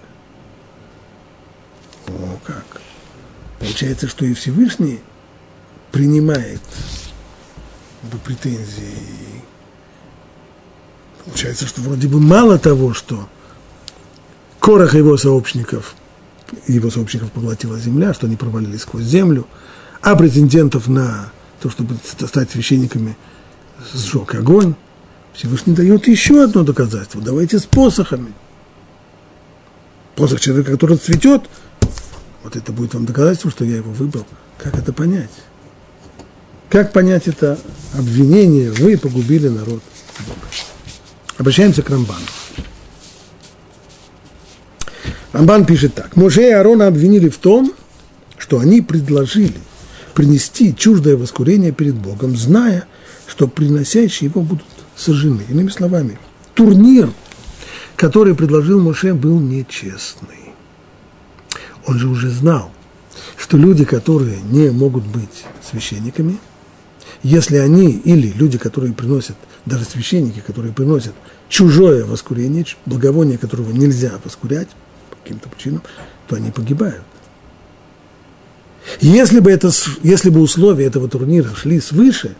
О, 2.07 2.39
как! 2.43 2.81
Получается, 3.59 4.07
что 4.07 4.25
и 4.25 4.33
Всевышний 4.33 4.99
принимает 5.91 6.61
бы 8.05 8.17
претензии. 8.17 9.43
Получается, 11.25 11.65
что 11.65 11.81
вроде 11.81 12.07
бы 12.07 12.19
мало 12.19 12.59
того, 12.59 12.93
что 12.93 13.27
Корах 14.59 14.95
и 14.95 14.99
его 14.99 15.17
сообщников, 15.17 15.95
его 16.67 16.89
сообщников 16.89 17.31
поглотила 17.31 17.79
земля, 17.79 18.13
что 18.13 18.27
они 18.27 18.35
провалились 18.35 18.81
сквозь 18.81 19.03
землю, 19.03 19.47
а 20.01 20.15
претендентов 20.15 20.87
на 20.87 21.31
то, 21.61 21.69
чтобы 21.69 21.95
стать 22.03 22.51
священниками, 22.51 23.17
сжег 23.93 24.35
огонь. 24.35 24.75
Всевышний 25.33 25.73
дает 25.73 26.07
еще 26.07 26.43
одно 26.43 26.63
доказательство. 26.63 27.21
Давайте 27.21 27.59
с 27.59 27.65
посохами. 27.65 28.33
Посох 30.15 30.39
человека, 30.39 30.71
который 30.71 30.97
цветет, 30.97 31.43
вот 32.43 32.55
это 32.55 32.71
будет 32.71 32.93
вам 32.93 33.05
доказательство, 33.05 33.51
что 33.51 33.65
я 33.65 33.77
его 33.77 33.91
выбрал. 33.91 34.25
Как 34.57 34.77
это 34.77 34.93
понять? 34.93 35.31
Как 36.69 36.91
понять 36.91 37.27
это 37.27 37.57
обвинение? 37.97 38.71
Вы 38.71 38.97
погубили 38.97 39.47
народ 39.47 39.81
Бога. 40.27 40.47
Обращаемся 41.37 41.81
к 41.81 41.89
Рамбану. 41.89 42.25
Рамбан 45.31 45.65
пишет 45.65 45.93
так. 45.93 46.15
Муже 46.15 46.43
и 46.47 46.51
Аарона 46.51 46.87
обвинили 46.87 47.29
в 47.29 47.37
том, 47.37 47.73
что 48.37 48.59
они 48.59 48.81
предложили 48.81 49.59
принести 50.13 50.73
чуждое 50.73 51.17
воскурение 51.17 51.71
перед 51.71 51.95
Богом, 51.95 52.37
зная, 52.37 52.85
что 53.27 53.47
приносящие 53.47 54.29
его 54.29 54.41
будут 54.41 54.65
сожжены. 54.95 55.41
Иными 55.49 55.69
словами, 55.69 56.17
турнир, 56.53 57.11
который 57.97 58.33
предложил 58.33 58.81
Моше, 58.81 59.13
был 59.13 59.39
нечестный. 59.39 60.53
Он 61.85 61.99
же 61.99 62.07
уже 62.07 62.29
знал, 62.29 62.71
что 63.37 63.57
люди, 63.57 63.83
которые 63.83 64.39
не 64.41 64.71
могут 64.71 65.03
быть 65.05 65.43
священниками, 65.69 66.37
если 67.25 67.57
они 67.57 67.89
или 67.89 68.27
люди, 68.27 68.59
которые 68.59 68.93
приносят, 68.93 69.35
даже 69.65 69.83
священники, 69.83 70.41
которые 70.45 70.71
приносят 70.71 71.15
чужое 71.49 72.05
воскурение, 72.05 72.65
благовоние, 72.85 73.39
которого 73.39 73.71
нельзя 73.71 74.19
воскурять 74.23 74.67
по 75.09 75.15
каким-то 75.23 75.49
причинам, 75.49 75.81
то 76.27 76.35
они 76.35 76.51
погибают. 76.51 77.01
Если 79.01 79.39
бы, 79.39 79.49
это, 79.49 79.71
если 80.03 80.29
бы 80.29 80.39
условия 80.39 80.85
этого 80.85 81.09
турнира 81.09 81.49
шли 81.55 81.81
свыше, 81.81 82.35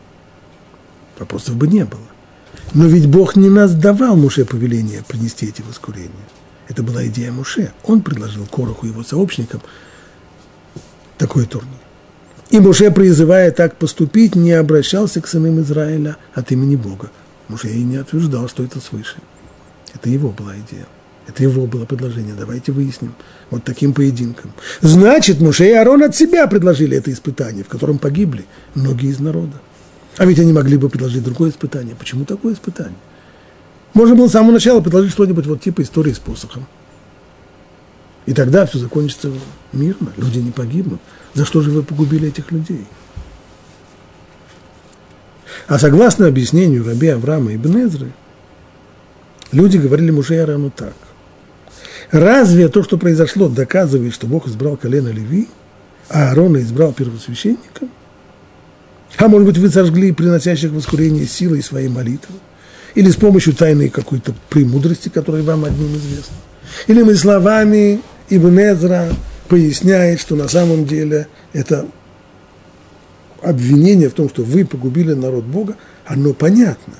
вопросов 1.18 1.56
бы 1.56 1.68
не 1.68 1.84
было. 1.84 2.06
Но 2.76 2.86
ведь 2.86 3.08
Бог 3.08 3.36
не 3.36 3.50
нас 3.50 3.74
давал 3.74 4.16
Муше 4.16 4.46
повеление 4.46 5.04
принести 5.08 5.48
эти 5.48 5.64
воскурения. 5.64 6.12
Это 6.68 6.84
была 6.84 7.04
идея 7.08 7.32
Муше. 7.32 7.74
Он 7.86 8.04
предложил 8.04 8.46
Короху 8.46 8.86
и 8.86 8.90
его 8.90 9.02
сообщникам 9.02 9.64
такой 11.18 11.48
турнир. 11.48 11.85
И 12.56 12.60
Муше, 12.62 12.90
призывая 12.90 13.52
так 13.52 13.76
поступить, 13.76 14.34
не 14.34 14.54
обращался 14.54 15.20
к 15.20 15.28
сынам 15.28 15.60
Израиля 15.60 16.16
от 16.34 16.54
имени 16.54 16.78
Бога. 16.78 17.12
Муше 17.50 17.68
и 17.68 17.84
не 17.84 17.98
утверждал, 17.98 18.48
что 18.48 18.64
это 18.64 18.80
свыше. 18.80 19.18
Это 19.94 20.10
его 20.10 20.30
была 20.30 20.54
идея. 20.56 20.88
Это 21.28 21.44
его 21.44 21.66
было 21.66 21.84
предложение. 21.84 22.34
Давайте 22.34 22.72
выясним. 22.72 23.14
Вот 23.50 23.66
таким 23.66 23.94
поединком. 23.94 24.54
Значит, 24.80 25.42
Муше 25.42 25.66
и 25.66 25.74
Аарон 25.74 26.04
от 26.04 26.16
себя 26.16 26.48
предложили 26.48 26.96
это 26.96 27.12
испытание, 27.12 27.66
в 27.66 27.68
котором 27.68 27.98
погибли 27.98 28.46
многие 28.74 29.10
из 29.10 29.20
народа. 29.20 29.60
А 30.16 30.26
ведь 30.26 30.40
они 30.40 30.54
могли 30.54 30.78
бы 30.78 30.88
предложить 30.88 31.26
другое 31.26 31.50
испытание. 31.50 31.94
Почему 31.94 32.24
такое 32.24 32.54
испытание? 32.54 32.96
Можно 33.94 34.16
было 34.16 34.30
с 34.30 34.32
самого 34.32 34.54
начала 34.54 34.80
предложить 34.80 35.12
что-нибудь 35.12 35.46
вот 35.46 35.60
типа 35.60 35.82
истории 35.82 36.14
с 36.14 36.20
посохом. 36.20 36.68
И 38.26 38.34
тогда 38.34 38.66
все 38.66 38.80
закончится 38.80 39.30
мирно, 39.74 40.14
люди 40.16 40.40
не 40.40 40.52
погибнут. 40.52 41.02
За 41.36 41.46
что 41.46 41.62
же 41.62 41.70
вы 41.70 41.84
погубили 41.84 42.30
этих 42.30 42.52
людей? 42.52 42.86
А 45.68 45.78
согласно 45.78 46.28
объяснению 46.28 46.86
раби 46.86 47.10
Авраама 47.10 47.52
и 47.52 47.58
Бенезры, 47.58 48.12
люди 49.52 49.78
говорили 49.78 50.12
муже 50.12 50.40
Аарону 50.40 50.72
так. 50.72 50.94
Разве 52.12 52.70
то, 52.70 52.84
что 52.84 52.98
произошло, 52.98 53.50
доказывает, 53.50 54.14
что 54.14 54.28
Бог 54.28 54.48
избрал 54.48 54.78
колено 54.78 55.10
Леви, 55.10 55.50
а 56.10 56.30
Аарона 56.30 56.58
избрал 56.58 56.94
первосвященника? 56.94 57.88
А 59.18 59.28
может 59.28 59.48
быть, 59.48 59.58
вы 59.58 59.70
сожгли 59.70 60.12
приносящих 60.12 60.72
воскурение 60.72 61.26
силой 61.26 61.62
своей 61.62 61.90
молитвы? 61.90 62.36
Или 62.94 63.10
с 63.10 63.16
помощью 63.16 63.54
тайной 63.54 63.90
какой-то 63.90 64.34
премудрости, 64.50 65.10
которая 65.10 65.44
вам 65.44 65.66
одним 65.66 65.96
известна? 65.98 66.36
Или 66.88 67.02
мы 67.02 67.16
словами 67.16 68.02
Ибн 68.30 68.60
поясняет, 69.48 70.20
что 70.20 70.36
на 70.36 70.48
самом 70.48 70.86
деле 70.86 71.28
это 71.54 71.86
обвинение 73.42 74.10
в 74.10 74.14
том, 74.14 74.30
что 74.30 74.44
вы 74.44 74.66
погубили 74.66 75.14
народ 75.14 75.44
Бога, 75.44 75.76
оно 76.06 76.34
понятно. 76.34 76.96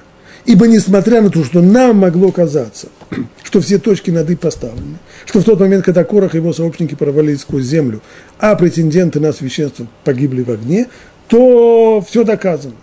Ибо 0.46 0.68
несмотря 0.68 1.22
на 1.22 1.32
то, 1.32 1.44
что 1.44 1.62
нам 1.62 1.98
могло 1.98 2.32
казаться, 2.32 2.90
что 3.44 3.62
все 3.62 3.80
точки 3.80 4.12
над 4.12 4.30
«и» 4.30 4.36
поставлены, 4.36 4.98
что 5.26 5.42
в 5.42 5.44
тот 5.44 5.60
момент, 5.60 5.84
когда 5.84 6.04
Корах 6.04 6.36
и 6.36 6.38
его 6.38 6.54
сообщники 6.54 6.94
провалились 6.94 7.42
сквозь 7.42 7.64
землю, 7.64 8.02
а 8.38 8.56
претенденты 8.56 9.20
на 9.20 9.34
священство 9.34 9.88
погибли 10.04 10.44
в 10.44 10.52
огне, 10.52 10.88
то 11.28 12.04
все 12.08 12.24
доказано. 12.24 12.76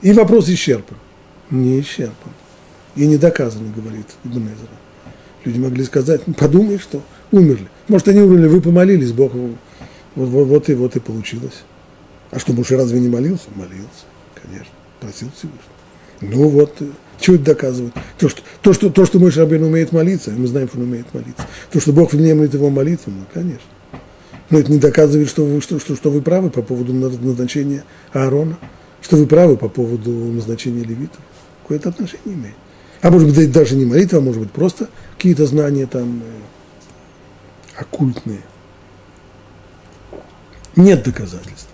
И 0.00 0.12
вопрос 0.12 0.48
исчерпан. 0.48 0.96
Не 1.50 1.80
исчерпан. 1.80 2.32
И 2.94 3.06
не 3.06 3.16
доказано, 3.16 3.72
говорит 3.74 4.06
Ибн 4.24 4.46
Эзра. 4.46 4.68
Люди 5.44 5.58
могли 5.58 5.84
сказать, 5.84 6.22
«Ну, 6.26 6.34
подумай, 6.34 6.78
что 6.78 7.02
умерли. 7.32 7.68
Может, 7.88 8.08
они 8.08 8.20
умерли, 8.20 8.48
вы 8.48 8.60
помолились, 8.60 9.12
Бог, 9.12 9.32
вот, 9.34 10.28
вот, 10.28 10.46
вот 10.46 10.68
и 10.68 10.74
вот 10.74 10.96
и 10.96 11.00
получилось. 11.00 11.62
А 12.30 12.38
что, 12.38 12.52
Муше 12.52 12.76
разве 12.76 12.98
не 13.00 13.08
молился? 13.08 13.46
Молился, 13.54 14.06
конечно, 14.34 14.72
просил 15.00 15.28
Всевышнего. 15.36 15.76
Ну 16.20 16.48
вот, 16.48 16.74
э, 16.80 16.86
что 17.20 17.34
это 17.34 17.44
доказывает? 17.44 17.94
То, 18.18 18.28
что, 18.28 18.42
то, 18.62 18.72
что, 18.72 18.90
то, 18.90 19.06
что 19.06 19.18
Мой 19.18 19.30
Рабин 19.30 19.62
умеет 19.62 19.92
молиться, 19.92 20.32
мы 20.32 20.46
знаем, 20.46 20.68
что 20.68 20.78
он 20.78 20.84
умеет 20.84 21.12
молиться. 21.14 21.46
То, 21.70 21.80
что 21.80 21.92
Бог 21.92 22.12
внемлет 22.12 22.54
его 22.54 22.70
молитву, 22.70 23.12
ну, 23.12 23.24
конечно. 23.32 23.66
Но 24.50 24.58
это 24.58 24.70
не 24.70 24.78
доказывает, 24.78 25.28
что 25.28 25.44
вы, 25.44 25.60
что, 25.60 25.78
что, 25.78 25.96
что 25.96 26.10
вы 26.10 26.22
правы 26.22 26.50
по 26.50 26.62
поводу 26.62 26.92
назначения 26.92 27.84
Аарона, 28.12 28.58
что 29.02 29.16
вы 29.16 29.26
правы 29.26 29.56
по 29.56 29.68
поводу 29.68 30.10
назначения 30.10 30.82
левитов. 30.82 31.20
Какое-то 31.62 31.90
отношение 31.90 32.36
имеет. 32.36 32.56
А 33.02 33.10
может 33.10 33.34
быть, 33.34 33.52
даже 33.52 33.76
не 33.76 33.84
молитва, 33.84 34.18
а 34.18 34.20
может 34.20 34.40
быть, 34.40 34.50
просто 34.50 34.88
какие-то 35.16 35.46
знания 35.46 35.86
там 35.86 36.22
э, 36.24 36.40
оккультные. 37.76 38.42
Нет 40.74 41.04
доказательств. 41.04 41.68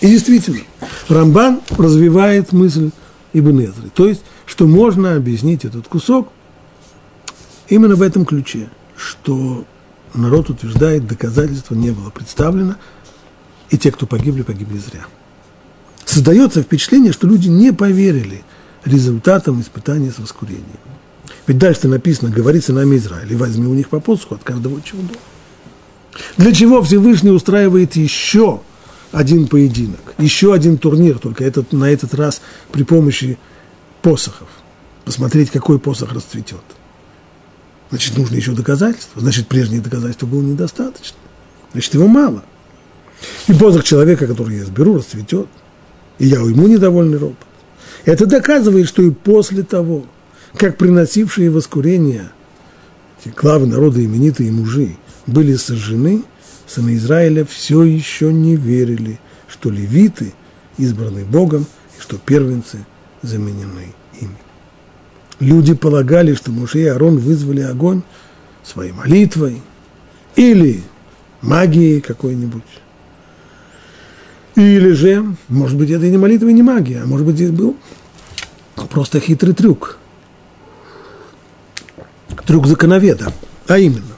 И 0.00 0.08
действительно, 0.08 0.60
Рамбан 1.08 1.62
развивает 1.70 2.52
мысль 2.52 2.90
Ибн 3.32 3.60
Эзры. 3.64 3.90
То 3.94 4.08
есть, 4.08 4.22
что 4.44 4.66
можно 4.66 5.14
объяснить 5.14 5.64
этот 5.64 5.88
кусок 5.88 6.28
именно 7.68 7.94
в 7.94 8.02
этом 8.02 8.24
ключе, 8.24 8.68
что 8.96 9.64
народ 10.14 10.50
утверждает, 10.50 11.06
доказательства 11.06 11.74
не 11.74 11.90
было 11.90 12.10
представлено, 12.10 12.76
и 13.70 13.78
те, 13.78 13.90
кто 13.90 14.06
погибли, 14.06 14.42
погибли 14.42 14.78
зря. 14.78 15.06
Создается 16.04 16.62
впечатление, 16.62 17.12
что 17.12 17.26
люди 17.26 17.48
не 17.48 17.72
поверили 17.72 18.44
результатам 18.84 19.60
испытания 19.60 20.10
с 20.10 20.18
воскурением. 20.18 20.64
Ведь 21.46 21.58
дальше 21.58 21.88
написано, 21.88 22.30
говорит 22.30 22.64
сынами 22.64 22.96
Израиля, 22.96 23.30
и 23.30 23.36
возьми 23.36 23.66
у 23.66 23.74
них 23.74 23.88
по 23.88 24.00
посуху 24.00 24.34
от 24.34 24.42
каждого 24.42 24.80
дома. 24.80 25.08
Для 26.36 26.52
чего 26.52 26.82
Всевышний 26.82 27.30
устраивает 27.30 27.94
еще 27.94 28.60
один 29.12 29.46
поединок, 29.46 30.14
еще 30.18 30.52
один 30.52 30.78
турнир, 30.78 31.18
только 31.18 31.44
этот, 31.44 31.72
на 31.72 31.90
этот 31.90 32.14
раз 32.14 32.40
при 32.72 32.82
помощи 32.82 33.38
посохов. 34.02 34.48
Посмотреть, 35.04 35.50
какой 35.50 35.78
посох 35.78 36.12
расцветет. 36.12 36.62
Значит, 37.90 38.18
нужно 38.18 38.34
еще 38.34 38.52
доказательства. 38.52 39.20
Значит, 39.20 39.46
прежние 39.46 39.80
доказательства 39.80 40.26
было 40.26 40.42
недостаточно. 40.42 41.16
Значит, 41.72 41.94
его 41.94 42.08
мало. 42.08 42.42
И 43.46 43.52
посох 43.52 43.84
человека, 43.84 44.26
который 44.26 44.56
я 44.56 44.64
сберу, 44.64 44.96
расцветет. 44.96 45.46
И 46.18 46.26
я 46.26 46.42
уйму 46.42 46.66
недовольный 46.66 47.18
робот. 47.18 47.36
Это 48.04 48.26
доказывает, 48.26 48.88
что 48.88 49.02
и 49.02 49.10
после 49.10 49.62
того, 49.62 50.06
как 50.56 50.76
приносившие 50.78 51.50
воскурение 51.50 52.30
эти 53.20 53.32
главы 53.34 53.66
народа 53.66 54.04
именитые 54.04 54.50
мужи 54.50 54.96
были 55.26 55.54
сожжены, 55.56 56.22
сыны 56.66 56.96
Израиля 56.96 57.44
все 57.44 57.82
еще 57.82 58.32
не 58.32 58.56
верили, 58.56 59.18
что 59.48 59.70
левиты 59.70 60.32
избраны 60.78 61.24
Богом 61.24 61.66
и 61.98 62.00
что 62.00 62.16
первенцы 62.18 62.84
заменены 63.22 63.94
ими. 64.20 64.36
Люди 65.40 65.74
полагали, 65.74 66.34
что 66.34 66.50
Муше 66.50 66.80
и 66.80 66.86
Аарон 66.86 67.18
вызвали 67.18 67.60
огонь 67.60 68.02
своей 68.62 68.92
молитвой 68.92 69.62
или 70.34 70.82
магией 71.42 72.00
какой-нибудь. 72.00 72.62
Или 74.54 74.92
же, 74.92 75.24
может 75.48 75.76
быть, 75.76 75.90
это 75.90 76.06
и 76.06 76.10
не 76.10 76.16
молитва, 76.16 76.48
и 76.48 76.54
не 76.54 76.62
магия, 76.62 77.02
а 77.02 77.06
может 77.06 77.26
быть, 77.26 77.36
здесь 77.36 77.50
был 77.50 77.76
просто 78.90 79.20
хитрый 79.20 79.54
трюк. 79.54 79.98
Трюк 82.44 82.66
законоведа. 82.66 83.32
А 83.68 83.78
именно, 83.78 84.14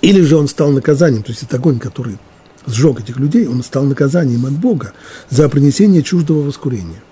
или 0.00 0.20
же 0.20 0.36
он 0.36 0.48
стал 0.48 0.70
наказанием, 0.70 1.22
то 1.22 1.30
есть 1.30 1.42
это 1.42 1.56
огонь, 1.56 1.78
который 1.78 2.18
сжег 2.66 3.00
этих 3.00 3.18
людей, 3.18 3.46
он 3.46 3.62
стал 3.62 3.84
наказанием 3.84 4.46
от 4.46 4.52
Бога 4.52 4.92
за 5.28 5.48
принесение 5.48 6.02
чуждого 6.02 6.42
воскурения, 6.42 7.02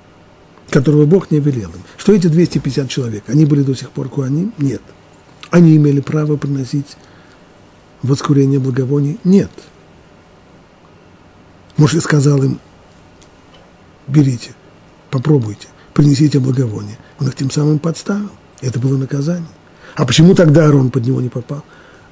которого 0.70 1.06
Бог 1.06 1.30
не 1.30 1.40
велел 1.40 1.70
им. 1.70 1.82
Что 1.96 2.12
эти 2.12 2.28
250 2.28 2.88
человек? 2.88 3.24
Они 3.26 3.44
были 3.44 3.62
до 3.62 3.74
сих 3.74 3.90
пор 3.90 4.08
куаним? 4.08 4.52
Нет. 4.58 4.82
Они 5.50 5.76
имели 5.76 6.00
право 6.00 6.36
приносить 6.36 6.96
воскурение 8.02 8.58
благовоний? 8.60 9.18
Нет. 9.24 9.50
Может, 11.76 12.02
сказал 12.02 12.42
им, 12.42 12.60
берите, 14.06 14.50
попробуйте, 15.10 15.68
принесите 15.94 16.38
благовоние. 16.38 16.98
Он 17.18 17.28
их 17.28 17.34
тем 17.34 17.50
самым 17.50 17.78
подставил. 17.78 18.30
Это 18.60 18.78
было 18.78 18.96
наказание. 18.96 19.48
А 19.94 20.04
почему 20.04 20.34
тогда 20.34 20.66
Арон 20.66 20.90
под 20.90 21.06
него 21.06 21.20
не 21.20 21.28
попал? 21.28 21.64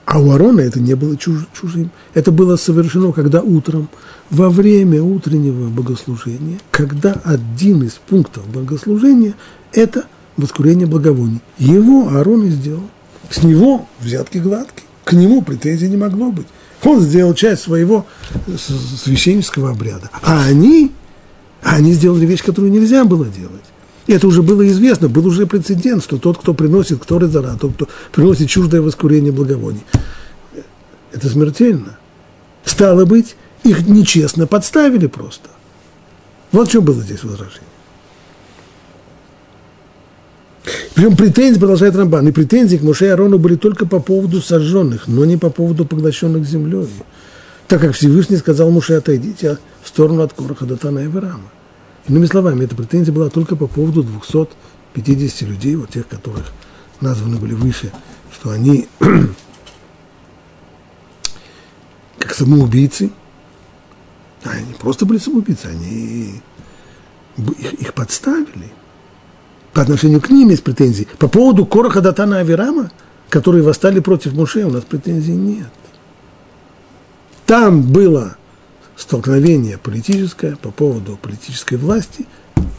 А 0.05 0.19
у 0.21 0.31
Арона 0.31 0.61
это 0.63 0.81
не 0.81 0.95
было 0.95 1.17
чуж, 1.19 1.47
чужим. 1.53 1.91
Это 2.15 2.33
было 2.33 2.57
совершено, 2.57 3.13
когда 3.13 3.43
утром, 3.43 3.91
во 4.31 4.49
время 4.49 5.03
утреннего 5.03 5.69
богослужения, 5.69 6.59
когда 6.71 7.13
один 7.25 7.83
из 7.83 7.93
пунктов 7.93 8.49
богослужения– 8.49 9.35
это 9.73 10.07
воскурение 10.39 10.87
благовоний. 10.87 11.43
Его 11.59 12.09
Аарон 12.09 12.45
и 12.45 12.51
сделал. 12.51 12.89
С 13.29 13.43
него 13.43 13.87
взятки 14.01 14.39
гладкие. 14.39 14.87
К 15.05 15.13
нему 15.13 15.43
претензий 15.43 15.89
не 15.89 15.99
могло 15.99 16.31
быть. 16.31 16.47
Он 16.85 17.01
сделал 17.01 17.35
часть 17.35 17.63
своего 17.63 18.07
священнического 19.03 19.71
обряда. 19.71 20.11
А 20.23 20.45
они, 20.45 20.93
они 21.63 21.93
сделали 21.93 22.25
вещь, 22.25 22.43
которую 22.43 22.73
нельзя 22.73 23.05
было 23.05 23.27
делать. 23.27 23.65
И 24.09 24.13
это 24.15 24.27
уже 24.27 24.43
было 24.43 24.67
известно, 24.67 25.09
был 25.11 25.27
уже 25.27 25.47
прецедент, 25.47 26.03
что 26.03 26.17
тот, 26.17 26.39
кто 26.39 26.55
приносит, 26.55 26.99
кто 26.99 27.19
резара, 27.19 27.57
тот, 27.61 27.75
кто 27.75 27.89
приносит 28.11 28.49
чуждое 28.49 28.81
воскурение 28.81 29.33
благовоний, 29.33 29.85
это 31.13 31.29
смертельно. 31.29 31.99
Стало 32.65 33.05
быть, 33.05 33.37
их 33.65 33.87
нечестно 33.87 34.47
подставили 34.47 35.07
просто. 35.07 35.51
Вот 36.53 36.71
что 36.71 36.81
было 36.81 37.03
здесь 37.03 37.23
возражение. 37.23 37.61
Причем 40.95 41.15
претензии, 41.15 41.59
продолжает 41.59 41.95
Рамбан, 41.95 42.29
и 42.29 42.33
претензии 42.33 42.79
к 42.79 42.83
Моше 42.83 43.07
и 43.07 43.11
Арону 43.11 43.39
были 43.39 43.57
только 43.57 43.85
по 43.85 44.01
поводу 44.01 44.41
сожженных, 44.41 45.07
но 45.07 45.27
не 45.27 45.37
по 45.37 45.51
поводу 45.51 45.85
поглощенных 45.85 46.47
землей. 46.47 46.89
Так 47.67 47.83
как 47.83 47.95
Всевышний 47.95 48.39
сказал 48.39 48.71
Моше, 48.71 48.95
отойдите 48.95 49.59
в 49.83 49.89
сторону 49.89 50.23
от 50.23 50.33
Короха, 50.33 50.65
Датана 50.65 51.01
и 51.01 51.09
Верама. 51.09 51.51
Иными 52.09 52.27
словами, 52.27 52.65
эта 52.65 52.75
претензия 52.75 53.13
была 53.13 53.29
только 53.29 53.55
по 53.55 53.67
поводу 53.67 54.03
250 54.03 55.43
людей, 55.43 55.77
вот 55.77 55.91
тех, 55.91 56.09
которых 56.09 56.53
названы 57.01 57.37
были 57.37 57.53
выше, 57.53 57.93
что 58.33 58.51
они 58.51 58.89
как 62.19 62.35
самоубийцы, 62.35 63.11
а 64.45 64.51
они 64.51 64.73
просто 64.75 65.05
были 65.05 65.19
самоубийцы, 65.19 65.67
они 65.67 66.41
их, 67.37 67.75
их 67.75 67.95
подставили. 67.95 68.73
По 69.75 69.83
отношению 69.83 70.23
к 70.23 70.31
ним 70.31 70.49
есть 70.49 70.65
претензии. 70.65 71.07
По 71.19 71.29
поводу 71.29 71.67
Короха 71.67 72.01
Датана 72.01 72.39
Авирама, 72.39 72.91
которые 73.29 73.63
восстали 73.63 74.01
против 74.01 74.33
Муше, 74.33 74.65
у 74.65 74.71
нас 74.71 74.83
претензий 74.83 75.37
нет. 75.37 75.69
Там 77.45 77.83
было 77.83 78.37
столкновение 78.99 79.79
политическое 79.79 80.57
по 80.57 80.71
поводу 80.71 81.17
политической 81.17 81.77
власти. 81.77 82.27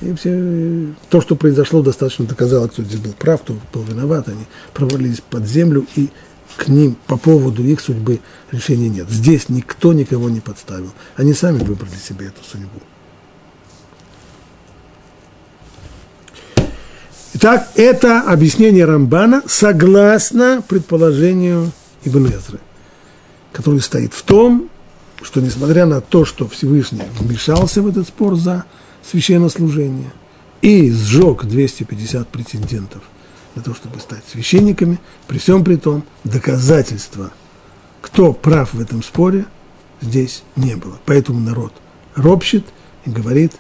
И 0.02 0.14
все, 0.14 0.94
то, 1.10 1.22
что 1.22 1.36
произошло, 1.36 1.82
достаточно 1.82 2.26
доказало, 2.26 2.68
кто 2.68 2.84
здесь 2.84 3.00
был 3.00 3.14
прав, 3.14 3.42
кто 3.42 3.56
был 3.74 3.84
виноват. 3.84 4.28
Они 4.28 4.46
провалились 4.74 5.22
под 5.22 5.48
землю, 5.48 5.86
и 5.96 6.10
к 6.58 6.68
ним 6.68 6.98
по 7.08 7.18
поводу 7.18 7.64
их 7.64 7.80
судьбы 7.80 8.20
решения 8.52 8.90
нет. 8.90 9.10
Здесь 9.10 9.50
никто 9.50 9.94
никого 9.94 10.30
не 10.30 10.42
подставил. 10.42 10.92
Они 11.16 11.34
сами 11.34 11.60
выбрали 11.60 11.96
себе 11.96 12.28
эту 12.28 12.44
судьбу. 12.44 12.82
Итак, 17.36 17.70
это 17.76 18.22
объяснение 18.22 18.84
Рамбана 18.84 19.44
согласно 19.46 20.62
предположению 20.68 21.72
Ибн 22.04 22.26
Эзры, 22.26 22.60
который 23.54 23.80
стоит 23.80 24.14
в 24.14 24.24
том, 24.24 24.70
что 25.22 25.42
несмотря 25.42 25.86
на 25.86 26.02
то, 26.02 26.26
что 26.26 26.48
Всевышний 26.48 27.04
вмешался 27.20 27.82
в 27.82 27.88
этот 27.88 28.08
спор 28.08 28.36
за 28.36 28.66
священнослужение 29.04 30.12
и 30.62 30.92
сжег 30.92 31.46
250 31.46 32.28
претендентов 32.28 33.04
для 33.56 33.64
того, 33.64 33.76
чтобы 33.76 34.00
стать 34.00 34.24
священниками, 34.32 35.00
при 35.28 35.38
всем 35.38 35.64
при 35.64 35.76
том 35.76 36.04
доказательства, 36.24 37.32
кто 38.02 38.34
прав 38.34 38.74
в 38.74 38.82
этом 38.82 39.04
споре, 39.04 39.46
здесь 40.02 40.44
не 40.56 40.76
было. 40.76 41.00
Поэтому 41.06 41.40
народ 41.40 41.74
ропщет 42.16 42.66
и 43.06 43.10
говорит, 43.10 43.54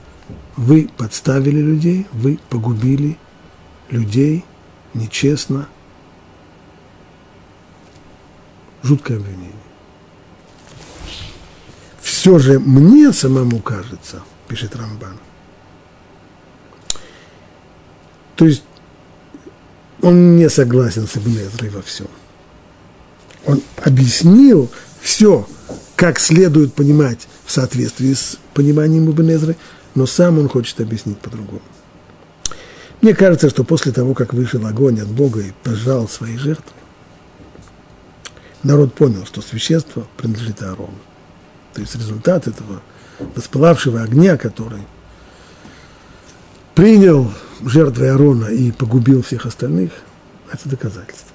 вы 0.55 0.89
подставили 0.97 1.59
людей, 1.59 2.07
вы 2.13 2.39
погубили 2.49 3.17
людей 3.89 4.45
нечестно. 4.93 5.67
Жуткое 8.81 9.17
обвинение 9.17 9.58
все 12.19 12.37
же 12.37 12.59
мне 12.59 13.13
самому 13.13 13.59
кажется, 13.61 14.23
пишет 14.49 14.75
Рамбан, 14.75 15.17
то 18.35 18.45
есть 18.45 18.63
он 20.01 20.35
не 20.35 20.49
согласен 20.49 21.07
с 21.07 21.15
Ибн 21.15 21.69
во 21.69 21.81
всем. 21.81 22.07
Он 23.45 23.61
объяснил 23.77 24.69
все, 24.99 25.47
как 25.95 26.19
следует 26.19 26.73
понимать 26.73 27.29
в 27.45 27.53
соответствии 27.53 28.13
с 28.13 28.37
пониманием 28.53 29.09
Ибн 29.09 29.55
но 29.95 30.05
сам 30.05 30.39
он 30.39 30.49
хочет 30.49 30.81
объяснить 30.81 31.19
по-другому. 31.19 31.61
Мне 33.01 33.13
кажется, 33.13 33.49
что 33.49 33.63
после 33.63 33.93
того, 33.93 34.13
как 34.13 34.33
вышел 34.33 34.65
огонь 34.65 34.99
от 34.99 35.07
Бога 35.07 35.39
и 35.39 35.53
пожал 35.63 36.09
свои 36.09 36.35
жертвы, 36.35 36.73
народ 38.63 38.93
понял, 38.93 39.25
что 39.25 39.41
священство 39.41 40.05
принадлежит 40.17 40.61
Аарону. 40.61 40.99
То 41.79 41.83
есть 41.83 41.95
результат 41.95 42.45
этого 42.45 42.81
воспылавшего 43.35 44.01
огня, 44.01 44.35
который 44.35 44.81
принял 46.75 47.31
жертвы 47.61 48.09
Аарона 48.09 48.47
и 48.47 48.73
погубил 48.73 49.23
всех 49.23 49.45
остальных, 49.45 49.91
это 50.51 50.67
доказательство. 50.67 51.29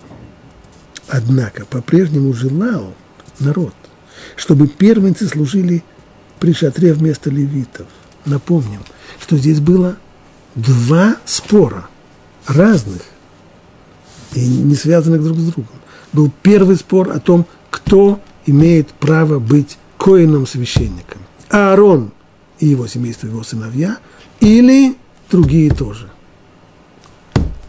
Однако 1.08 1.64
по-прежнему 1.64 2.34
желал 2.34 2.92
народ, 3.38 3.72
чтобы 4.36 4.66
первенцы 4.68 5.26
служили 5.28 5.82
при 6.40 6.52
шатре 6.52 6.92
вместо 6.92 7.30
левитов. 7.30 7.86
Напомним, 8.26 8.80
что 9.22 9.38
здесь 9.38 9.60
было 9.60 9.96
два 10.56 11.16
спора 11.24 11.88
разных 12.46 13.00
и 14.34 14.46
не 14.46 14.74
связанных 14.74 15.24
друг 15.24 15.38
с 15.38 15.52
другом. 15.52 15.80
Был 16.12 16.30
первый 16.42 16.76
спор 16.76 17.12
о 17.12 17.18
том, 17.18 17.46
кто 17.70 18.20
имеет 18.44 18.88
право 18.92 19.38
быть 19.38 19.78
коином 20.04 20.46
священником. 20.46 21.22
Аарон 21.48 22.12
и 22.58 22.66
его 22.66 22.86
семейство, 22.86 23.26
его 23.26 23.42
сыновья, 23.42 23.96
или 24.38 24.98
другие 25.30 25.72
тоже. 25.72 26.10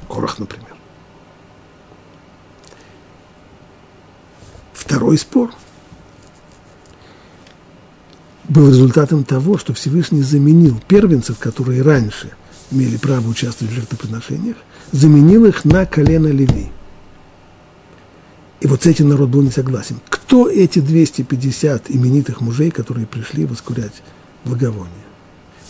Корах, 0.09 0.38
например. 0.38 0.75
Второй 4.73 5.17
спор. 5.17 5.51
был 8.49 8.67
результатом 8.67 9.23
того, 9.23 9.57
что 9.57 9.73
Всевышний 9.73 10.21
заменил 10.21 10.77
первенцев, 10.89 11.39
которые 11.39 11.83
раньше 11.83 12.31
имели 12.69 12.97
право 12.97 13.29
участвовать 13.29 13.71
в 13.71 13.75
жертвоприношениях, 13.75 14.57
заменил 14.91 15.45
их 15.45 15.63
на 15.63 15.86
колено 15.86 16.27
Леви. 16.27 16.69
И 18.61 18.67
вот 18.67 18.83
с 18.83 18.85
этим 18.85 19.09
народ 19.09 19.29
был 19.29 19.41
не 19.41 19.51
согласен. 19.51 19.97
Кто 20.09 20.49
эти 20.49 20.79
250 20.79 21.91
именитых 21.91 22.41
мужей, 22.41 22.71
которые 22.71 23.05
пришли 23.05 23.45
воскурять 23.45 24.01
благовоние? 24.43 24.89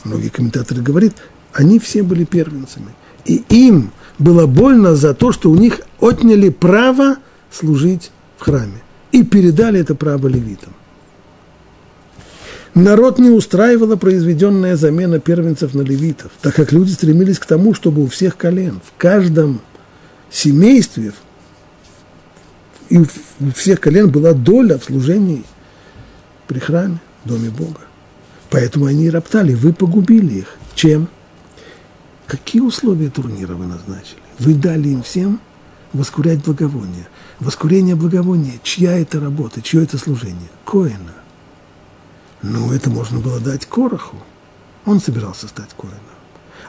Многие 0.03 0.29
комментаторы 0.29 0.81
говорят, 0.81 1.13
они 1.51 1.79
все 1.79 2.03
были 2.03 2.25
первенцами. 2.25 2.89
И 3.25 3.43
им 3.49 3.91
было 4.19 4.45
больно 4.45 4.95
за 4.95 5.13
то, 5.13 5.31
что 5.31 5.49
у 5.49 5.55
них 5.55 5.81
отняли 5.99 6.49
право 6.49 7.17
служить 7.51 8.11
в 8.37 8.43
храме. 8.43 8.83
И 9.11 9.23
передали 9.23 9.79
это 9.79 9.95
право 9.95 10.27
левитам. 10.27 10.73
Народ 12.75 13.19
не 13.19 13.29
устраивала 13.29 13.95
произведенная 13.95 14.75
замена 14.75 15.19
первенцев 15.19 15.73
на 15.73 15.81
левитов, 15.81 16.31
так 16.41 16.55
как 16.55 16.73
люди 16.73 16.91
стремились 16.91 17.39
к 17.39 17.45
тому, 17.45 17.73
чтобы 17.73 18.03
у 18.03 18.07
всех 18.07 18.35
колен, 18.35 18.81
в 18.85 18.97
каждом 18.97 19.61
семействе 20.29 21.13
и 22.89 22.97
у 22.97 23.05
всех 23.53 23.79
колен 23.79 24.09
была 24.09 24.33
доля 24.33 24.77
в 24.77 24.83
служении 24.83 25.43
при 26.47 26.59
храме, 26.59 26.99
в 27.23 27.29
доме 27.29 27.49
Бога. 27.49 27.81
Поэтому 28.49 28.85
они 28.85 29.09
роптали, 29.09 29.53
вы 29.53 29.73
погубили 29.73 30.39
их. 30.39 30.57
Чем? 30.75 31.09
Какие 32.27 32.61
условия 32.61 33.09
турнира 33.09 33.53
вы 33.55 33.65
назначили? 33.65 34.21
Вы 34.39 34.53
дали 34.53 34.89
им 34.89 35.03
всем 35.03 35.39
воскурять 35.93 36.43
благовоние. 36.43 37.07
Воскурение 37.39 37.95
благовония, 37.95 38.53
чья 38.63 38.97
это 38.97 39.19
работа, 39.19 39.61
чье 39.61 39.83
это 39.83 39.97
служение? 39.97 40.49
Коина. 40.65 41.13
Ну, 42.41 42.71
это 42.71 42.89
можно 42.89 43.19
было 43.19 43.39
дать 43.39 43.65
Короху. 43.65 44.17
Он 44.85 45.01
собирался 45.01 45.47
стать 45.47 45.69
Коином. 45.75 45.99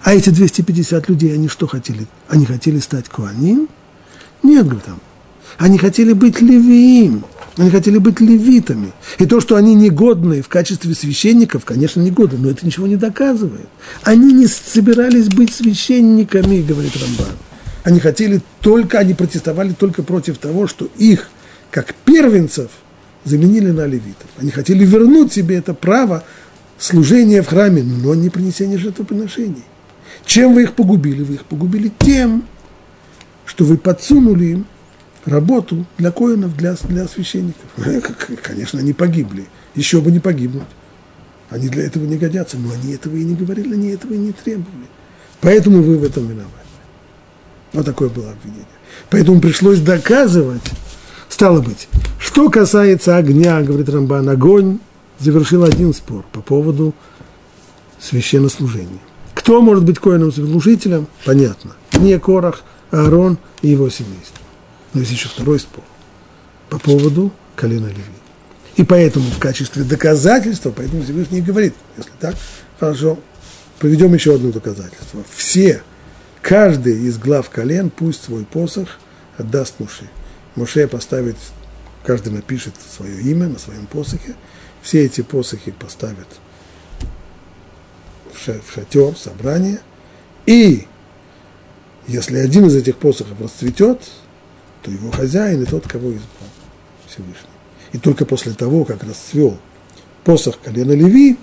А 0.03 0.15
эти 0.15 0.31
250 0.31 1.09
людей, 1.09 1.35
они 1.35 1.49
что 1.49 1.67
хотели? 1.67 2.07
Они 2.29 2.47
хотели 2.47 2.79
стать 2.79 3.09
Коаним? 3.09 3.69
Нет, 4.43 4.67
говорит. 4.67 4.85
Они 5.59 5.79
хотели 5.79 6.13
быть 6.13 6.41
левиим. 6.41 7.25
Они 7.57 7.71
хотели 7.71 7.97
быть 7.97 8.21
левитами. 8.21 8.93
И 9.19 9.25
то, 9.25 9.41
что 9.41 9.57
они 9.57 9.75
негодные 9.75 10.43
в 10.43 10.49
качестве 10.49 10.95
священников, 10.95 11.65
конечно, 11.65 12.03
негодны, 12.03 12.39
но 12.39 12.51
это 12.51 12.67
ничего 12.67 12.87
не 12.87 12.97
доказывает. 12.97 13.69
Они 14.03 14.33
не 14.35 14.47
собирались 14.47 15.29
быть 15.29 15.55
священниками, 15.55 16.61
говорит 16.61 16.93
Рамбан. 16.97 17.35
Они 17.85 17.99
хотели 17.99 18.43
только, 18.61 18.99
они 18.99 19.15
протестовали 19.15 19.73
только 19.73 20.03
против 20.03 20.37
того, 20.37 20.67
что 20.67 20.89
их, 20.99 21.31
как 21.71 21.95
первенцев, 22.05 22.71
заменили 23.25 23.71
на 23.71 23.87
левитов. 23.87 24.29
Они 24.39 24.51
хотели 24.51 24.85
вернуть 24.85 25.33
себе 25.33 25.57
это 25.57 25.73
право 25.73 26.25
служения 26.79 27.41
в 27.43 27.47
храме, 27.47 27.83
но 27.83 28.15
не 28.15 28.29
принесения 28.29 28.77
жертвоприношений. 28.77 29.65
Чем 30.27 30.53
вы 30.53 30.65
их 30.65 30.75
погубили? 30.75 31.23
Вы 31.23 31.35
их 31.35 31.45
погубили 31.45 31.91
тем, 32.01 32.45
что 33.47 33.65
вы 33.65 33.79
подсунули 33.79 34.45
им 34.45 34.67
работу 35.27 35.85
для 35.99 36.11
коинов, 36.11 36.57
для, 36.57 36.75
для 36.89 37.07
священников. 37.07 37.65
Конечно, 38.43 38.81
они 38.81 38.93
погибли. 38.93 39.47
Еще 39.75 40.01
бы 40.01 40.11
не 40.11 40.21
погибнуть. 40.21 40.63
Они 41.51 41.69
для 41.69 41.85
этого 41.85 42.05
не 42.05 42.17
годятся, 42.17 42.57
но 42.57 42.73
они 42.73 42.95
этого 42.95 43.15
и 43.15 43.25
не 43.25 43.35
говорили, 43.35 43.75
они 43.75 43.89
этого 43.89 44.15
и 44.15 44.19
не 44.19 44.33
требовали. 44.33 44.87
Поэтому 45.41 45.83
вы 45.83 45.99
в 45.99 46.05
этом 46.05 46.27
виноваты. 46.27 46.51
Вот 47.73 47.85
такое 47.85 48.09
было 48.09 48.33
обвинение. 48.33 48.67
Поэтому 49.11 49.41
пришлось 49.41 49.81
доказывать, 49.81 50.63
стало 51.29 51.61
быть, 51.61 51.89
что 52.19 52.49
касается 52.49 53.17
огня, 53.17 53.63
говорит 53.63 53.89
Рамбан, 53.89 54.29
огонь 54.29 54.79
завершил 55.19 55.65
один 55.65 55.95
спор 55.95 56.25
по 56.33 56.41
поводу 56.41 56.95
священнослужения. 58.01 59.01
Кто 59.35 59.61
может 59.61 59.85
быть 59.85 59.99
коином 59.99 60.33
служителем? 60.33 61.07
Понятно. 61.25 61.73
Не 61.93 62.19
Корах, 62.19 62.63
а 62.91 63.05
Аарон 63.05 63.39
и 63.63 63.69
его 63.69 63.89
семейство. 63.91 64.46
Но 64.97 65.01
есть 65.01 65.13
еще 65.13 65.29
второй 65.29 65.61
спор 65.61 65.85
по 66.71 66.79
поводу 66.79 67.31
колена 67.55 67.89
Леви. 67.89 68.03
И 68.77 68.83
поэтому 68.83 69.29
в 69.29 69.39
качестве 69.39 69.85
доказательства, 69.85 70.71
поэтому 70.71 71.03
Всевышний 71.03 71.43
говорит, 71.43 71.75
если 71.99 72.13
так, 72.19 72.35
хорошо, 72.81 73.19
проведем 73.79 74.15
еще 74.15 74.37
одно 74.37 74.53
доказательство. 74.53 75.23
Все, 75.31 75.83
каждый 76.41 76.99
из 77.07 77.19
глав 77.19 77.51
колен 77.51 77.91
пусть 77.91 78.25
свой 78.25 78.47
посох 78.47 78.99
отдаст 79.37 79.81
Муше. 79.81 80.09
Муше 80.55 80.89
поставит, 80.89 81.37
каждый 82.03 82.33
напишет 82.33 82.73
свое 82.91 83.21
имя 83.21 83.49
на 83.49 83.59
своем 83.59 83.85
посохе, 83.85 84.35
все 84.81 85.05
эти 85.05 85.21
посохи 85.21 85.73
поставят 85.73 86.29
в 88.33 88.73
шатер, 88.75 89.15
собрание, 89.15 89.81
и 90.47 90.87
если 92.07 92.39
один 92.39 92.65
из 92.65 92.75
этих 92.75 92.97
посохов 92.97 93.39
расцветет, 93.43 94.01
то 94.87 94.93
его 94.93 95.11
хозяин 95.11 95.65
и 95.65 95.67
тот, 95.67 95.89
кого 95.89 96.11
избрал 96.11 96.49
Всевышний. 97.09 97.51
И 97.91 97.99
только 97.99 98.25
после 98.25 98.53
того, 98.53 98.85
как 98.85 99.03
расцвел 99.03 99.59
посох 100.23 100.61
колена 100.61 100.93
Леви, 100.93 101.37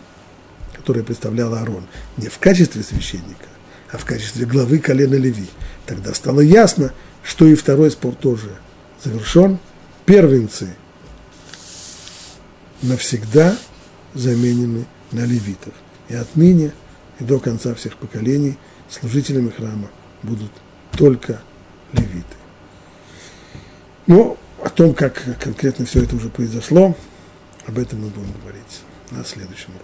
который 0.74 1.04
представлял 1.04 1.54
Аарон, 1.54 1.86
не 2.16 2.30
в 2.30 2.40
качестве 2.40 2.84
священника, 2.84 3.50
а 3.92 3.98
в 3.98 4.06
качестве 4.06 4.46
главы 4.46 4.80
колена 4.80 5.16
Леви, 5.16 5.50
тогда 5.86 6.14
стало 6.14 6.40
ясно, 6.40 6.94
что 7.22 7.46
и 7.46 7.56
второй 7.56 7.92
спор 7.92 8.16
тоже 8.16 8.50
завершен. 9.04 9.60
Первенцы 10.06 10.70
навсегда 12.82 13.58
заменены 14.14 14.86
на 15.12 15.26
левитов. 15.26 15.74
И 16.08 16.16
отныне 16.16 16.72
и 17.20 17.26
до 17.26 17.40
конца 17.40 17.74
всех 17.76 17.98
поколений 17.98 18.58
служителями 18.90 19.50
храма 19.50 19.90
будут 20.22 20.52
только 20.98 21.42
левиты. 21.92 22.43
Но 24.08 24.38
о 24.62 24.70
том, 24.70 24.94
как 24.94 25.22
конкретно 25.40 25.86
все 25.86 26.04
это 26.04 26.16
уже 26.16 26.30
произошло, 26.30 26.96
об 27.66 27.78
этом 27.78 28.02
мы 28.02 28.08
будем 28.10 28.32
говорить 28.42 28.82
на 29.12 29.24
следующем 29.24 29.70
уроке. 29.70 29.83